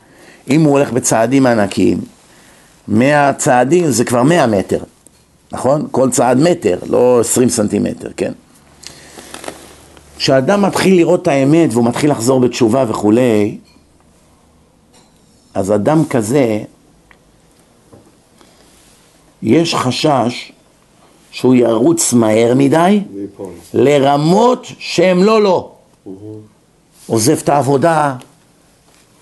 אם 0.50 0.62
הוא 0.62 0.72
הולך 0.72 0.92
בצעדים 0.92 1.46
ענקיים, 1.46 1.98
100 2.88 3.32
צעדים 3.32 3.90
זה 3.90 4.04
כבר 4.04 4.22
100 4.22 4.46
מטר, 4.46 4.78
נכון? 5.52 5.86
כל 5.90 6.10
צעד 6.10 6.38
מטר, 6.38 6.78
לא 6.86 7.20
20 7.20 7.48
סנטימטר, 7.48 8.08
כן? 8.16 8.32
כשאדם 10.16 10.62
מתחיל 10.62 10.96
לראות 10.96 11.22
את 11.22 11.28
האמת 11.28 11.70
והוא 11.72 11.84
מתחיל 11.84 12.10
לחזור 12.10 12.40
בתשובה 12.40 12.84
וכולי, 12.88 13.58
אז 15.54 15.72
אדם 15.72 16.04
כזה, 16.04 16.62
יש 19.42 19.74
חשש 19.74 20.52
שהוא 21.30 21.54
ירוץ 21.54 22.12
מהר 22.12 22.54
מדי 22.56 23.00
לרמות 23.74 24.66
שהם 24.78 25.22
לא 25.22 25.42
לא. 25.42 25.73
עוזב 27.06 27.38
את 27.42 27.48
העבודה, 27.48 28.14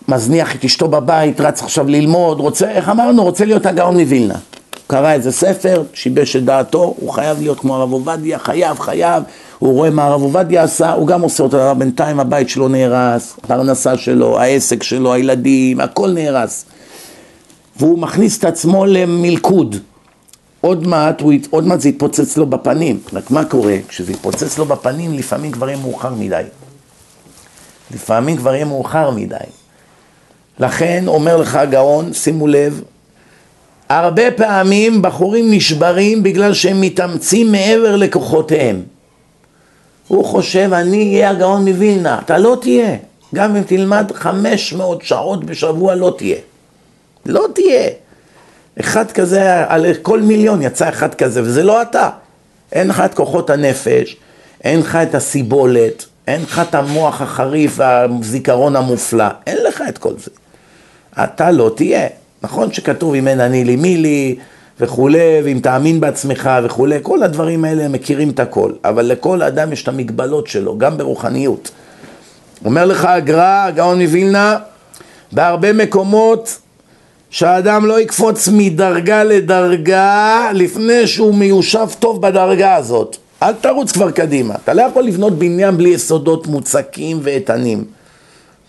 מזניח 0.08 0.56
את 0.56 0.64
אשתו 0.64 0.88
בבית, 0.88 1.40
רץ 1.40 1.62
עכשיו 1.62 1.88
ללמוד, 1.88 2.40
רוצה, 2.40 2.70
איך 2.70 2.88
אמרנו, 2.88 3.22
רוצה 3.22 3.44
להיות 3.44 3.66
הגאון 3.66 4.00
מווילנה. 4.00 4.38
קרא 4.86 5.12
איזה 5.12 5.32
ספר, 5.32 5.82
שיבש 5.94 6.36
את 6.36 6.44
דעתו, 6.44 6.94
הוא 6.98 7.10
חייב 7.10 7.38
להיות 7.40 7.60
כמו 7.60 7.76
הרב 7.76 7.92
עובדיה, 7.92 8.38
חייב, 8.38 8.78
חייב, 8.78 9.22
הוא 9.58 9.72
רואה 9.72 9.90
מה 9.90 10.04
הרב 10.04 10.22
עובדיה 10.22 10.62
עשה, 10.62 10.92
הוא 10.92 11.06
גם 11.06 11.20
עושה 11.22 11.42
אותו, 11.42 11.74
בינתיים 11.78 12.20
הבית 12.20 12.48
שלו 12.48 12.68
נהרס, 12.68 13.34
הפרנסה 13.38 13.96
שלו, 13.96 14.40
העסק 14.40 14.82
שלו, 14.82 15.12
הילדים, 15.12 15.80
הכל 15.80 16.10
נהרס. 16.10 16.64
והוא 17.76 17.98
מכניס 17.98 18.38
את 18.38 18.44
עצמו 18.44 18.86
למלכוד. 18.86 19.76
עוד 20.60 20.86
מעט, 20.86 21.20
הוא, 21.20 21.32
עוד 21.50 21.66
מעט 21.66 21.80
זה 21.80 21.88
יתפוצץ 21.88 22.36
לו 22.36 22.46
בפנים. 22.46 23.00
רק 23.12 23.30
מה 23.30 23.44
קורה? 23.44 23.76
כשזה 23.88 24.12
יתפוצץ 24.12 24.58
לו 24.58 24.64
בפנים, 24.64 25.12
לפעמים 25.12 25.52
כבר 25.52 25.68
יהיה 25.68 25.78
מאוחר 25.78 26.14
מדי. 26.14 26.42
לפעמים 27.94 28.36
כבר 28.36 28.54
יהיה 28.54 28.64
מאוחר 28.64 29.10
מדי. 29.10 29.36
לכן 30.58 31.04
אומר 31.06 31.36
לך 31.36 31.56
הגאון, 31.56 32.12
שימו 32.12 32.46
לב, 32.46 32.82
הרבה 33.88 34.30
פעמים 34.30 35.02
בחורים 35.02 35.50
נשברים 35.50 36.22
בגלל 36.22 36.54
שהם 36.54 36.80
מתאמצים 36.80 37.52
מעבר 37.52 37.96
לכוחותיהם. 37.96 38.82
הוא 40.08 40.24
חושב, 40.24 40.70
אני 40.72 41.14
אהיה 41.14 41.30
הגאון 41.30 41.68
מווילנה. 41.68 42.18
אתה 42.24 42.38
לא 42.38 42.56
תהיה. 42.60 42.96
גם 43.34 43.56
אם 43.56 43.62
תלמד 43.62 44.12
500 44.14 45.02
שעות 45.02 45.44
בשבוע, 45.44 45.94
לא 45.94 46.14
תהיה. 46.18 46.36
לא 47.26 47.46
תהיה. 47.54 47.88
אחד 48.80 49.12
כזה, 49.12 49.64
על 49.68 49.86
כל 50.02 50.20
מיליון 50.20 50.62
יצא 50.62 50.88
אחד 50.88 51.14
כזה, 51.14 51.42
וזה 51.42 51.62
לא 51.62 51.82
אתה. 51.82 52.10
אין 52.72 52.88
לך 52.88 53.02
את 53.04 53.14
כוחות 53.14 53.50
הנפש, 53.50 54.16
אין 54.64 54.80
לך 54.80 54.96
את 54.96 55.14
הסיבולת, 55.14 56.04
אין 56.26 56.42
לך 56.42 56.62
את 56.68 56.74
המוח 56.74 57.22
החריף 57.22 57.74
והזיכרון 57.76 58.76
המופלא, 58.76 59.28
אין 59.46 59.58
לך 59.68 59.82
את 59.88 59.98
כל 59.98 60.12
זה. 60.18 60.30
אתה 61.24 61.50
לא 61.50 61.70
תהיה. 61.76 62.08
נכון 62.42 62.72
שכתוב 62.72 63.14
אם 63.14 63.28
אין 63.28 63.40
אני 63.40 63.64
לי 63.64 63.76
מי 63.76 63.96
לי 63.96 64.36
וכולי, 64.80 65.40
ואם 65.44 65.60
תאמין 65.62 66.00
בעצמך 66.00 66.50
וכולי, 66.64 66.98
כל 67.02 67.22
הדברים 67.22 67.64
האלה 67.64 67.88
מכירים 67.88 68.30
את 68.30 68.40
הכל, 68.40 68.72
אבל 68.84 69.06
לכל 69.06 69.42
אדם 69.42 69.72
יש 69.72 69.82
את 69.82 69.88
המגבלות 69.88 70.46
שלו, 70.46 70.78
גם 70.78 70.98
ברוחניות. 70.98 71.70
אומר 72.64 72.84
לך 72.84 73.04
הגר"א, 73.04 73.64
הגאון 73.66 74.02
מווילנה, 74.02 74.58
בהרבה 75.32 75.72
מקומות 75.72 76.58
שהאדם 77.30 77.86
לא 77.86 78.00
יקפוץ 78.00 78.48
מדרגה 78.52 79.24
לדרגה 79.24 80.50
לפני 80.54 81.06
שהוא 81.06 81.34
מיושב 81.34 81.86
טוב 81.98 82.22
בדרגה 82.22 82.74
הזאת. 82.74 83.16
אל 83.42 83.52
תרוץ 83.52 83.92
כבר 83.92 84.10
קדימה. 84.10 84.54
אתה 84.54 84.74
לא 84.74 84.82
יכול 84.82 85.02
לבנות 85.02 85.38
בניין 85.38 85.76
בלי 85.76 85.88
יסודות 85.88 86.46
מוצקים 86.46 87.20
ואיתנים. 87.22 87.84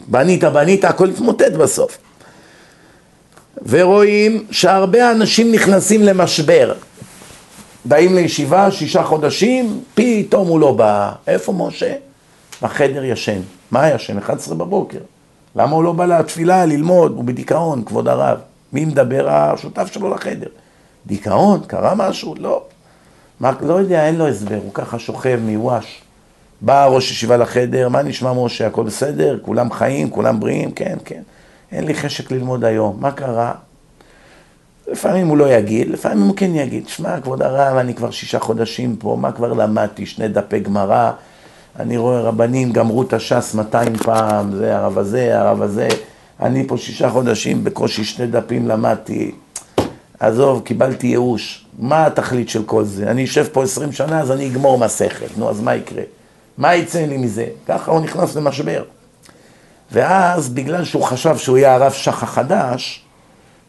בנית, 0.07 0.43
בנית, 0.43 0.85
הכל 0.85 1.09
יתמוטט 1.09 1.51
בסוף. 1.51 1.97
ורואים 3.65 4.45
שהרבה 4.51 5.11
אנשים 5.11 5.51
נכנסים 5.51 6.01
למשבר. 6.01 6.73
באים 7.85 8.15
לישיבה 8.15 8.71
שישה 8.71 9.03
חודשים, 9.03 9.83
פתאום 9.95 10.47
הוא 10.47 10.59
לא 10.59 10.71
בא. 10.71 11.11
איפה 11.27 11.53
משה? 11.53 11.93
בחדר 12.61 13.03
ישן. 13.03 13.41
מה 13.71 13.89
ישן? 13.89 14.17
11 14.17 14.55
בבוקר. 14.55 14.99
למה 15.55 15.75
הוא 15.75 15.83
לא 15.83 15.91
בא 15.91 16.05
לתפילה, 16.05 16.65
ללמוד? 16.65 17.11
הוא 17.15 17.23
בדיכאון, 17.23 17.83
כבוד 17.85 18.07
הרב. 18.07 18.37
מי 18.73 18.85
מדבר? 18.85 19.29
השותף 19.29 19.93
שלו 19.93 20.13
לחדר. 20.13 20.47
דיכאון? 21.05 21.59
קרה 21.67 21.95
משהו? 21.95 22.35
לא. 22.37 22.63
מה, 23.39 23.51
לא 23.61 23.73
יודע, 23.73 24.05
אין 24.05 24.15
לו 24.15 24.27
הסבר, 24.27 24.59
הוא 24.63 24.73
ככה 24.73 24.99
שוכב 24.99 25.39
מיואש. 25.45 26.01
בא 26.61 26.85
ראש 26.85 27.11
ישיבה 27.11 27.37
לחדר, 27.37 27.89
מה 27.89 28.01
נשמע 28.01 28.33
משה, 28.33 28.67
הכל 28.67 28.83
בסדר? 28.83 29.39
כולם 29.41 29.71
חיים, 29.71 30.09
כולם 30.09 30.39
בריאים? 30.39 30.71
כן, 30.71 30.97
כן. 31.05 31.21
אין 31.71 31.83
לי 31.85 31.93
חשק 31.93 32.31
ללמוד 32.31 32.65
היום, 32.65 32.97
מה 32.99 33.11
קרה? 33.11 33.53
לפעמים 34.87 35.27
הוא 35.27 35.37
לא 35.37 35.53
יגיד, 35.53 35.89
לפעמים 35.89 36.23
הוא 36.23 36.35
כן 36.35 36.55
יגיד. 36.55 36.87
שמע, 36.87 37.21
כבוד 37.21 37.41
הרב, 37.41 37.77
אני 37.77 37.93
כבר 37.93 38.11
שישה 38.11 38.39
חודשים 38.39 38.95
פה, 38.95 39.17
מה 39.19 39.31
כבר 39.31 39.53
למדתי? 39.53 40.05
שני 40.05 40.27
דפי 40.27 40.59
גמרא, 40.59 41.11
אני 41.79 41.97
רואה 41.97 42.21
רבנים 42.21 42.71
גמרו 42.71 43.01
את 43.01 43.13
הש"ס 43.13 43.53
200 43.55 43.95
פעם, 43.95 44.55
זה 44.55 44.77
הרב 44.77 44.97
הזה, 44.97 45.39
הרב 45.39 45.61
הזה. 45.61 45.87
אני 46.39 46.67
פה 46.67 46.77
שישה 46.77 47.09
חודשים, 47.09 47.63
בקושי 47.63 48.03
שני 48.03 48.27
דפים 48.27 48.67
למדתי. 48.67 49.31
עזוב, 50.19 50.61
קיבלתי 50.65 51.07
ייאוש. 51.07 51.65
מה 51.79 52.05
התכלית 52.05 52.49
של 52.49 52.63
כל 52.63 52.83
זה? 52.83 53.11
אני 53.11 53.23
אשב 53.23 53.45
פה 53.51 53.63
עשרים 53.63 53.91
שנה, 53.91 54.19
אז 54.19 54.31
אני 54.31 54.47
אגמור 54.47 54.77
מסכת. 54.77 55.37
נו, 55.37 55.49
אז 55.49 55.61
מה 55.61 55.75
יקרה? 55.75 56.03
מה 56.57 56.75
יצא 56.75 57.05
לי 57.05 57.17
מזה? 57.17 57.45
ככה 57.67 57.91
הוא 57.91 58.01
נכנס 58.01 58.35
למשבר. 58.35 58.83
ואז, 59.91 60.49
בגלל 60.49 60.85
שהוא 60.85 61.03
חשב 61.03 61.37
שהוא 61.37 61.57
יהיה 61.57 61.73
הרב 61.75 61.91
שח 61.91 62.23
החדש, 62.23 63.03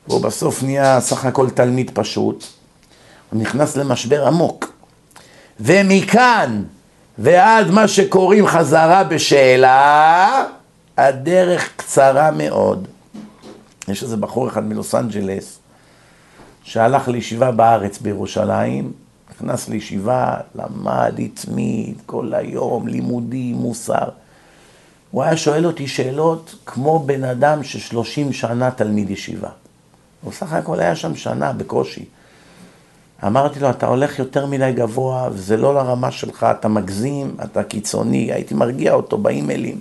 והוא 0.09 0.21
בסוף 0.21 0.63
נהיה 0.63 1.01
סך 1.01 1.25
הכל 1.25 1.51
תלמיד 1.51 1.91
פשוט, 1.95 2.45
הוא 3.31 3.41
נכנס 3.41 3.77
למשבר 3.77 4.27
עמוק. 4.27 4.73
ומכאן 5.61 6.63
ועד 7.19 7.71
מה 7.71 7.89
שקוראים 7.89 8.47
חזרה 8.47 9.05
בשאלה, 9.05 10.45
הדרך 10.97 11.71
קצרה 11.77 12.31
מאוד. 12.31 12.89
יש 13.89 14.03
איזה 14.03 14.17
בחור 14.17 14.49
אחד 14.49 14.65
מלוס 14.65 14.95
אנג'לס, 14.95 15.59
שהלך 16.65 17.09
לישיבה 17.09 17.51
בארץ 17.51 17.99
בירושלים, 17.99 18.93
נכנס 19.31 19.69
לישיבה, 19.69 20.37
למד, 20.55 21.15
התמיד, 21.19 21.95
כל 22.07 22.35
היום, 22.35 22.89
לימודי, 22.89 23.53
מוסר. 23.53 24.09
הוא 25.11 25.23
היה 25.23 25.37
שואל 25.37 25.67
אותי 25.67 25.87
שאלות 25.87 26.55
כמו 26.67 26.99
בן 26.99 27.25
אדם 27.25 27.63
ששלושים 27.63 28.33
שנה 28.33 28.71
תלמיד 28.71 29.11
ישיבה. 29.11 29.49
הוא 30.23 30.33
סך 30.33 30.53
הכל 30.53 30.81
היה 30.81 30.97
שם 30.97 31.17
שנה 31.17 31.53
בקושי. 31.53 32.05
אמרתי 33.27 33.61
לו, 33.61 33.71
אתה 33.71 33.87
הולך 33.87 34.19
יותר 34.19 34.47
מדי 34.47 34.73
גבוה, 34.73 35.29
וזה 35.33 35.57
לא 35.57 35.75
לרמה 35.75 36.11
שלך, 36.11 36.47
אתה 36.59 36.69
מגזים, 36.69 37.37
אתה 37.45 37.63
קיצוני, 37.63 38.33
הייתי 38.33 38.55
מרגיע 38.55 38.93
אותו 38.93 39.19
באימיילים. 39.19 39.81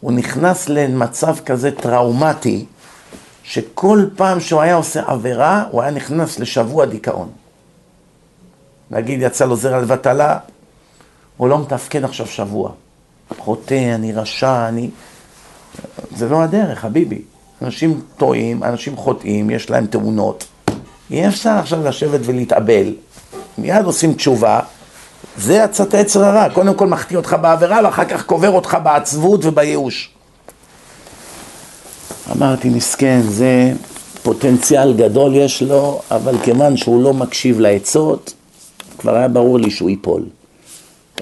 הוא 0.00 0.12
נכנס 0.12 0.68
למצב 0.68 1.36
כזה 1.46 1.70
טראומטי, 1.70 2.64
שכל 3.44 4.06
פעם 4.16 4.40
שהוא 4.40 4.60
היה 4.60 4.74
עושה 4.74 5.02
עבירה, 5.06 5.64
הוא 5.70 5.82
היה 5.82 5.90
נכנס 5.90 6.38
לשבוע 6.38 6.86
דיכאון. 6.86 7.28
נגיד, 8.90 9.22
יצא 9.22 9.44
לו 9.44 9.56
זרע 9.56 9.80
לבטלה, 9.80 10.38
הוא 11.36 11.48
לא 11.48 11.58
מתפקד 11.58 12.04
עכשיו 12.04 12.26
שבוע. 12.26 12.70
חוטא, 13.38 13.94
אני 13.94 14.12
רשע, 14.12 14.68
אני... 14.68 14.90
זה 16.16 16.28
לא 16.28 16.42
הדרך, 16.42 16.78
חביבי. 16.78 17.22
אנשים 17.62 18.00
טועים, 18.16 18.64
אנשים 18.64 18.96
חוטאים, 18.96 19.50
יש 19.50 19.70
להם 19.70 19.86
תאונות. 19.86 20.44
אי 21.10 21.28
אפשר 21.28 21.50
עכשיו 21.50 21.88
לשבת 21.88 22.20
ולהתאבל. 22.24 22.94
מיד 23.58 23.84
עושים 23.84 24.14
תשובה, 24.14 24.60
זה 25.36 25.64
עצת 25.64 25.94
היצר 25.94 26.24
הרע. 26.24 26.48
קודם 26.54 26.74
כל 26.74 26.86
מחטיא 26.86 27.16
אותך 27.16 27.36
בעבירה, 27.40 27.80
ואחר 27.84 28.04
כך 28.04 28.26
קובר 28.26 28.50
אותך 28.50 28.78
בעצבות 28.82 29.44
ובייאוש. 29.44 30.13
אמרתי, 32.32 32.68
מסכן, 32.68 33.20
זה 33.28 33.72
פוטנציאל 34.22 34.92
גדול 34.92 35.34
יש 35.34 35.62
לו, 35.62 36.00
אבל 36.10 36.38
כיוון 36.38 36.76
שהוא 36.76 37.02
לא 37.02 37.14
מקשיב 37.14 37.60
לעצות, 37.60 38.34
כבר 38.98 39.16
היה 39.16 39.28
ברור 39.28 39.58
לי 39.58 39.70
שהוא 39.70 39.90
ייפול. 39.90 40.22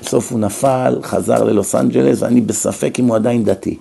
בסוף 0.02 0.32
הוא 0.32 0.40
נפל, 0.40 0.98
חזר 1.02 1.44
ללוס 1.44 1.74
אנג'לס, 1.74 2.22
ואני 2.22 2.40
בספק 2.40 2.94
אם 2.98 3.06
הוא 3.06 3.16
עדיין 3.16 3.44
דתי. 3.44 3.76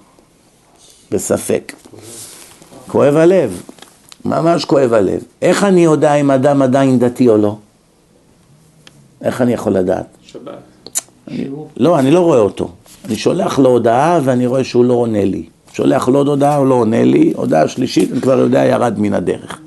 בספק. 1.12 1.74
כואב 2.88 3.16
הלב, 3.16 3.62
ממש 4.26 4.66
כואב 4.66 4.94
הלב. 4.94 5.22
איך 5.42 5.64
אני 5.64 5.84
יודע 5.84 6.14
אם 6.16 6.32
אדם 6.32 6.62
עדיין 6.62 7.00
דתי 7.00 7.28
או 7.28 7.38
לא? 7.38 7.58
איך 9.22 9.42
אני 9.42 9.54
יכול 9.54 9.74
לדעת? 9.74 10.06
שבת. 10.22 10.54
אני, 11.28 11.48
לא, 11.78 12.00
אני 12.00 12.12
לא 12.12 12.20
רואה 12.20 12.40
אותו. 12.40 12.72
אני 13.06 13.16
שולח 13.16 13.60
לו 13.60 13.70
הודעה 13.70 14.20
ואני 14.24 14.48
רואה 14.48 14.64
שהוא 14.64 14.86
לא 14.86 14.94
עונה 14.94 15.26
לי. 15.26 15.46
שולח 15.74 16.08
לו 16.08 16.18
עוד 16.18 16.28
הודעה, 16.28 16.56
הוא 16.56 16.68
לא 16.68 16.76
עונה 16.76 17.04
לי, 17.04 17.34
הודעה 17.36 17.68
שלישית, 17.68 18.12
אני 18.12 18.22
כבר 18.22 18.40
יודע, 18.40 18.66
ירד 18.66 18.94
מן 18.98 19.14
הדרך. 19.14 19.60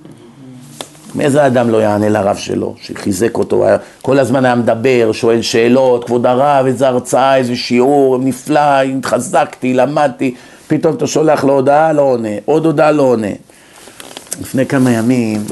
מאיזה 1.14 1.46
אדם 1.46 1.70
לא 1.70 1.76
יענה 1.76 2.08
לרב 2.08 2.36
שלו, 2.36 2.74
שחיזק 2.82 3.36
אותו, 3.36 3.66
היה, 3.66 3.76
כל 4.02 4.18
הזמן 4.18 4.44
היה 4.44 4.54
מדבר, 4.54 5.10
שואל 5.12 5.42
שאלות, 5.42 6.04
כבוד 6.04 6.26
הרב, 6.26 6.66
איזה 6.66 6.88
הרצאה, 6.88 7.36
איזה 7.36 7.56
שיעור, 7.56 8.18
נפלא, 8.18 8.80
התחזקתי, 8.80 9.74
למדתי, 9.74 10.34
פתאום 10.66 10.94
אתה 10.94 11.06
שולח 11.06 11.44
לו 11.44 11.52
הודעה, 11.52 11.92
לא 11.92 12.02
עונה, 12.02 12.28
עוד 12.44 12.66
הודעה, 12.66 12.92
לא 12.92 13.02
עונה. 13.02 13.32
לפני 14.40 14.66
כמה 14.66 14.90
ימים, 14.90 15.44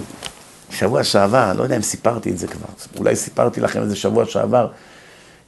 שבוע 0.71 1.05
שעבר, 1.05 1.53
לא 1.59 1.63
יודע 1.63 1.77
אם 1.77 1.83
סיפרתי 1.83 2.31
את 2.31 2.39
זה 2.39 2.47
כבר, 2.47 2.99
אולי 2.99 3.17
סיפרתי 3.17 3.61
לכם 3.61 3.83
את 3.83 3.89
זה 3.89 3.97
שבוע 3.97 4.25
שעבר, 4.25 4.67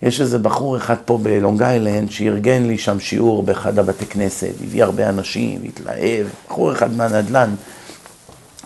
יש 0.02 0.20
איזה 0.20 0.38
בחור 0.38 0.76
אחד 0.76 0.96
פה 1.04 1.18
בלונג 1.22 1.62
איילנד 1.62 2.10
שארגן 2.10 2.62
לי 2.62 2.78
שם 2.78 3.00
שיעור 3.00 3.42
באחד 3.42 3.78
הבתי 3.78 4.06
כנסת, 4.06 4.52
הביא 4.62 4.82
הרבה 4.82 5.08
אנשים, 5.08 5.60
התלהב, 5.64 6.26
בחור 6.48 6.72
אחד 6.72 6.92
מהנדל"ן, 6.92 7.54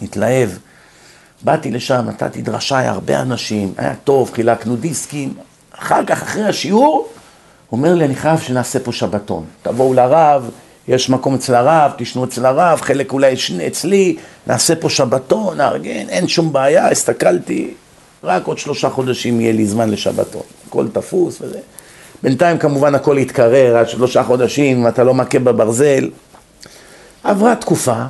התלהב. 0.02 0.50
באתי 1.42 1.70
לשם, 1.70 2.04
נתתי 2.08 2.42
דרשה, 2.42 2.78
היה 2.78 2.90
הרבה 2.90 3.20
אנשים, 3.20 3.72
היה 3.76 3.94
טוב, 4.04 4.30
חילקנו 4.34 4.76
דיסקים. 4.76 5.34
אחר 5.78 6.04
כך, 6.04 6.22
אחרי 6.22 6.44
השיעור, 6.44 7.08
הוא 7.68 7.78
אומר 7.78 7.94
לי, 7.94 8.04
אני 8.04 8.14
חייב 8.14 8.40
שנעשה 8.40 8.78
פה 8.78 8.92
שבתון. 8.92 9.44
תבואו 9.62 9.94
לרב, 9.94 10.50
יש 10.88 11.10
מקום 11.10 11.34
אצל 11.34 11.54
הרב, 11.54 11.92
תשנו 11.98 12.24
אצל 12.24 12.46
הרב, 12.46 12.80
חלק 12.80 13.12
אולי 13.12 13.34
אצלי, 13.66 14.16
נעשה 14.46 14.76
פה 14.76 14.90
שבתון, 14.90 15.56
נארגן, 15.56 16.08
אין 16.08 16.28
שום 16.28 16.52
בעיה, 16.52 16.90
הסתכלתי, 16.90 17.74
רק 18.24 18.46
עוד 18.46 18.58
שלושה 18.58 18.90
חודשים 18.90 19.40
יהיה 19.40 19.52
לי 19.52 19.66
זמן 19.66 19.90
לשבתון. 19.90 20.42
הכל 20.68 20.86
תפוס 20.92 21.40
וזה. 21.40 21.58
בינתיים 22.22 22.58
כמובן 22.58 22.94
הכל 22.94 23.18
התקרר, 23.18 23.76
עד 23.76 23.88
שלושה 23.88 24.22
חודשים, 24.22 24.88
אתה 24.88 25.04
לא 25.04 25.14
מכה 25.14 25.38
בברזל. 25.38 26.10
עברה 27.24 27.56
תקופה, 27.56 28.02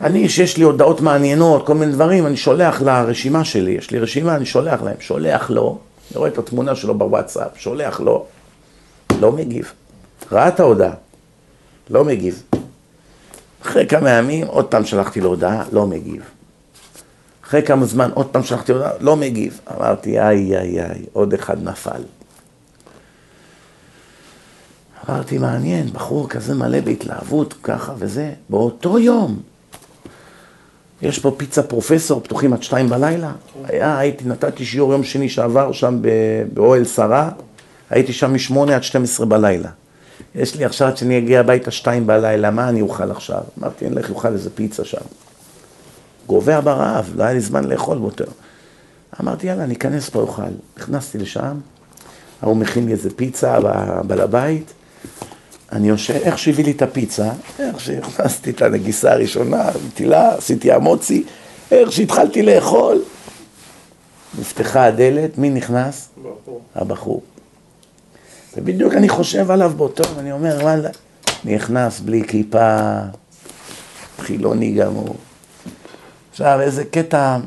אני, 0.00 0.28
שיש 0.28 0.56
לי 0.56 0.64
הודעות 0.64 1.00
מעניינות, 1.00 1.66
כל 1.66 1.74
מיני 1.74 1.92
דברים, 1.92 2.26
אני 2.26 2.36
שולח 2.36 2.82
לרשימה 2.82 3.44
שלי, 3.44 3.70
יש 3.70 3.90
לי 3.90 3.98
רשימה, 3.98 4.36
אני 4.36 4.46
שולח 4.46 4.82
להם, 4.82 4.96
שולח 5.00 5.50
לו, 5.50 5.78
אני 6.10 6.18
רואה 6.18 6.28
את 6.28 6.38
התמונה 6.38 6.74
שלו 6.74 6.94
בוואטסאפ, 6.94 7.50
שולח 7.56 8.00
לו, 8.00 8.26
לא 9.20 9.32
מגיב. 9.32 9.72
ראה 10.32 10.48
את 10.48 10.60
ההודעה, 10.60 10.92
לא 11.90 12.04
מגיב. 12.04 12.42
אחרי 13.62 13.86
כמה 13.86 14.10
ימים, 14.10 14.46
עוד 14.46 14.64
פעם 14.64 14.84
שלחתי 14.84 15.20
לו 15.20 15.28
הודעה, 15.28 15.62
לא 15.72 15.86
מגיב. 15.86 16.22
אחרי 17.52 17.62
כמה 17.62 17.86
זמן, 17.86 18.10
עוד 18.14 18.26
פעם 18.26 18.42
שלחתי 18.42 18.72
הודעה, 18.72 18.90
לא 19.00 19.16
מגיב. 19.16 19.60
אמרתי, 19.76 20.20
איי, 20.20 20.58
איי, 20.58 20.80
איי, 20.80 21.02
עוד 21.12 21.34
אחד 21.34 21.62
נפל. 21.62 22.02
אמרתי, 25.08 25.38
מעניין, 25.38 25.86
בחור 25.86 26.28
כזה 26.28 26.54
מלא 26.54 26.80
בהתלהבות, 26.80 27.54
ככה 27.62 27.92
וזה, 27.98 28.32
באותו 28.48 28.98
יום. 28.98 29.40
יש 31.02 31.18
פה 31.18 31.34
פיצה 31.36 31.62
פרופסור, 31.62 32.20
פתוחים 32.20 32.52
עד 32.52 32.62
שתיים 32.62 32.88
בלילה. 32.88 33.32
היה, 33.64 33.98
הייתי, 33.98 34.24
נתתי 34.24 34.64
שיעור 34.64 34.92
יום 34.92 35.04
שני 35.04 35.28
שעבר 35.28 35.72
שם 35.72 35.98
באוהל 36.52 36.84
שרה, 36.84 37.30
הייתי 37.90 38.12
שם 38.12 38.34
משמונה 38.34 38.76
עד 38.76 38.82
שתים 38.82 39.02
עשרה 39.02 39.26
בלילה. 39.26 39.70
יש 40.34 40.56
לי 40.56 40.64
עכשיו 40.64 40.88
עד 40.88 40.96
שאני 40.96 41.18
אגיע 41.18 41.40
הביתה 41.40 41.70
שתיים 41.70 42.06
בלילה, 42.06 42.50
מה 42.50 42.68
אני 42.68 42.80
אוכל 42.80 43.10
עכשיו? 43.10 43.40
אמרתי, 43.58 43.86
אני 43.86 43.96
אלך 43.96 44.10
לאכול 44.10 44.32
איזה 44.32 44.50
פיצה 44.50 44.84
שם. 44.84 45.21
גובע 46.26 46.60
ברעב, 46.60 47.12
לא 47.16 47.24
היה 47.24 47.32
לי 47.32 47.40
זמן 47.40 47.64
לאכול 47.64 47.98
באותו. 47.98 48.24
אמרתי, 49.20 49.46
יאללה, 49.46 49.64
אני 49.64 49.74
אכנס 49.74 50.10
פה, 50.10 50.20
אוכל. 50.20 50.42
נכנסתי 50.76 51.18
לשם, 51.18 51.58
ההוא 52.42 52.56
מכין 52.56 52.86
לי 52.86 52.92
איזה 52.92 53.10
פיצה, 53.16 53.60
בעל 54.06 54.20
הבית. 54.20 54.72
אני 55.72 55.88
יושב, 55.88 56.14
איך 56.14 56.38
שהביא 56.38 56.64
לי 56.64 56.70
את 56.70 56.82
הפיצה, 56.82 57.30
איך 57.58 57.80
שהכנסתי 57.80 58.50
את 58.50 58.62
הנגיסה 58.62 59.12
הראשונה, 59.12 59.70
מטילה, 59.86 60.34
עשיתי 60.34 60.72
המוצי, 60.72 61.24
איך 61.70 61.92
שהתחלתי 61.92 62.42
לאכול, 62.42 63.02
נפתחה 64.38 64.84
הדלת, 64.84 65.38
מי 65.38 65.50
נכנס? 65.50 66.08
הבחור. 66.16 66.60
הבחור. 66.74 67.22
ובדיוק 68.56 68.94
אני 68.94 69.08
חושב 69.08 69.50
עליו 69.50 69.72
באותו, 69.76 70.04
ואני 70.16 70.32
אומר, 70.32 70.58
וואלה, 70.60 70.90
נכנס 71.44 72.00
בלי 72.00 72.22
כיפה, 72.28 72.96
חילוני 74.18 74.72
גמור. 74.72 75.16
עכשיו, 76.32 76.60
איזה 76.60 76.84
קטע 76.84 77.38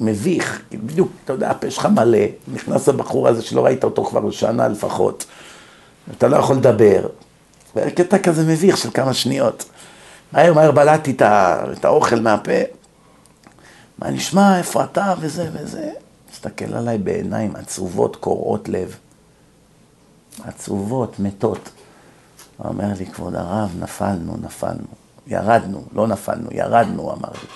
מביך, 0.00 0.62
בדיוק, 0.72 1.12
אתה 1.24 1.32
יודע, 1.32 1.50
הפה 1.50 1.70
שלך 1.70 1.86
מלא, 1.86 2.18
נכנס 2.52 2.88
הבחור 2.88 3.28
הזה 3.28 3.42
שלא 3.42 3.64
ראית 3.64 3.84
אותו 3.84 4.04
כבר 4.04 4.30
שנה 4.30 4.68
לפחות. 4.68 5.26
אתה 6.10 6.28
לא 6.28 6.36
יכול 6.36 6.56
לדבר. 6.56 7.06
קטע 7.74 8.18
כזה 8.18 8.44
מביך 8.44 8.76
של 8.76 8.90
כמה 8.90 9.14
שניות. 9.14 9.64
מהר 10.32 10.52
מהר 10.52 10.70
בלעתי 10.70 11.10
את, 11.10 11.22
את 11.78 11.84
האוכל 11.84 12.20
מהפה. 12.20 12.52
מה 13.98 14.10
נשמע, 14.10 14.58
איפה 14.58 14.84
אתה 14.84 15.14
וזה 15.20 15.50
וזה. 15.52 15.90
מסתכל 16.32 16.74
עליי 16.74 16.98
בעיניים 16.98 17.56
עצובות, 17.56 18.16
קורעות 18.16 18.68
לב. 18.68 18.96
עצובות, 20.44 21.18
מתות. 21.18 21.70
הוא 22.56 22.68
אומר 22.68 22.88
לי, 22.98 23.06
כבוד 23.06 23.34
הרב, 23.34 23.70
נפלנו, 23.80 24.36
נפלנו. 24.42 25.03
ירדנו, 25.26 25.84
לא 25.94 26.06
נפלנו, 26.06 26.48
ירדנו, 26.52 27.12
אמר 27.12 27.28
לי. 27.28 27.48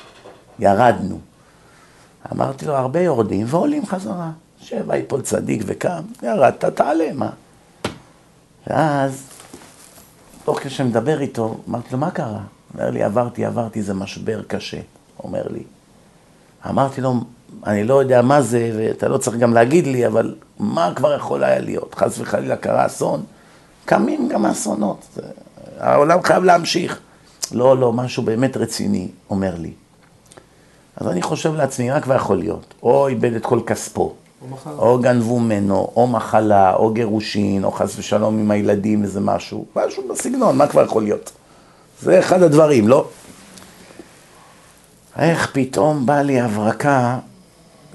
ירדנו. 0.66 1.18
אמרתי 2.32 2.66
לו, 2.66 2.76
הרבה 2.76 3.00
יורדים 3.00 3.46
ועולים 3.48 3.86
חזרה. 3.86 4.30
שבע 4.60 4.96
יפול 4.96 5.22
צדיק 5.22 5.62
וקם, 5.66 6.02
ירדת, 6.22 6.64
תעלה, 6.64 7.12
מה? 7.14 7.30
ואז, 8.66 9.22
תוך 10.44 10.60
כדי 10.60 10.70
שאני 10.70 10.88
מדבר 10.88 11.20
איתו, 11.20 11.56
אמרתי 11.68 11.88
לו, 11.92 11.98
מה 11.98 12.10
קרה? 12.10 12.40
אומר 12.74 12.90
לי, 12.90 13.02
עברתי, 13.02 13.44
עברתי, 13.44 13.82
זה 13.82 13.94
משבר 13.94 14.42
קשה, 14.42 14.80
אומר 15.24 15.42
לי. 15.50 15.62
אמרתי 16.68 17.00
לו, 17.00 17.14
אני 17.66 17.84
לא 17.84 18.00
יודע 18.00 18.22
מה 18.22 18.42
זה, 18.42 18.72
ואתה 18.78 19.08
לא 19.08 19.18
צריך 19.18 19.36
גם 19.36 19.54
להגיד 19.54 19.86
לי, 19.86 20.06
אבל 20.06 20.34
מה 20.58 20.92
כבר 20.96 21.16
יכול 21.16 21.44
היה 21.44 21.58
להיות? 21.58 21.94
חס 21.94 22.18
וחלילה 22.18 22.56
קרה 22.56 22.86
אסון, 22.86 23.24
קמים 23.84 24.28
גם 24.28 24.46
אסונות, 24.46 25.18
העולם 25.78 26.22
חייב 26.22 26.44
להמשיך. 26.44 27.00
לא, 27.52 27.78
לא, 27.78 27.92
משהו 27.92 28.22
באמת 28.22 28.56
רציני, 28.56 29.08
אומר 29.30 29.54
לי. 29.58 29.72
אז 30.96 31.08
אני 31.08 31.22
חושב 31.22 31.54
לעצמי, 31.54 31.90
מה 31.90 32.00
כבר 32.00 32.14
יכול 32.14 32.38
להיות? 32.38 32.74
או 32.82 33.08
איבד 33.08 33.32
את 33.32 33.46
כל 33.46 33.60
כספו, 33.66 34.14
או, 34.66 34.70
או 34.78 34.98
גנבו 34.98 35.40
ממנו, 35.40 35.92
או 35.96 36.06
מחלה, 36.06 36.74
או 36.74 36.92
גירושין, 36.92 37.64
או 37.64 37.70
חס 37.70 37.98
ושלום 37.98 38.38
עם 38.38 38.50
הילדים, 38.50 39.02
איזה 39.02 39.20
משהו, 39.20 39.64
משהו 39.76 40.08
בסגנון, 40.08 40.56
מה 40.56 40.66
כבר 40.66 40.84
יכול 40.84 41.02
להיות? 41.02 41.32
זה 42.00 42.18
אחד 42.18 42.42
הדברים, 42.42 42.88
לא? 42.88 43.08
איך 45.18 45.50
פתאום 45.52 46.06
באה 46.06 46.22
לי 46.22 46.40
הברקה, 46.40 47.18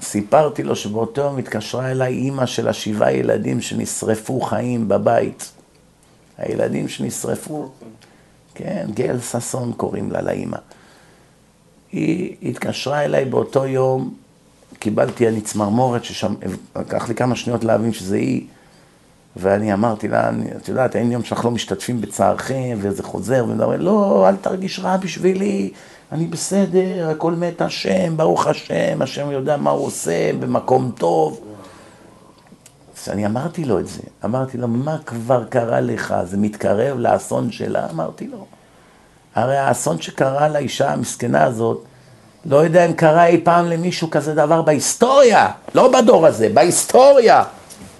סיפרתי 0.02 0.62
לו 0.62 0.76
שבאותו 0.76 1.20
יום 1.20 1.38
התקשרה 1.38 1.90
אליי 1.90 2.14
אימא 2.14 2.46
של 2.46 2.68
השבעה 2.68 3.12
ילדים 3.12 3.60
שנשרפו 3.60 4.40
חיים 4.40 4.88
בבית. 4.88 5.50
הילדים 6.38 6.88
שנשרפו, 6.88 7.70
כן, 8.54 8.86
גל 8.94 9.20
ששון 9.20 9.72
קוראים 9.76 10.10
לה, 10.10 10.22
לאימא. 10.22 10.56
היא 11.92 12.36
התקשרה 12.42 13.04
אליי 13.04 13.24
באותו 13.24 13.66
יום, 13.66 14.14
קיבלתי 14.78 15.28
אני 15.28 15.40
צמרמורת 15.40 16.04
ששם, 16.04 16.34
לקח 16.76 17.08
לי 17.08 17.14
כמה 17.14 17.36
שניות 17.36 17.64
להבין 17.64 17.92
שזה 17.92 18.16
היא, 18.16 18.46
ואני 19.36 19.72
אמרתי 19.72 20.08
לה, 20.08 20.30
את 20.56 20.68
יודעת, 20.68 20.96
אין 20.96 21.12
יום 21.12 21.24
שאנחנו 21.24 21.48
לא 21.48 21.54
משתתפים 21.54 22.00
בצערכם, 22.00 22.78
וזה 22.80 23.02
חוזר, 23.02 23.44
ומדבר, 23.48 23.76
לא, 23.76 24.28
אל 24.28 24.36
תרגיש 24.36 24.80
רע 24.80 24.96
בשבילי, 24.96 25.70
אני 26.12 26.26
בסדר, 26.26 27.10
הכל 27.10 27.32
מת 27.32 27.60
השם, 27.60 28.16
ברוך 28.16 28.46
השם, 28.46 29.02
השם 29.02 29.30
יודע 29.30 29.56
מה 29.56 29.70
הוא 29.70 29.86
עושה, 29.86 30.32
במקום 30.40 30.90
טוב. 30.98 31.53
אז 33.04 33.10
אני 33.10 33.26
אמרתי 33.26 33.64
לו 33.64 33.78
את 33.78 33.88
זה, 33.88 34.00
אמרתי 34.24 34.58
לו, 34.58 34.68
מה 34.68 34.96
כבר 35.06 35.44
קרה 35.48 35.80
לך? 35.80 36.14
זה 36.24 36.36
מתקרב 36.36 36.98
לאסון 36.98 37.52
שלה? 37.52 37.86
אמרתי 37.90 38.26
לו. 38.26 38.46
הרי 39.34 39.56
האסון 39.56 40.00
שקרה 40.00 40.48
לאישה 40.48 40.92
המסכנה 40.92 41.44
הזאת, 41.44 41.84
לא 42.46 42.56
יודע 42.56 42.86
אם 42.86 42.92
קרה 42.92 43.26
אי 43.26 43.40
פעם 43.44 43.66
למישהו 43.66 44.10
כזה 44.10 44.34
דבר 44.34 44.62
בהיסטוריה, 44.62 45.48
לא 45.74 45.92
בדור 45.92 46.26
הזה, 46.26 46.48
בהיסטוריה. 46.54 47.44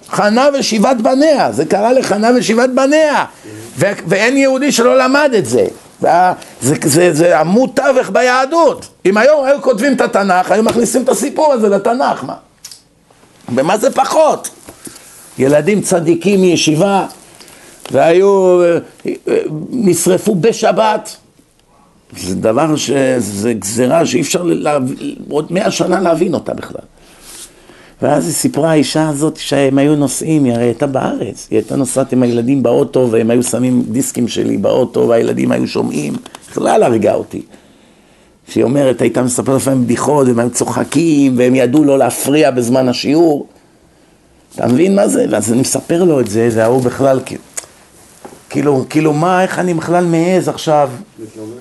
חנה 0.07 0.47
ושבעת 0.59 1.01
בניה, 1.01 1.51
זה 1.51 1.65
קרה 1.65 1.93
לחנה 1.93 2.29
ושבעת 2.37 2.75
בניה, 2.75 3.25
ו- 3.77 3.91
ואין 4.07 4.37
יהודי 4.37 4.71
שלא 4.71 4.97
למד 4.97 5.31
את 5.37 5.45
זה. 5.45 5.67
זה, 6.01 6.09
זה, 6.61 6.75
זה, 6.85 7.13
זה 7.13 7.39
עמוד 7.39 7.69
תווך 7.73 8.09
ביהדות. 8.09 8.87
אם 9.05 9.17
היום 9.17 9.45
היו 9.45 9.61
כותבים 9.61 9.93
את 9.93 10.01
התנ"ך, 10.01 10.51
היו 10.51 10.63
מכניסים 10.63 11.03
את 11.03 11.09
הסיפור 11.09 11.53
הזה 11.53 11.69
לתנ"ך, 11.69 12.23
מה? 12.23 12.35
ומה 13.55 13.77
זה 13.77 13.91
פחות? 13.91 14.49
ילדים 15.39 15.81
צדיקים 15.81 16.41
מישיבה, 16.41 17.07
והיו, 17.91 18.61
נשרפו 19.69 20.35
בשבת. 20.35 21.15
זה 22.17 22.35
דבר 22.35 22.75
ש... 22.75 22.91
זה 23.17 23.53
גזירה 23.53 24.05
שאי 24.05 24.21
אפשר 24.21 24.43
לה... 24.43 24.77
עוד 25.29 25.53
מאה 25.53 25.71
שנה 25.71 25.99
להבין 25.99 26.33
אותה 26.33 26.53
בכלל. 26.53 26.81
ואז 28.01 28.25
היא 28.25 28.33
סיפרה, 28.33 28.71
האישה 28.71 29.09
הזאת, 29.09 29.37
שהם 29.37 29.77
היו 29.77 29.95
נוסעים, 29.95 30.43
היא 30.43 30.53
הרי 30.53 30.63
הייתה 30.63 30.87
בארץ, 30.87 31.47
היא 31.51 31.59
הייתה 31.59 31.75
נוסעת 31.75 32.13
עם 32.13 32.23
הילדים 32.23 32.63
באוטו, 32.63 33.07
והם 33.11 33.29
היו 33.29 33.43
שמים 33.43 33.83
דיסקים 33.87 34.27
שלי 34.27 34.57
באוטו, 34.57 35.07
והילדים 35.07 35.51
היו 35.51 35.67
שומעים, 35.67 36.13
בכלל 36.51 36.83
הרגה 36.83 37.13
אותי. 37.13 37.41
שהיא 38.47 38.63
אומרת, 38.63 39.01
הייתה 39.01 39.23
מספרת 39.23 39.55
לפעמים 39.55 39.83
בדיחות, 39.83 40.27
והם 40.27 40.39
היו 40.39 40.49
צוחקים, 40.49 41.37
והם 41.37 41.55
ידעו 41.55 41.83
לא 41.83 41.97
להפריע 41.97 42.51
בזמן 42.51 42.89
השיעור. 42.89 43.47
אתה 44.55 44.67
מבין 44.67 44.95
מה 44.95 45.07
זה? 45.07 45.25
ואז 45.31 45.51
אני 45.51 45.61
מספר 45.61 46.03
לו 46.03 46.19
את 46.19 46.27
זה, 46.27 46.49
וההוא 46.53 46.81
בכלל, 46.81 47.19
כאילו, 48.49 48.85
כאילו 48.89 49.13
מה, 49.13 49.43
איך 49.43 49.59
אני 49.59 49.73
בכלל 49.73 50.05
מעז 50.05 50.47
עכשיו, 50.47 50.89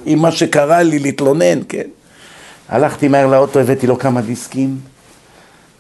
עם 0.07 0.19
מה 0.19 0.33
שקרה 0.33 0.83
לי, 0.83 0.99
להתלונן, 0.99 1.61
כן. 1.69 1.89
הלכתי 2.69 3.09
מהר 3.09 3.27
לאוטו, 3.27 3.61
הבאתי 3.61 3.87
לו 3.87 3.99
כמה 3.99 4.21
דיסקים. 4.21 4.79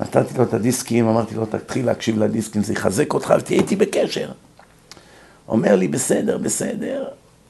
נתתי 0.00 0.38
לו 0.38 0.44
את 0.44 0.54
הדיסקים, 0.54 1.08
אמרתי 1.08 1.34
לו, 1.34 1.46
תתחיל 1.46 1.86
להקשיב 1.86 2.18
לדיסקים, 2.18 2.62
זה 2.62 2.72
יחזק 2.72 3.14
אותך 3.14 3.34
ותהיה 3.38 3.62
בקשר. 3.78 4.28
אומר 5.48 5.76
לי, 5.76 5.88
בסדר, 5.88 6.38
בסדר. 6.38 7.04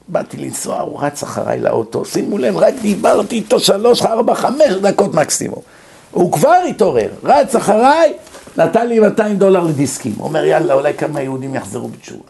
באתי 0.07 0.37
לנסוע, 0.37 0.79
הוא 0.79 1.01
רץ 1.01 1.23
אחריי 1.23 1.59
לאוטו, 1.59 2.05
שימו 2.05 2.37
לב, 2.37 2.57
רק 2.57 2.73
דיברתי 2.81 3.35
איתו 3.35 3.59
שלוש, 3.59 4.01
ארבע, 4.01 4.35
חמש 4.35 4.71
דקות 4.81 5.13
מקסימום. 5.13 5.61
הוא 6.11 6.31
כבר 6.31 6.59
התעורר, 6.69 7.09
רץ 7.23 7.55
אחריי, 7.55 8.13
נתן 8.57 8.87
לי 8.87 8.99
200 8.99 9.37
דולר 9.37 9.63
לדיסקים. 9.63 10.13
אומר, 10.19 10.45
יאללה, 10.45 10.73
אולי 10.73 10.93
כמה 10.93 11.21
יהודים 11.21 11.55
יחזרו 11.55 11.87
בתשובה. 11.87 12.29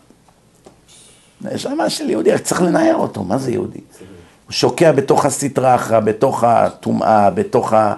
נשמה 1.41 1.89
של 1.89 2.09
יהודי, 2.09 2.37
צריך 2.43 2.61
לנער 2.61 2.95
אותו, 2.95 3.23
מה 3.23 3.37
זה 3.37 3.51
יהודי? 3.51 3.79
הוא 4.45 4.53
שוקע 4.53 4.91
בתוך 4.91 5.25
הסטרה 5.25 5.75
אחרא, 5.75 5.99
בתוך 5.99 6.43
הטומאה, 6.43 7.29
בתוך 7.29 7.73
ה... 7.73 7.93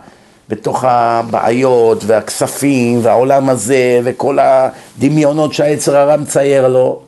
בתוך 0.50 0.84
הבעיות 0.88 2.04
והכספים 2.06 3.00
והעולם 3.04 3.50
הזה 3.50 4.00
וכל 4.04 4.38
הדמיונות 4.40 5.54
שהעצר 5.54 5.98
הרע 5.98 6.18
מצייר 6.18 6.68
לו. 6.68 7.02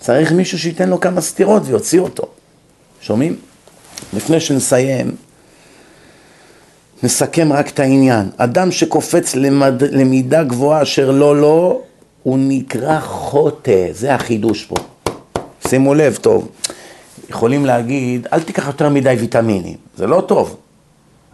צריך 0.00 0.32
מישהו 0.32 0.58
שייתן 0.58 0.88
לו 0.88 1.00
כמה 1.00 1.20
סטירות 1.20 1.62
ויוציא 1.66 2.00
אותו. 2.00 2.24
שומעים? 3.00 3.36
לפני 4.12 4.40
שנסיים, 4.40 5.14
נסכם 7.04 7.52
רק 7.52 7.68
את 7.68 7.80
העניין. 7.80 8.30
אדם 8.36 8.72
שקופץ 8.72 9.34
למד... 9.34 9.82
למידה 9.82 10.44
גבוהה 10.44 10.82
אשר 10.82 11.10
לא 11.10 11.36
לא, 11.36 11.80
הוא 12.22 12.38
נקרא 12.40 13.00
חוטא, 13.00 13.86
זה 13.92 14.14
החידוש 14.14 14.64
פה. 14.64 14.74
שימו 15.66 15.94
לב 15.94 16.18
טוב, 16.20 16.48
יכולים 17.30 17.66
להגיד, 17.66 18.26
אל 18.32 18.40
תיקח 18.40 18.66
יותר 18.66 18.88
מדי 18.88 19.16
ויטמינים, 19.18 19.76
זה 19.96 20.06
לא 20.06 20.20
טוב. 20.20 20.56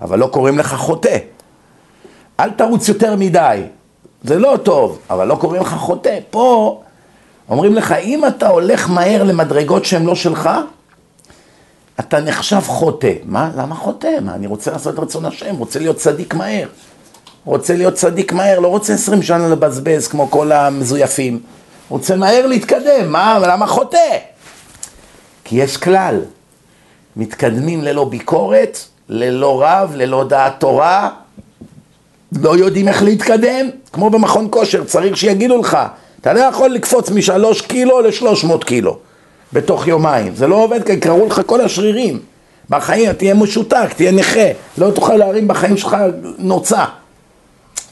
אבל 0.00 0.18
לא 0.18 0.26
קוראים 0.26 0.58
לך 0.58 0.74
חוטא. 0.74 1.16
אל 2.40 2.50
תרוץ 2.50 2.88
יותר 2.88 3.16
מדי, 3.16 3.62
זה 4.24 4.38
לא 4.38 4.58
טוב, 4.62 4.98
אבל 5.10 5.26
לא 5.26 5.34
קוראים 5.34 5.62
לך 5.62 5.74
חוטא. 5.74 6.18
פה 6.30 6.80
אומרים 7.48 7.74
לך, 7.74 7.92
אם 7.92 8.26
אתה 8.26 8.48
הולך 8.48 8.90
מהר 8.90 9.22
למדרגות 9.22 9.84
שהן 9.84 10.04
לא 10.04 10.14
שלך, 10.14 10.50
אתה 12.00 12.20
נחשב 12.20 12.60
חוטא. 12.60 13.12
מה? 13.24 13.50
למה 13.56 13.74
חוטא? 13.74 14.18
מה? 14.22 14.34
אני 14.34 14.46
רוצה 14.46 14.70
לעשות 14.70 14.98
רצון 14.98 15.24
השם, 15.24 15.56
רוצה 15.56 15.78
להיות 15.78 15.96
צדיק 15.96 16.34
מהר. 16.34 16.68
רוצה 17.44 17.76
להיות 17.76 17.94
צדיק 17.94 18.32
מהר, 18.32 18.60
לא 18.60 18.68
רוצה 18.68 18.94
עשרים 18.94 19.22
שנה 19.22 19.48
לבזבז 19.48 20.08
כמו 20.08 20.30
כל 20.30 20.52
המזויפים. 20.52 21.40
רוצה 21.88 22.16
מהר 22.16 22.46
להתקדם, 22.46 23.12
מה? 23.12 23.38
למה 23.42 23.66
חוטא? 23.66 24.18
כי 25.44 25.56
יש 25.56 25.76
כלל, 25.76 26.20
מתקדמים 27.16 27.82
ללא 27.82 28.04
ביקורת, 28.04 28.78
ללא 29.08 29.62
רב, 29.62 29.92
ללא 29.94 30.24
דעת 30.24 30.60
תורה, 30.60 31.10
לא 32.42 32.56
יודעים 32.56 32.88
איך 32.88 33.02
להתקדם, 33.02 33.70
כמו 33.92 34.10
במכון 34.10 34.48
כושר, 34.50 34.84
צריך 34.84 35.16
שיגידו 35.16 35.60
לך, 35.60 35.78
אתה 36.20 36.32
לא 36.32 36.40
יכול 36.40 36.70
לקפוץ 36.70 37.10
משלוש 37.10 37.60
קילו 37.60 38.00
לשלוש 38.00 38.44
מאות 38.44 38.64
קילו 38.64 38.98
בתוך 39.52 39.86
יומיים, 39.86 40.34
זה 40.34 40.46
לא 40.46 40.54
עובד 40.54 40.86
כי 40.86 41.00
קראו 41.00 41.26
לך 41.26 41.40
כל 41.46 41.60
השרירים, 41.60 42.18
בחיים 42.70 43.12
תהיה 43.12 43.34
משותק, 43.34 43.88
תהיה 43.96 44.12
נכה, 44.12 44.48
לא 44.78 44.90
תוכל 44.90 45.14
להרים 45.14 45.48
בחיים 45.48 45.76
שלך 45.76 45.96
נוצה, 46.38 46.84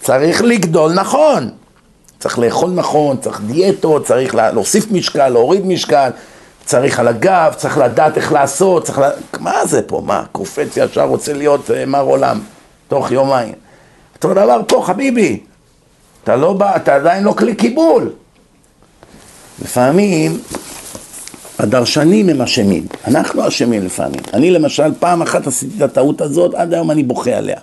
צריך 0.00 0.42
לגדול 0.42 0.92
נכון, 0.92 1.50
צריך 2.18 2.38
לאכול 2.38 2.70
נכון, 2.70 3.16
צריך 3.16 3.40
דיאטות, 3.40 4.06
צריך 4.06 4.34
להוסיף 4.34 4.90
משקל, 4.90 5.28
להוריד 5.28 5.66
משקל, 5.66 6.11
צריך 6.64 7.00
על 7.00 7.09
הגב, 7.09 7.54
צריך 7.56 7.78
לדעת 7.78 8.16
איך 8.16 8.32
לעשות, 8.32 8.84
צריך 8.84 8.98
ל... 8.98 9.02
מה 9.40 9.66
זה 9.66 9.82
פה? 9.82 10.02
מה? 10.06 10.24
קופץ 10.32 10.76
ישר 10.76 11.04
רוצה 11.04 11.32
להיות 11.32 11.70
uh, 11.70 11.86
מר 11.86 12.02
עולם 12.02 12.40
תוך 12.88 13.11
יומיים. 13.11 13.54
אותו 14.14 14.34
דבר 14.34 14.61
פה, 14.68 14.82
חביבי. 14.86 15.40
אתה 16.24 16.36
לא 16.36 16.52
בא, 16.52 16.76
אתה 16.76 16.94
עדיין 16.94 17.24
לא 17.24 17.32
כלי 17.32 17.54
קיבול. 17.54 18.12
לפעמים 19.62 20.40
הדרשנים 21.59 22.28
הם 22.28 22.40
אשמים, 22.40 22.86
אנחנו 23.06 23.48
אשמים 23.48 23.84
לפעמים. 23.84 24.20
אני 24.34 24.50
למשל 24.50 24.92
פעם 24.98 25.22
אחת 25.22 25.46
עשיתי 25.46 25.76
את 25.76 25.82
הטעות 25.82 26.20
הזאת, 26.20 26.54
עד 26.54 26.74
היום 26.74 26.90
אני 26.90 27.02
בוכה 27.02 27.30
עליה. 27.30 27.56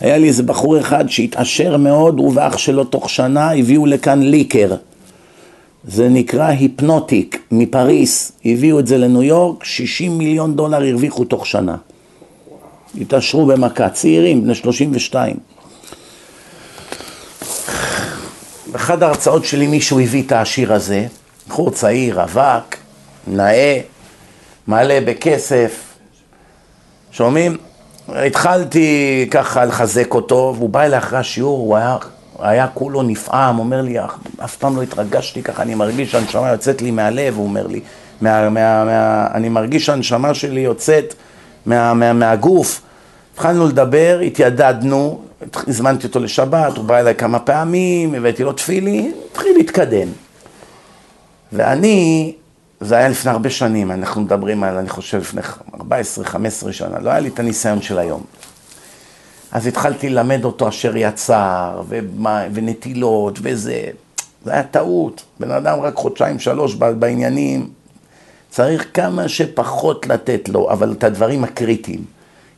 היה 0.00 0.18
לי 0.18 0.28
איזה 0.28 0.42
בחור 0.42 0.80
אחד 0.80 1.04
שהתעשר 1.08 1.76
מאוד, 1.76 2.18
הוא 2.18 2.32
ואח 2.34 2.58
שלו 2.58 2.84
תוך 2.84 3.10
שנה 3.10 3.52
הביאו 3.52 3.86
לכאן 3.86 4.22
ליקר. 4.22 4.74
זה 5.88 6.08
נקרא 6.08 6.46
היפנוטיק, 6.46 7.42
מפריס, 7.50 8.32
הביאו 8.44 8.78
את 8.78 8.86
זה 8.86 8.98
לניו 8.98 9.22
יורק, 9.22 9.64
60 9.64 10.18
מיליון 10.18 10.56
דולר 10.56 10.84
הרוויחו 10.84 11.24
תוך 11.24 11.46
שנה. 11.46 11.76
התעשרו 13.00 13.46
במכה, 13.46 13.88
צעירים, 13.88 14.44
בני 14.44 14.54
32. 14.54 15.36
באחד 18.72 19.02
ההרצאות 19.02 19.44
שלי 19.44 19.66
מישהו 19.66 20.00
הביא 20.00 20.22
את 20.22 20.32
השיר 20.32 20.72
הזה, 20.72 21.06
בחור 21.48 21.70
צעיר, 21.70 22.20
רווק, 22.20 22.83
נאה, 23.26 23.80
מלא 24.68 25.00
בכסף, 25.00 25.94
שומעים? 27.12 27.56
התחלתי 28.08 29.28
ככה 29.30 29.64
לחזק 29.64 30.14
אותו, 30.14 30.54
והוא 30.56 30.68
בא 30.70 30.82
אליי 30.82 30.98
אחרי 30.98 31.18
השיעור, 31.18 31.58
הוא 31.58 31.76
היה, 31.76 31.96
היה 32.38 32.66
כולו 32.74 33.02
נפעם, 33.02 33.58
אומר 33.58 33.82
לי, 33.82 33.96
אף 34.44 34.56
פעם 34.56 34.76
לא 34.76 34.82
התרגשתי 34.82 35.42
ככה, 35.42 35.62
אני 35.62 35.74
מרגיש 35.74 36.12
שהנשמה 36.12 36.50
יוצאת 36.50 36.82
לי 36.82 36.90
מהלב, 36.90 37.36
הוא 37.36 37.44
אומר 37.44 37.66
לי, 37.66 37.80
מה, 38.20 38.50
מה, 38.50 38.84
מה, 38.84 39.26
אני 39.34 39.48
מרגיש 39.48 39.86
שהנשמה 39.86 40.34
שלי 40.34 40.60
יוצאת 40.60 41.14
מה, 41.66 41.94
מה, 41.94 42.12
מהגוף. 42.12 42.80
התחלנו 43.34 43.68
לדבר, 43.68 44.20
התיידדנו, 44.26 45.22
הזמנתי 45.68 46.06
אותו 46.06 46.20
לשבת, 46.20 46.76
הוא 46.76 46.84
בא 46.84 46.98
אליי 46.98 47.14
כמה 47.14 47.38
פעמים, 47.38 48.14
הבאתי 48.14 48.44
לו 48.44 48.52
תפילין, 48.52 49.12
התחיל 49.30 49.56
להתקדם. 49.56 50.08
ואני, 51.52 52.32
זה 52.84 52.96
היה 52.96 53.08
לפני 53.08 53.30
הרבה 53.30 53.50
שנים, 53.50 53.90
אנחנו 53.90 54.20
מדברים 54.20 54.64
על, 54.64 54.76
אני 54.76 54.88
חושב, 54.88 55.18
לפני 55.18 55.40
14-15 55.42 56.72
שנה, 56.72 56.98
לא 56.98 57.10
היה 57.10 57.20
לי 57.20 57.28
את 57.28 57.38
הניסיון 57.38 57.82
של 57.82 57.98
היום. 57.98 58.22
אז 59.52 59.66
התחלתי 59.66 60.08
ללמד 60.10 60.44
אותו 60.44 60.68
אשר 60.68 60.96
יצר, 60.96 61.82
ומה, 61.88 62.42
ונטילות, 62.54 63.38
וזה. 63.42 63.82
זה 64.44 64.52
היה 64.52 64.62
טעות. 64.62 65.22
בן 65.40 65.50
אדם 65.50 65.80
רק 65.80 65.94
חודשיים, 65.94 66.38
שלוש 66.38 66.74
בעניינים. 66.74 67.68
צריך 68.50 68.86
כמה 68.94 69.28
שפחות 69.28 70.06
לתת 70.06 70.48
לו, 70.48 70.70
אבל 70.70 70.92
את 70.92 71.04
הדברים 71.04 71.44
הקריטיים. 71.44 72.04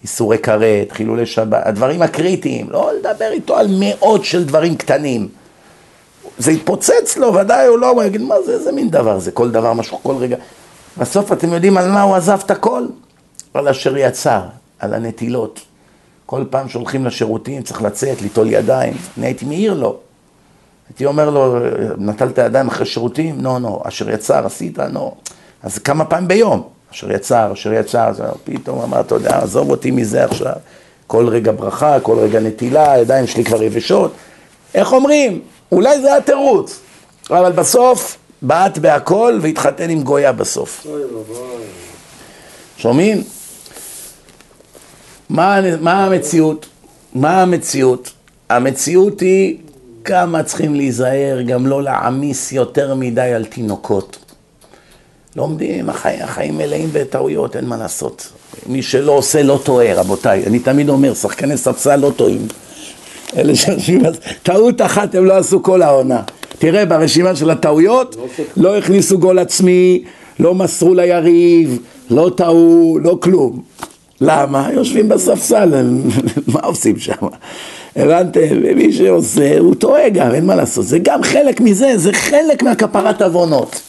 איסורי 0.02 0.38
כרת, 0.38 0.92
חילולי 0.92 1.26
שבת, 1.26 1.66
הדברים 1.66 2.02
הקריטיים, 2.02 2.70
לא 2.70 2.90
לדבר 2.98 3.30
איתו 3.32 3.56
על 3.56 3.66
מאות 3.70 4.24
של 4.24 4.44
דברים 4.44 4.76
קטנים. 4.76 5.28
זה 6.38 6.52
יתפוצץ 6.52 7.16
לו, 7.16 7.34
ודאי 7.34 7.66
הוא 7.66 7.78
לא, 7.78 7.90
הוא 7.90 8.02
יגיד, 8.02 8.20
מה 8.20 8.34
זה, 8.46 8.52
איזה 8.52 8.72
מין 8.72 8.90
דבר 8.90 9.18
זה, 9.18 9.30
כל 9.30 9.50
דבר, 9.50 9.72
משהו, 9.72 9.98
כל 10.02 10.16
רגע. 10.16 10.36
בסוף 10.98 11.32
אתם 11.32 11.52
יודעים 11.52 11.76
על 11.76 11.90
מה 11.90 12.02
הוא 12.02 12.14
עזב 12.14 12.40
את 12.44 12.50
הכל? 12.50 12.86
על 13.54 13.68
אשר 13.68 13.96
יצר, 13.96 14.40
על 14.78 14.94
הנטילות. 14.94 15.60
כל 16.26 16.44
פעם 16.50 16.68
שהולכים 16.68 17.06
לשירותים 17.06 17.62
צריך 17.62 17.82
לצאת, 17.82 18.22
ליטול 18.22 18.50
ידיים. 18.50 18.94
אני 19.18 19.26
הייתי 19.26 19.44
מעיר 19.44 19.74
לו. 19.74 19.96
הייתי 20.88 21.06
אומר 21.06 21.30
לו, 21.30 21.58
נטלת 21.98 22.38
ידיים 22.38 22.68
אחרי 22.68 22.86
שירותים? 22.86 23.40
נו, 23.40 23.58
נו. 23.58 23.82
אשר 23.84 24.10
יצר, 24.10 24.46
עשית? 24.46 24.78
נו. 24.78 25.14
אז 25.62 25.78
כמה 25.78 26.04
פעמים 26.04 26.28
ביום? 26.28 26.62
אשר 26.92 27.12
יצר, 27.12 27.52
אשר 27.52 27.72
יצר, 27.72 28.08
אז 28.08 28.22
פתאום 28.44 28.80
אמר, 28.80 29.00
אתה 29.00 29.14
יודע, 29.14 29.38
עזוב 29.38 29.70
אותי 29.70 29.90
מזה 29.90 30.24
עכשיו. 30.24 30.52
כל 31.06 31.28
רגע 31.28 31.52
ברכה, 31.52 32.00
כל 32.00 32.18
רגע 32.18 32.40
נטילה, 32.40 32.92
הידיים 32.92 33.26
שלי 33.26 33.44
כבר 33.44 33.62
יבשות. 33.62 34.12
איך 34.74 34.92
אומרים? 34.92 35.40
אולי 35.72 36.00
זה 36.00 36.16
התירוץ, 36.16 36.80
אבל 37.30 37.52
בסוף 37.52 38.16
בעט 38.42 38.78
בהכל 38.78 39.38
והתחתן 39.42 39.90
עם 39.90 40.02
גויה 40.02 40.32
בסוף. 40.32 40.86
שומעים? 42.78 43.22
מה, 45.28 45.60
מה 45.80 46.04
המציאות? 46.04 46.66
מה 47.14 47.42
המציאות? 47.42 48.12
המציאות 48.48 49.20
היא 49.20 49.56
כמה 50.04 50.42
צריכים 50.42 50.74
להיזהר, 50.74 51.42
גם 51.42 51.66
לא 51.66 51.82
להעמיס 51.82 52.52
יותר 52.52 52.94
מדי 52.94 53.20
על 53.20 53.44
תינוקות. 53.44 54.18
לומדים, 55.36 55.90
החיים, 55.90 56.22
החיים 56.22 56.58
מלאים 56.58 56.88
בטעויות, 56.92 57.56
אין 57.56 57.64
מה 57.64 57.76
לעשות. 57.76 58.32
מי 58.66 58.82
שלא 58.82 59.12
עושה 59.12 59.42
לא 59.42 59.60
טועה, 59.64 59.94
רבותיי. 59.94 60.46
אני 60.46 60.58
תמיד 60.58 60.88
אומר, 60.88 61.14
שחקני 61.14 61.56
ספסל 61.56 61.96
לא 61.96 62.12
טועים. 62.16 62.48
אלה 63.36 63.56
שיושבים, 63.56 64.02
טעות 64.42 64.80
אחת 64.80 65.14
הם 65.14 65.24
לא 65.24 65.36
עשו 65.36 65.62
כל 65.62 65.82
העונה. 65.82 66.22
תראה, 66.58 66.86
ברשימה 66.86 67.36
של 67.36 67.50
הטעויות, 67.50 68.16
לא 68.56 68.76
הכניסו 68.76 69.18
גול 69.18 69.38
עצמי, 69.38 70.04
לא 70.40 70.54
מסרו 70.54 70.94
ליריב, 70.94 71.78
לא 72.10 72.30
טעו, 72.36 72.98
לא 73.02 73.18
כלום. 73.22 73.62
למה? 74.20 74.68
יושבים 74.72 75.08
בספסל, 75.08 75.68
מה 76.52 76.60
עושים 76.60 76.98
שם? 76.98 77.26
הבנתם? 77.96 78.40
ומי 78.62 78.92
שעושה, 78.92 79.58
הוא 79.58 79.74
טועה 79.74 80.08
גם, 80.08 80.34
אין 80.34 80.46
מה 80.46 80.54
לעשות. 80.54 80.86
זה 80.86 80.98
גם 81.02 81.22
חלק 81.22 81.60
מזה, 81.60 81.98
זה 81.98 82.12
חלק 82.12 82.62
מהכפרת 82.62 83.22
עוונות. 83.22 83.80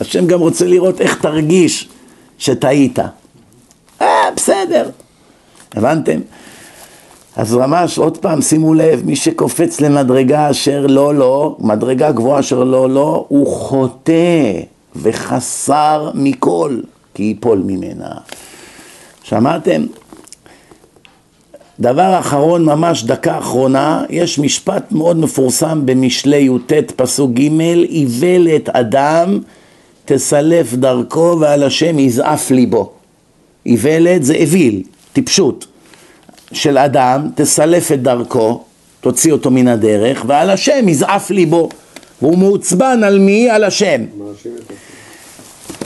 השם 0.00 0.26
גם 0.26 0.40
רוצה 0.40 0.66
לראות 0.66 1.00
איך 1.00 1.22
תרגיש 1.22 1.88
שטעית. 2.38 2.98
אה, 4.00 4.06
בסדר. 4.36 4.90
הבנתם? 5.74 6.20
אז 7.36 7.54
ממש, 7.54 7.98
עוד 7.98 8.18
פעם, 8.18 8.42
שימו 8.42 8.74
לב, 8.74 9.02
מי 9.04 9.16
שקופץ 9.16 9.80
למדרגה 9.80 10.50
אשר 10.50 10.86
לא 10.86 11.14
לא, 11.14 11.56
מדרגה 11.58 12.12
גבוהה 12.12 12.40
אשר 12.40 12.64
לא 12.64 12.90
לא, 12.90 13.24
הוא 13.28 13.46
חוטא 13.46 14.52
וחסר 14.96 16.10
מכל, 16.14 16.80
כי 17.14 17.22
ייפול 17.22 17.62
ממנה. 17.66 18.10
שמעתם? 19.22 19.86
דבר 21.80 22.18
אחרון, 22.18 22.64
ממש 22.64 23.04
דקה 23.04 23.38
אחרונה, 23.38 24.04
יש 24.10 24.38
משפט 24.38 24.92
מאוד 24.92 25.16
מפורסם 25.16 25.82
במשלי 25.84 26.36
י"ט 26.36 26.72
פסוק 26.96 27.30
ג' 27.30 27.60
איוולת 27.88 28.68
אדם 28.68 29.38
תסלף 30.04 30.74
דרכו 30.74 31.36
ועל 31.40 31.62
השם 31.62 31.98
יזעף 31.98 32.50
ליבו. 32.50 32.90
איוולת 33.66 34.24
זה 34.24 34.36
אוויל, 34.36 34.82
טיפשות. 35.12 35.66
של 36.52 36.78
אדם, 36.78 37.28
תסלף 37.34 37.92
את 37.92 38.02
דרכו, 38.02 38.64
תוציא 39.00 39.32
אותו 39.32 39.50
מן 39.50 39.68
הדרך, 39.68 40.24
ועל 40.26 40.50
השם 40.50 40.88
יזעף 40.88 41.30
ליבו. 41.30 41.68
והוא 42.22 42.38
מעוצבן 42.38 43.04
על 43.04 43.18
מי? 43.18 43.50
על 43.50 43.64
השם. 43.64 44.04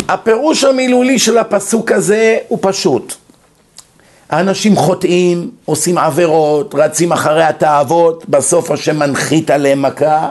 הפירוש 0.09 0.65
המילולי 0.65 1.19
של 1.19 1.39
הפסוק 1.39 1.93
הזה 1.93 2.39
הוא 2.49 2.59
פשוט. 2.63 3.15
האנשים 4.31 4.77
חוטאים, 4.77 5.51
עושים 5.65 5.99
עבירות, 5.99 6.75
רצים 6.75 7.13
אחרי 7.13 7.45
התאוות, 7.45 8.25
בסוף 8.29 8.71
השם 8.71 8.99
מנחית 8.99 9.51
עליהם 9.51 9.83
מכה, 9.83 10.31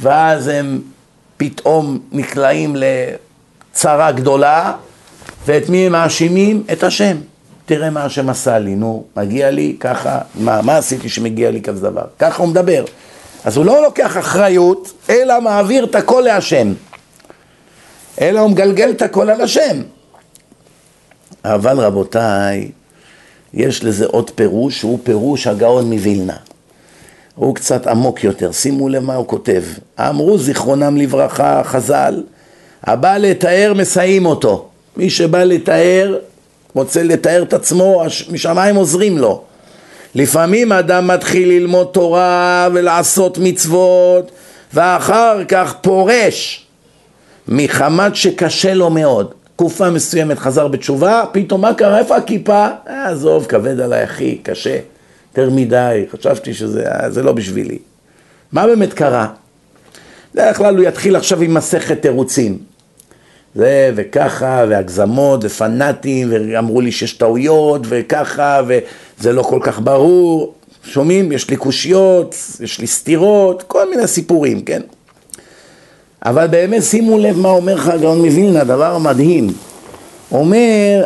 ואז 0.00 0.48
הם 0.48 0.80
פתאום 1.36 1.98
נקלעים 2.12 2.76
לצרה 2.76 4.12
גדולה, 4.12 4.72
ואת 5.46 5.68
מי 5.68 5.86
הם 5.86 5.92
מאשימים? 5.92 6.62
את 6.72 6.82
השם. 6.82 7.16
תראה 7.66 7.90
מה 7.90 8.04
השם 8.04 8.28
עשה 8.28 8.58
לי, 8.58 8.74
נו, 8.74 9.04
מגיע 9.16 9.50
לי 9.50 9.76
ככה, 9.80 10.18
מה, 10.34 10.62
מה 10.62 10.76
עשיתי 10.76 11.08
שמגיע 11.08 11.50
לי 11.50 11.62
כזה 11.62 11.80
דבר? 11.80 12.04
ככה 12.18 12.42
הוא 12.42 12.50
מדבר. 12.50 12.84
אז 13.44 13.56
הוא 13.56 13.64
לא 13.64 13.82
לוקח 13.82 14.18
אחריות, 14.18 14.92
אלא 15.10 15.40
מעביר 15.40 15.84
את 15.84 15.94
הכל 15.94 16.20
להשם. 16.24 16.72
אלא 18.20 18.40
הוא 18.40 18.50
מגלגל 18.50 18.90
את 18.90 19.02
הכל 19.02 19.30
על 19.30 19.40
השם. 19.40 19.82
אבל 21.44 21.80
רבותיי, 21.80 22.70
יש 23.54 23.84
לזה 23.84 24.06
עוד 24.06 24.30
פירוש, 24.30 24.78
שהוא 24.78 24.98
פירוש 25.02 25.46
הגאון 25.46 25.92
מווילנה. 25.92 26.36
הוא 27.34 27.54
קצת 27.54 27.86
עמוק 27.86 28.24
יותר, 28.24 28.52
שימו 28.52 28.88
לב 28.88 29.02
מה 29.02 29.14
הוא 29.14 29.26
כותב. 29.28 29.62
אמרו 29.98 30.38
זיכרונם 30.38 30.96
לברכה, 30.96 31.62
חז"ל, 31.64 32.22
הבא 32.82 33.16
לתאר 33.16 33.72
מסיים 33.76 34.26
אותו. 34.26 34.68
מי 34.96 35.10
שבא 35.10 35.44
לתאר 35.44 36.18
רוצה 36.74 37.02
לתאר 37.02 37.42
את 37.42 37.52
עצמו, 37.52 38.02
משמיים 38.32 38.76
עוזרים 38.76 39.18
לו. 39.18 39.42
לפעמים 40.14 40.72
אדם 40.72 41.06
מתחיל 41.06 41.48
ללמוד 41.48 41.86
תורה 41.92 42.68
ולעשות 42.72 43.38
מצוות 43.38 44.30
ואחר 44.74 45.44
כך 45.48 45.74
פורש 45.80 46.66
מחמת 47.48 48.16
שקשה 48.16 48.74
לו 48.74 48.90
מאוד. 48.90 49.34
תקופה 49.56 49.90
מסוימת 49.90 50.38
חזר 50.38 50.68
בתשובה, 50.68 51.24
פתאום 51.32 51.60
מה 51.60 51.74
קרה? 51.74 51.98
איפה 51.98 52.16
הכיפה? 52.16 52.68
אה, 52.88 53.08
עזוב, 53.10 53.46
כבד 53.46 53.80
עליי 53.80 54.04
אחי, 54.04 54.38
קשה, 54.42 54.78
יותר 55.30 55.50
מדי, 55.50 56.04
חשבתי 56.12 56.54
שזה 56.54 56.84
זה 57.08 57.22
לא 57.22 57.32
בשבילי. 57.32 57.78
מה 58.52 58.66
באמת 58.66 58.92
קרה? 58.92 59.26
בדרך 60.34 60.56
כלל 60.56 60.76
הוא 60.76 60.84
יתחיל 60.84 61.16
עכשיו 61.16 61.42
עם 61.42 61.54
מסכת 61.54 62.02
תירוצים. 62.02 62.58
זה 63.54 63.90
וככה, 63.94 64.64
והגזמות, 64.68 65.40
ופנאטים, 65.44 66.28
ואמרו 66.32 66.80
לי 66.80 66.92
שיש 66.92 67.12
טעויות, 67.12 67.80
וככה, 67.84 68.60
וזה 68.66 69.32
לא 69.32 69.42
כל 69.42 69.58
כך 69.62 69.80
ברור. 69.80 70.54
שומעים? 70.84 71.32
יש 71.32 71.50
לי 71.50 71.56
קושיות, 71.56 72.36
יש 72.60 72.80
לי 72.80 72.86
סתירות, 72.86 73.62
כל 73.62 73.90
מיני 73.90 74.06
סיפורים, 74.06 74.62
כן? 74.62 74.82
אבל 76.24 76.46
באמת 76.46 76.82
שימו 76.82 77.18
לב 77.18 77.38
מה 77.38 77.48
אומר 77.48 77.74
לך 77.74 77.88
הגאון 77.88 78.18
מווילנה, 78.18 78.64
דבר 78.64 78.98
מדהים. 78.98 79.46
אומר, 80.32 81.04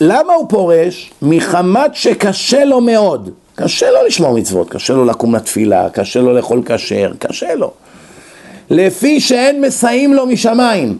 למה 0.00 0.34
הוא 0.34 0.48
פורש? 0.48 1.10
מחמת 1.22 1.94
שקשה 1.94 2.64
לו 2.64 2.80
מאוד. 2.80 3.30
קשה 3.54 3.90
לו 3.90 3.98
לשמור 4.06 4.34
מצוות, 4.38 4.70
קשה 4.70 4.92
לו 4.92 5.04
לקום 5.04 5.34
לתפילה, 5.34 5.88
קשה 5.90 6.20
לו 6.20 6.32
לאכול 6.32 6.62
כשר, 6.66 7.12
קשה 7.18 7.54
לו. 7.54 7.70
לפי 8.70 9.20
שאין 9.20 9.60
מסייעים 9.60 10.14
לו 10.14 10.26
משמיים. 10.26 10.98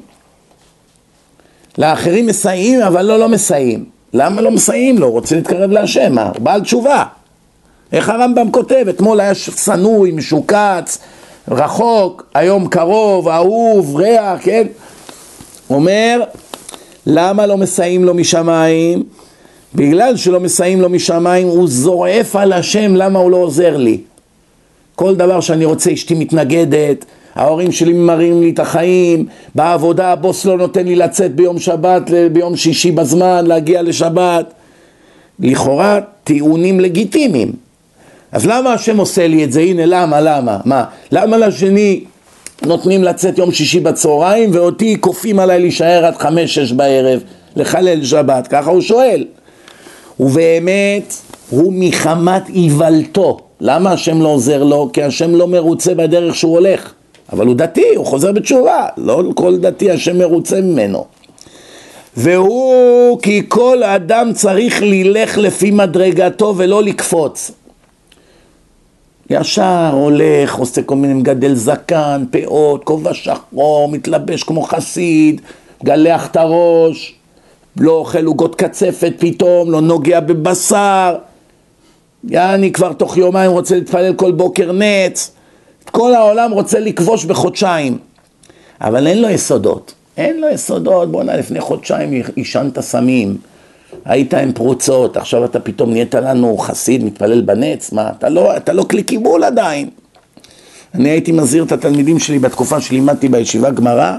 לאחרים 1.78 2.26
מסייעים, 2.26 2.80
אבל 2.80 3.02
לא, 3.02 3.18
לא 3.18 3.28
מסייעים. 3.28 3.84
למה 4.14 4.40
לא 4.40 4.50
מסייעים 4.50 4.98
לו? 4.98 5.10
רוצה 5.10 5.36
להתקרב 5.36 5.70
להשם, 5.70 6.12
מה? 6.12 6.30
הוא 6.34 6.42
בעל 6.42 6.60
תשובה. 6.60 7.04
איך 7.92 8.08
הרמב"ם 8.08 8.50
כותב? 8.50 8.84
אתמול 8.88 9.20
היה 9.20 9.34
שנוי, 9.34 10.10
משוקץ, 10.10 10.98
רחוק, 11.48 12.26
היום 12.34 12.68
קרוב, 12.68 13.28
אהוב, 13.28 13.96
ריח, 13.96 14.38
כן? 14.42 14.66
אומר, 15.70 16.22
למה 17.06 17.46
לא 17.46 17.56
מסייעים 17.56 18.04
לו 18.04 18.14
משמיים? 18.14 19.02
בגלל 19.74 20.16
שלא 20.16 20.40
מסייעים 20.40 20.80
לו 20.80 20.88
משמיים, 20.88 21.46
הוא 21.46 21.68
זועף 21.68 22.36
על 22.36 22.52
השם, 22.52 22.96
למה 22.96 23.18
הוא 23.18 23.30
לא 23.30 23.36
עוזר 23.36 23.76
לי? 23.76 24.00
כל 24.94 25.14
דבר 25.14 25.40
שאני 25.40 25.64
רוצה, 25.64 25.92
אשתי 25.92 26.14
מתנגדת, 26.14 27.04
ההורים 27.35 27.72
שלי 27.72 27.93
מראים 27.93 28.41
לי 28.41 28.51
את 28.51 28.59
החיים, 28.59 29.26
בעבודה 29.55 30.12
הבוס 30.12 30.45
לא 30.45 30.59
נותן 30.59 30.87
לי 30.87 30.97
לצאת 30.97 31.35
ביום 31.35 31.59
שבת, 31.59 32.03
ביום 32.33 32.57
שישי 32.57 32.91
בזמן, 32.91 33.47
להגיע 33.47 33.83
לשבת. 33.83 34.53
לכאורה 35.41 35.99
טיעונים 36.24 36.80
לגיטימיים. 36.80 37.53
אז 38.33 38.47
למה 38.47 38.72
השם 38.72 38.97
עושה 38.97 39.26
לי 39.26 39.45
את 39.45 39.53
זה? 39.53 39.61
הנה 39.61 39.87
למה, 39.87 40.20
למה? 40.20 40.59
מה? 40.64 40.85
למה 41.12 41.37
לשני 41.39 42.05
נותנים 42.66 43.05
לצאת 43.05 43.39
יום 43.39 43.53
שישי 43.53 43.80
בצהריים 43.80 44.51
ואותי 44.53 44.97
כופים 45.01 45.39
עליי 45.39 45.61
להישאר 45.61 46.05
עד 46.05 46.16
חמש-שש 46.16 46.72
בערב 46.72 47.20
לחלל 47.57 48.05
שבת? 48.05 48.47
ככה 48.47 48.70
הוא 48.70 48.80
שואל. 48.80 49.24
ובאמת 50.20 51.14
הוא 51.51 51.72
מחמת 51.76 52.49
איוולתו. 52.49 53.41
למה 53.61 53.93
השם 53.93 54.22
לא 54.22 54.28
עוזר 54.28 54.64
לו? 54.64 54.91
כי 54.93 55.03
השם 55.03 55.35
לא 55.35 55.49
מרוצה 55.49 55.95
בדרך 55.95 56.35
שהוא 56.35 56.53
הולך. 56.53 56.93
אבל 57.33 57.47
הוא 57.47 57.55
דתי, 57.55 57.95
הוא 57.97 58.07
חוזר 58.07 58.33
בתשובה, 58.33 58.87
לא 58.97 59.22
כל 59.35 59.59
דתי 59.59 59.91
השם 59.91 60.18
מרוצה 60.18 60.61
ממנו. 60.61 61.05
והוא 62.16 63.18
כי 63.22 63.43
כל 63.49 63.83
אדם 63.83 64.33
צריך 64.33 64.83
ללך 64.83 65.39
לפי 65.39 65.70
מדרגתו 65.70 66.55
ולא 66.57 66.83
לקפוץ. 66.83 67.51
ישר 69.30 69.91
הולך, 69.93 70.55
עושה 70.55 70.83
כל 70.83 70.97
מיני 70.97 71.14
מגדל 71.14 71.55
זקן, 71.55 72.24
פאות, 72.30 72.85
כובע 72.85 73.14
שחור, 73.14 73.89
מתלבש 73.89 74.43
כמו 74.43 74.62
חסיד, 74.62 75.41
גלח 75.85 76.26
את 76.26 76.37
הראש, 76.37 77.14
לא 77.80 77.93
אוכל 77.93 78.24
עוגות 78.24 78.55
קצפת 78.55 79.12
פתאום, 79.18 79.70
לא 79.70 79.80
נוגע 79.80 80.20
בבשר, 80.20 81.16
יעני 82.28 82.72
כבר 82.72 82.93
תוך 82.93 83.16
יומיים 83.16 83.51
רוצה 83.51 83.74
להתפלל 83.74 84.14
כל 84.14 84.33
בוקר 84.33 84.72
נץ, 84.72 85.30
כל 85.93 86.14
העולם 86.14 86.51
רוצה 86.51 86.80
לכבוש 86.80 87.24
בחודשיים, 87.24 87.99
אבל 88.80 89.07
אין 89.07 89.22
לו 89.22 89.28
יסודות, 89.28 89.95
אין 90.16 90.40
לו 90.40 90.49
יסודות, 90.49 91.12
בואנה 91.12 91.36
לפני 91.36 91.61
חודשיים 91.61 92.22
עישנת 92.36 92.80
סמים, 92.80 93.36
היית 94.05 94.34
עם 94.34 94.53
פרוצות, 94.53 95.16
עכשיו 95.16 95.45
אתה 95.45 95.61
פתאום 95.61 95.90
נהיית 95.90 96.14
לנו 96.14 96.59
חסיד, 96.59 97.05
מתפלל 97.05 97.40
בנץ, 97.40 97.93
מה, 97.93 98.11
אתה 98.18 98.28
לא, 98.28 98.57
אתה 98.57 98.72
לא 98.72 98.82
כלי 98.82 99.03
קיבול 99.03 99.45
עדיין. 99.45 99.88
אני 100.95 101.09
הייתי 101.09 101.32
מזהיר 101.32 101.64
את 101.64 101.72
התלמידים 101.72 102.18
שלי 102.18 102.38
בתקופה 102.38 102.80
שלימדתי 102.80 103.28
בישיבה 103.28 103.70
גמרא, 103.70 104.16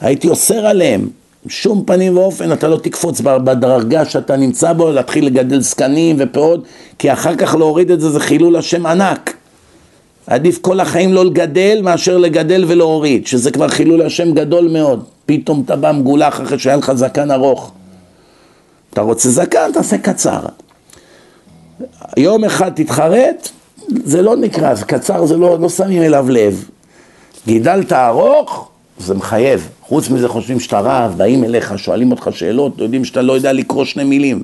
הייתי 0.00 0.28
אוסר 0.28 0.66
עליהם, 0.66 1.08
שום 1.48 1.84
פנים 1.86 2.16
ואופן 2.16 2.52
אתה 2.52 2.68
לא 2.68 2.76
תקפוץ 2.76 3.20
בדרגה 3.20 4.04
שאתה 4.04 4.36
נמצא 4.36 4.72
בו, 4.72 4.92
להתחיל 4.92 5.26
לגדל 5.26 5.60
זקנים 5.60 6.16
ופאות, 6.18 6.64
כי 6.98 7.12
אחר 7.12 7.36
כך 7.36 7.54
להוריד 7.54 7.90
את 7.90 8.00
זה 8.00 8.10
זה 8.10 8.20
חילול 8.20 8.56
השם 8.56 8.86
ענק. 8.86 9.37
עדיף 10.28 10.58
כל 10.60 10.80
החיים 10.80 11.12
לא 11.12 11.24
לגדל 11.24 11.80
מאשר 11.82 12.18
לגדל 12.18 12.64
ולהוריד, 12.68 13.26
שזה 13.26 13.50
כבר 13.50 13.68
חילול 13.68 14.02
השם 14.02 14.32
גדול 14.34 14.68
מאוד. 14.68 15.04
פתאום 15.26 15.62
אתה 15.64 15.76
בא 15.76 15.92
מגולח 15.92 16.40
אחרי 16.40 16.58
שהיה 16.58 16.76
לך 16.76 16.92
זקן 16.92 17.30
ארוך. 17.30 17.72
אתה 18.92 19.00
רוצה 19.00 19.30
זקן, 19.30 19.70
תעשה 19.72 19.98
קצר. 19.98 20.40
יום 22.16 22.44
אחד 22.44 22.70
תתחרט, 22.74 23.48
זה 24.04 24.22
לא 24.22 24.36
נקרא, 24.36 24.74
קצר 24.74 25.26
זה 25.26 25.36
לא, 25.36 25.58
לא 25.60 25.68
שמים 25.68 26.02
אליו 26.02 26.26
לב. 26.30 26.64
גידלת 27.46 27.92
ארוך, 27.92 28.68
זה 28.98 29.14
מחייב. 29.14 29.68
חוץ 29.82 30.10
מזה 30.10 30.28
חושבים 30.28 30.60
שאתה 30.60 30.80
רב, 30.80 31.14
באים 31.16 31.44
אליך, 31.44 31.78
שואלים 31.78 32.10
אותך 32.10 32.28
שאלות, 32.32 32.78
יודעים 32.78 33.04
שאתה 33.04 33.22
לא 33.22 33.32
יודע 33.32 33.52
לקרוא 33.52 33.84
שני 33.84 34.04
מילים. 34.04 34.42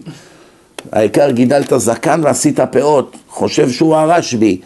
העיקר 0.92 1.30
גידלת 1.30 1.72
זקן 1.76 2.20
ועשית 2.24 2.60
פאות, 2.60 3.16
חושב 3.28 3.70
שהוא 3.70 3.96
הרשב"י. 3.96 4.60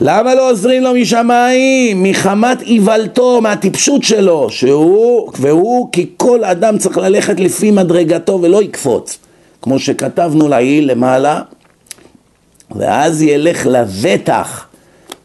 למה 0.00 0.34
לא 0.34 0.50
עוזרים 0.50 0.82
לו 0.82 0.94
משמיים? 0.94 2.02
מחמת 2.02 2.62
איוולתו, 2.62 3.40
מהטיפשות 3.40 4.02
שלו, 4.02 4.50
שהוא, 4.50 5.32
והוא 5.38 5.88
כי 5.92 6.10
כל 6.16 6.44
אדם 6.44 6.78
צריך 6.78 6.98
ללכת 6.98 7.40
לפי 7.40 7.70
מדרגתו 7.70 8.38
ולא 8.42 8.62
יקפוץ, 8.62 9.18
כמו 9.62 9.78
שכתבנו 9.78 10.48
לעיל 10.48 10.90
למעלה, 10.90 11.42
ואז 12.70 13.22
ילך 13.22 13.66
לבטח 13.66 14.66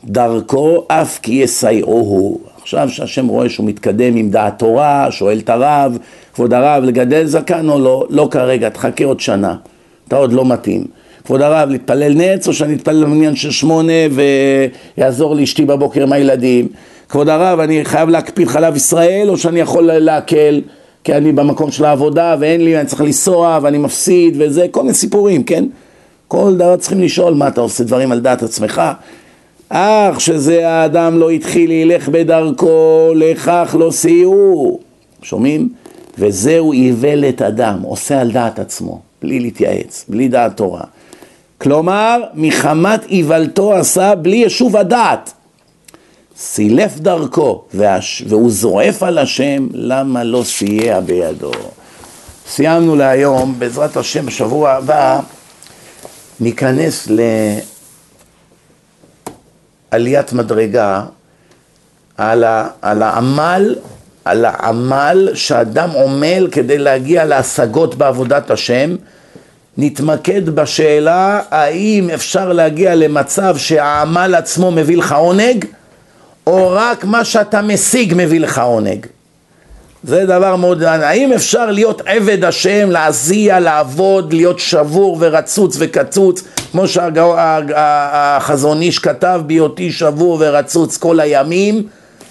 דרכו 0.03 0.86
אף 0.88 1.20
כי 1.22 1.34
יסייעוהו. 1.34 2.39
עכשיו 2.61 2.89
שהשם 2.89 3.28
רואה 3.28 3.49
שהוא 3.49 3.65
מתקדם 3.67 4.15
עם 4.15 4.30
דעת 4.30 4.59
תורה, 4.59 5.07
שואל 5.11 5.39
את 5.39 5.49
הרב, 5.49 5.97
כבוד 6.34 6.53
הרב, 6.53 6.84
לגדל 6.84 7.26
זקן 7.26 7.70
או 7.70 7.80
לא? 7.80 8.07
לא 8.09 8.28
כרגע, 8.32 8.70
תחכה 8.70 9.05
עוד 9.05 9.20
שנה, 9.20 9.55
אתה 10.07 10.15
עוד 10.15 10.34
לא 10.34 10.45
מתאים. 10.45 10.98
כבוד 11.30 11.41
הרב, 11.41 11.69
להתפלל 11.69 12.13
נץ 12.15 12.47
או 12.47 12.53
שאני 12.53 12.73
אתפלל 12.73 13.03
במניין 13.03 13.36
של 13.36 13.51
שמונה 13.51 13.93
ויעזור 14.97 15.36
לאשתי 15.36 15.65
בבוקר 15.65 16.03
עם 16.03 16.13
הילדים? 16.13 16.67
כבוד 17.09 17.30
הרב, 17.30 17.59
אני 17.59 17.86
חייב 17.86 18.09
להקפיד 18.09 18.47
חלב 18.47 18.75
ישראל 18.75 19.30
או 19.30 19.38
שאני 19.38 19.59
יכול 19.59 19.84
להקל 19.84 20.61
כי 21.03 21.13
אני 21.13 21.32
במקום 21.32 21.71
של 21.71 21.86
העבודה 21.86 22.36
ואין 22.39 22.63
לי, 22.63 22.80
אני 22.80 22.88
צריך 22.88 23.01
לנסוע 23.01 23.59
ואני 23.61 23.77
מפסיד 23.77 24.36
וזה, 24.39 24.65
כל 24.71 24.82
מיני 24.82 24.93
סיפורים, 24.93 25.43
כן? 25.43 25.65
כל 26.27 26.55
דבר 26.55 26.75
צריכים 26.75 27.01
לשאול 27.01 27.34
מה 27.34 27.47
אתה 27.47 27.61
עושה 27.61 27.84
דברים 27.84 28.11
על 28.11 28.19
דעת 28.19 28.43
עצמך 28.43 28.82
אך 29.69 30.21
שזה 30.21 30.69
האדם 30.69 31.19
לא 31.19 31.30
התחיל 31.30 31.71
ללך 31.71 32.09
בדרכו, 32.09 33.11
לכך 33.15 33.75
לא 33.80 33.91
סייעו. 33.91 34.80
שומעים? 35.21 35.69
וזהו 36.17 36.73
איוולת 36.73 37.41
אדם, 37.41 37.80
עושה 37.82 38.21
על 38.21 38.32
דעת 38.32 38.59
עצמו, 38.59 39.01
בלי 39.21 39.39
להתייעץ, 39.39 40.05
בלי 40.07 40.27
דעת 40.27 40.57
תורה. 40.57 40.84
כלומר, 41.62 42.22
מחמת 42.34 43.05
איוולתו 43.05 43.74
עשה 43.74 44.16
בלי 44.16 44.36
ישוב 44.36 44.78
הדעת. 44.78 45.34
סילף 46.38 46.99
דרכו, 46.99 47.64
והש... 47.74 48.24
והוא 48.28 48.51
זועף 48.51 49.03
על 49.03 49.18
השם, 49.18 49.68
למה 49.74 50.24
לא 50.24 50.43
סייע 50.43 50.99
בידו? 50.99 51.51
סיימנו 52.47 52.95
להיום, 52.95 53.55
בעזרת 53.60 53.97
השם, 53.97 54.26
בשבוע 54.26 54.72
הבא 54.72 55.20
ניכנס 56.39 57.07
לעליית 59.91 60.34
מדרגה 60.34 61.03
על, 62.18 62.43
ה... 62.43 62.68
על 62.82 63.01
העמל, 63.03 63.76
על 64.26 64.45
העמל 64.45 65.30
שאדם 65.34 65.89
עמל 65.89 66.47
כדי 66.51 66.78
להגיע 66.78 67.26
להשגות 67.26 67.95
בעבודת 67.95 68.51
השם 68.51 68.95
נתמקד 69.82 70.49
בשאלה 70.49 71.41
האם 71.51 72.09
אפשר 72.13 72.53
להגיע 72.53 72.95
למצב 72.95 73.57
שהעמל 73.57 74.36
עצמו 74.36 74.71
מביא 74.71 74.97
לך 74.97 75.11
עונג 75.11 75.65
או 76.47 76.71
רק 76.71 77.05
מה 77.05 77.25
שאתה 77.25 77.61
משיג 77.61 78.13
מביא 78.15 78.39
לך 78.39 78.59
עונג. 78.59 79.05
זה 80.03 80.25
דבר 80.25 80.55
מאוד, 80.55 80.84
האם 80.84 81.34
אפשר 81.34 81.71
להיות 81.71 82.01
עבד 82.05 82.43
השם, 82.43 82.91
להזיע, 82.91 83.59
לעבוד, 83.59 84.34
להיות 84.34 84.59
שבור 84.59 85.17
ורצוץ 85.19 85.75
וקצוץ, 85.80 86.43
כמו 86.71 86.88
שהחזון 86.88 88.82
איש 88.82 88.99
כתב, 88.99 89.41
בהיותי 89.47 89.91
שבור 89.91 90.38
ורצוץ 90.39 90.97
כל 90.97 91.19
הימים, 91.19 91.84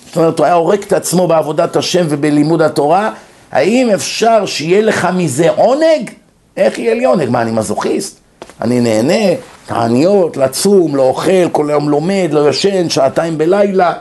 זאת 0.06 0.16
אומרת, 0.16 0.38
הוא 0.38 0.44
היה 0.44 0.54
עורק 0.54 0.82
את 0.86 0.92
עצמו 0.92 1.26
בעבודת 1.26 1.76
השם 1.76 2.06
ובלימוד 2.08 2.62
התורה, 2.62 3.10
האם 3.52 3.90
אפשר 3.94 4.46
שיהיה 4.46 4.82
לך 4.82 5.08
מזה 5.14 5.50
עונג? 5.50 6.10
איך 6.58 6.78
לי 6.78 7.04
עונג? 7.04 7.30
מה, 7.30 7.42
אני 7.42 7.50
מזוכיסט? 7.50 8.18
אני 8.60 8.80
נהנה, 8.80 9.34
תעניות, 9.66 10.36
לצום, 10.36 10.96
לא 10.96 11.02
אוכל, 11.02 11.48
כל 11.52 11.70
היום 11.70 11.88
לומד, 11.88 12.28
לא 12.32 12.48
ישן, 12.48 12.88
שעתיים 12.88 13.38
בלילה, 13.38 13.92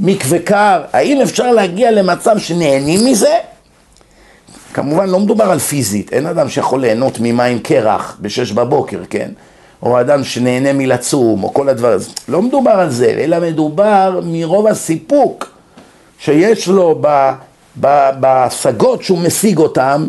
מקווה 0.00 0.38
קר. 0.38 0.82
האם 0.92 1.20
אפשר 1.20 1.52
להגיע 1.52 1.90
למצב 1.90 2.38
שנהנים 2.38 3.00
מזה? 3.04 3.34
כמובן 4.74 5.08
לא 5.08 5.20
מדובר 5.20 5.44
על 5.44 5.58
פיזית, 5.58 6.12
אין 6.12 6.26
אדם 6.26 6.48
שיכול 6.48 6.80
ליהנות 6.80 7.18
ממים 7.20 7.58
קרח 7.58 8.16
בשש 8.20 8.52
בבוקר, 8.52 8.98
כן? 9.10 9.30
או 9.82 10.00
אדם 10.00 10.24
שנהנה 10.24 10.72
מלצום, 10.72 11.44
או 11.44 11.54
כל 11.54 11.68
הדבר 11.68 11.92
הזה. 11.92 12.10
לא 12.28 12.42
מדובר 12.42 12.70
על 12.70 12.90
זה, 12.90 13.06
אלא 13.06 13.40
מדובר 13.40 14.20
מרוב 14.24 14.66
הסיפוק 14.66 15.50
שיש 16.18 16.68
לו 16.68 17.02
בהשגות 18.20 19.02
שהוא 19.02 19.18
משיג 19.18 19.58
אותם, 19.58 20.08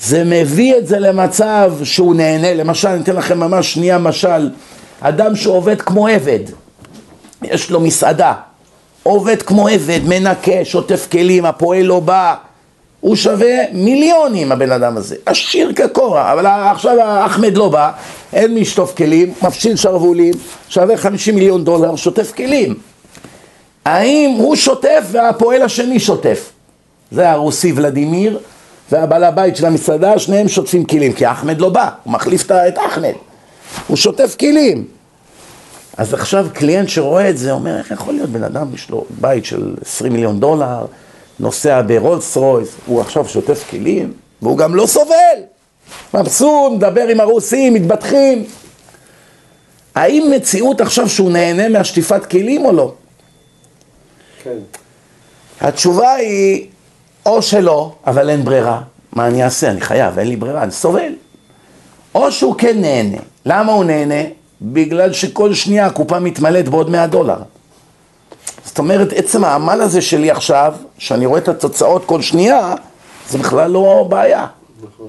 זה 0.00 0.24
מביא 0.24 0.76
את 0.76 0.86
זה 0.86 0.98
למצב 0.98 1.72
שהוא 1.84 2.14
נהנה, 2.14 2.54
למשל, 2.54 2.88
אני 2.88 3.02
אתן 3.02 3.16
לכם 3.16 3.40
ממש 3.40 3.74
שנייה 3.74 3.98
משל, 3.98 4.50
אדם 5.00 5.36
שעובד 5.36 5.82
כמו 5.82 6.08
עבד, 6.08 6.40
יש 7.42 7.70
לו 7.70 7.80
מסעדה, 7.80 8.34
עובד 9.02 9.42
כמו 9.42 9.68
עבד, 9.68 10.00
מנקה, 10.04 10.64
שוטף 10.64 11.08
כלים, 11.12 11.44
הפועל 11.44 11.82
לא 11.82 12.00
בא, 12.00 12.34
הוא 13.00 13.16
שווה 13.16 13.56
מיליונים 13.72 14.52
הבן 14.52 14.72
אדם 14.72 14.96
הזה, 14.96 15.16
עשיר 15.26 15.72
כקורה, 15.72 16.32
אבל 16.32 16.46
עכשיו 16.46 16.96
אחמד 17.26 17.56
לא 17.56 17.68
בא, 17.68 17.90
אין 18.32 18.54
מי 18.54 18.60
ישטוף 18.60 18.94
כלים, 18.96 19.32
מפשיל 19.42 19.76
שרוולים, 19.76 20.34
שווה 20.68 20.96
50 20.96 21.34
מיליון 21.34 21.64
דולר, 21.64 21.96
שוטף 21.96 22.32
כלים. 22.32 22.74
האם 23.84 24.34
הוא 24.38 24.56
שוטף 24.56 25.04
והפועל 25.10 25.62
השני 25.62 26.00
שוטף? 26.00 26.50
זה 27.12 27.30
הרוסי 27.30 27.72
ולדימיר 27.76 28.38
והבעל 28.92 29.24
הבית 29.24 29.56
של 29.56 29.66
המסעדה, 29.66 30.18
שניהם 30.18 30.48
שוטפים 30.48 30.84
כלים, 30.84 31.12
כי 31.12 31.30
אחמד 31.30 31.60
לא 31.60 31.68
בא, 31.68 31.90
הוא 32.04 32.12
מחליף 32.12 32.50
את 32.50 32.78
אחמד, 32.86 33.12
הוא 33.86 33.96
שוטף 33.96 34.36
כלים. 34.40 34.84
אז 35.96 36.14
עכשיו 36.14 36.46
קליינט 36.52 36.88
שרואה 36.88 37.30
את 37.30 37.38
זה 37.38 37.52
אומר, 37.52 37.78
איך 37.78 37.90
יכול 37.90 38.14
להיות 38.14 38.30
בן 38.30 38.42
אדם, 38.42 38.74
יש 38.74 38.90
לו 38.90 39.04
בית 39.20 39.44
של 39.44 39.74
20 39.82 40.12
מיליון 40.12 40.40
דולר, 40.40 40.86
נוסע 41.40 41.82
ברולס 41.86 42.36
רויס, 42.36 42.68
הוא 42.86 43.00
עכשיו 43.00 43.28
שוטף 43.28 43.64
כלים, 43.70 44.12
והוא 44.42 44.58
גם 44.58 44.74
לא 44.74 44.86
סובל. 44.86 45.38
מבסום, 46.14 46.76
מדבר 46.76 47.08
עם 47.08 47.20
הרוסים, 47.20 47.74
מתבטחים. 47.74 48.44
האם 49.94 50.30
מציאות 50.36 50.80
עכשיו 50.80 51.08
שהוא 51.08 51.30
נהנה 51.30 51.68
מהשטיפת 51.68 52.26
כלים 52.26 52.64
או 52.64 52.72
לא? 52.72 52.94
כן. 54.42 54.58
התשובה 55.60 56.12
היא, 56.12 56.66
או 57.28 57.42
שלא, 57.42 57.92
אבל 58.06 58.30
אין 58.30 58.44
ברירה. 58.44 58.80
מה 59.12 59.26
אני 59.26 59.44
אעשה? 59.44 59.70
אני 59.70 59.80
חייב, 59.80 60.18
אין 60.18 60.28
לי 60.28 60.36
ברירה, 60.36 60.62
אני 60.62 60.70
סובל. 60.70 61.12
או 62.14 62.32
שהוא 62.32 62.54
כן 62.58 62.80
נהנה. 62.80 63.18
למה 63.46 63.72
הוא 63.72 63.84
נהנה? 63.84 64.22
בגלל 64.62 65.12
שכל 65.12 65.54
שנייה 65.54 65.86
הקופה 65.86 66.18
מתמלאת 66.18 66.68
בעוד 66.68 66.90
100 66.90 67.06
דולר. 67.06 67.36
זאת 68.64 68.78
אומרת, 68.78 69.12
עצם 69.12 69.44
העמל 69.44 69.80
הזה 69.80 70.00
שלי 70.00 70.30
עכשיו, 70.30 70.74
שאני 70.98 71.26
רואה 71.26 71.40
את 71.40 71.48
התוצאות 71.48 72.04
כל 72.06 72.22
שנייה, 72.22 72.74
זה 73.28 73.38
בכלל 73.38 73.70
לא 73.70 74.06
בעיה. 74.08 74.46
נכון. 74.78 75.08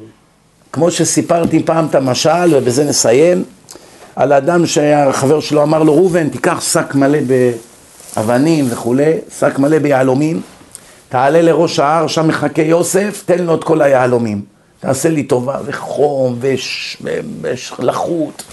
כמו 0.71 0.91
שסיפרתי 0.91 1.63
פעם 1.63 1.85
את 1.85 1.95
המשל, 1.95 2.55
ובזה 2.55 2.83
נסיים, 2.83 3.43
על 4.15 4.31
האדם 4.31 4.65
שהחבר 4.65 5.39
שלו 5.39 5.63
אמר 5.63 5.83
לו, 5.83 5.93
ראובן, 5.95 6.29
תיקח 6.29 6.61
שק 6.61 6.95
מלא 6.95 7.19
באבנים 8.15 8.65
וכולי, 8.69 9.13
שק 9.39 9.59
מלא 9.59 9.79
ביהלומים, 9.79 10.41
תעלה 11.09 11.41
לראש 11.41 11.79
ההר, 11.79 12.07
שם 12.07 12.27
מחכה 12.27 12.61
יוסף, 12.61 13.23
תן 13.25 13.43
לו 13.43 13.55
את 13.55 13.63
כל 13.63 13.81
היהלומים. 13.81 14.41
תעשה 14.79 15.09
לי 15.09 15.23
טובה, 15.23 15.59
וחום, 15.65 16.39
ולחות. 17.79 18.43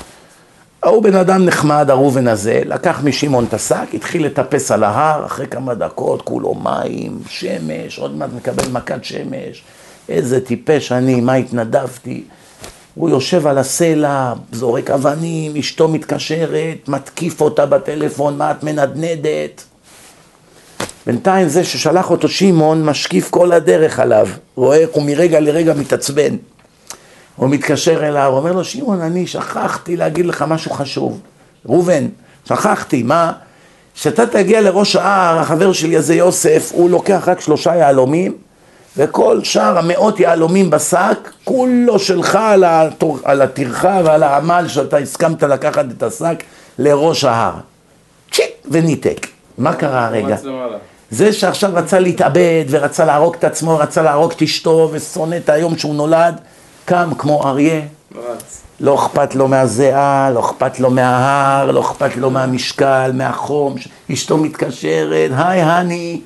ההוא 0.82 1.02
בן 1.02 1.14
אדם 1.14 1.44
נחמד, 1.44 1.90
הראובן 1.90 2.28
הזה, 2.28 2.62
לקח 2.64 3.00
משמעון 3.04 3.44
את 3.44 3.54
השק, 3.54 3.94
התחיל 3.94 4.26
לטפס 4.26 4.70
על 4.70 4.84
ההר, 4.84 5.26
אחרי 5.26 5.46
כמה 5.46 5.74
דקות, 5.74 6.22
כולו 6.22 6.54
מים, 6.54 7.18
שמש, 7.28 7.98
עוד 7.98 8.16
מעט 8.16 8.30
מקבל 8.36 8.68
מכת 8.72 9.04
שמש. 9.04 9.62
איזה 10.08 10.40
טיפש 10.40 10.92
אני, 10.92 11.20
מה 11.20 11.34
התנדבתי. 11.34 12.24
הוא 12.94 13.10
יושב 13.10 13.46
על 13.46 13.58
הסלע, 13.58 14.32
זורק 14.52 14.90
אבנים, 14.90 15.56
אשתו 15.56 15.88
מתקשרת, 15.88 16.88
מתקיף 16.88 17.40
אותה 17.40 17.66
בטלפון, 17.66 18.38
מה 18.38 18.50
את 18.50 18.64
מנדנדת? 18.64 19.64
בינתיים 21.06 21.48
זה 21.48 21.64
ששלח 21.64 22.10
אותו 22.10 22.28
שמעון 22.28 22.84
משקיף 22.84 23.30
כל 23.30 23.52
הדרך 23.52 23.98
עליו, 24.00 24.28
רואה 24.56 24.76
איך 24.76 24.90
הוא 24.92 25.02
מרגע 25.06 25.40
לרגע 25.40 25.74
מתעצבן. 25.74 26.36
הוא 27.36 27.48
מתקשר 27.50 28.08
אליו, 28.08 28.32
אומר 28.32 28.52
לו, 28.52 28.64
שמעון, 28.64 29.00
אני 29.00 29.26
שכחתי 29.26 29.96
להגיד 29.96 30.26
לך 30.26 30.44
משהו 30.48 30.70
חשוב. 30.70 31.20
ראובן, 31.66 32.06
שכחתי, 32.48 33.02
מה? 33.02 33.32
כשאתה 33.94 34.26
תגיע 34.26 34.60
לראש 34.60 34.96
ההר, 34.96 35.38
החבר 35.38 35.72
שלי 35.72 35.96
הזה 35.96 36.14
יוסף, 36.14 36.70
הוא 36.72 36.90
לוקח 36.90 37.22
רק 37.26 37.40
שלושה 37.40 37.76
יהלומים, 37.76 38.36
וכל 38.96 39.44
שאר 39.44 39.78
המאות 39.78 40.20
יהלומים 40.20 40.70
בשק, 40.70 41.32
כולו 41.44 41.98
שלך 41.98 42.38
על, 42.40 42.64
על 43.24 43.42
הטרחה 43.42 44.00
ועל 44.04 44.22
העמל 44.22 44.64
שאתה 44.68 44.98
הסכמת 44.98 45.42
לקחת 45.42 45.84
את 45.96 46.02
השק 46.02 46.42
לראש 46.78 47.24
ההר. 47.24 47.54
צ'יק, 48.32 48.50
וניתק. 48.70 49.26
מה 49.58 49.74
קרה 49.74 50.06
הרגע? 50.06 50.36
זה 51.10 51.32
שעכשיו 51.32 51.70
רצה 51.74 51.98
להתאבד 51.98 52.64
ורצה 52.68 53.04
להרוג 53.04 53.34
את 53.34 53.44
עצמו, 53.44 53.78
רצה 53.78 54.02
להרוג 54.02 54.32
את 54.32 54.42
אשתו 54.42 54.88
ושונא 54.92 55.36
את 55.36 55.48
היום 55.48 55.78
שהוא 55.78 55.94
נולד, 55.94 56.40
קם 56.84 57.10
כמו 57.18 57.48
אריה. 57.48 57.80
לא 58.80 58.94
אכפת 58.94 59.34
לו 59.34 59.48
מהזיעה, 59.48 60.30
לא 60.30 60.40
אכפת 60.40 60.80
לו 60.80 60.90
מההר, 60.90 61.70
לא 61.70 61.80
אכפת 61.80 62.16
לו 62.16 62.30
מהמשקל, 62.30 63.10
מהחום, 63.14 63.74
אשתו 64.12 64.36
מתקשרת, 64.36 65.30
היי 65.36 65.62
הני. 65.62 66.20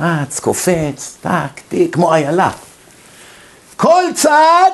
רץ, 0.00 0.40
קופץ, 0.40 1.16
טק, 1.20 1.60
טיק, 1.68 1.94
כמו 1.94 2.14
איילה. 2.14 2.50
כל 3.76 4.02
צעד 4.14 4.72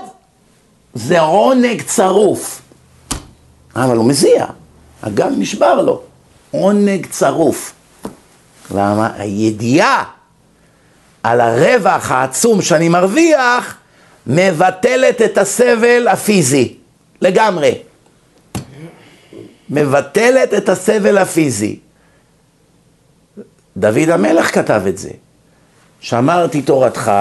זה 0.95 1.21
עונג 1.21 1.83
צרוף. 1.83 2.63
אבל 3.77 3.97
הוא 3.97 4.05
מזיע, 4.05 4.47
הגב 5.03 5.31
נשבר 5.39 5.83
לו. 5.83 6.01
עונג 6.51 7.07
צרוף. 7.07 7.73
למה? 8.71 9.11
הידיעה 9.19 10.05
על 11.23 11.41
הרווח 11.41 12.11
העצום 12.11 12.63
שאני 12.63 12.89
מרוויח 12.89 13.77
מבטלת 14.27 15.23
את 15.23 15.39
הסבל 15.39 16.09
הפיזי, 16.09 16.77
לגמרי. 17.21 17.79
מבטלת 19.71 20.55
את 20.55 20.69
הסבל 20.69 21.19
הפיזי. 21.19 21.79
דוד 23.77 24.09
המלך 24.09 24.55
כתב 24.55 24.83
את 24.89 24.99
זה. 24.99 25.11
שמרתי 26.01 26.63
תורתך, 26.63 27.13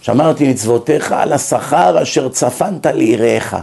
שמרתי 0.00 0.50
מצוותיך 0.50 1.12
על 1.12 1.32
השכר 1.32 2.02
אשר 2.02 2.28
צפנת 2.28 2.86
ליראיך. 2.86 3.56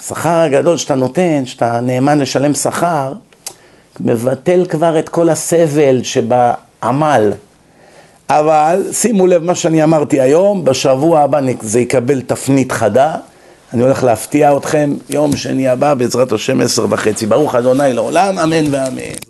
השכר 0.00 0.38
הגדול 0.38 0.76
שאתה 0.76 0.94
נותן, 0.94 1.46
שאתה 1.46 1.80
נאמן 1.80 2.18
לשלם 2.18 2.54
שכר, 2.54 3.12
מבטל 4.00 4.66
כבר 4.68 4.98
את 4.98 5.08
כל 5.08 5.28
הסבל 5.28 6.02
שבעמל. 6.02 7.32
אבל 8.30 8.82
שימו 8.92 9.26
לב 9.26 9.42
מה 9.42 9.54
שאני 9.54 9.84
אמרתי 9.84 10.20
היום, 10.20 10.64
בשבוע 10.64 11.20
הבא 11.20 11.40
זה 11.60 11.80
יקבל 11.80 12.20
תפנית 12.20 12.72
חדה. 12.72 13.14
אני 13.72 13.82
הולך 13.82 14.04
להפתיע 14.04 14.56
אתכם 14.56 14.94
יום 15.10 15.36
שני 15.36 15.68
הבא 15.68 15.94
בעזרת 15.94 16.32
השם 16.32 16.60
עשר 16.60 16.86
וחצי. 16.90 17.26
ברוך 17.26 17.54
אדוני 17.54 17.92
לעולם, 17.92 18.38
אמן 18.38 18.74
ואמן. 18.74 19.26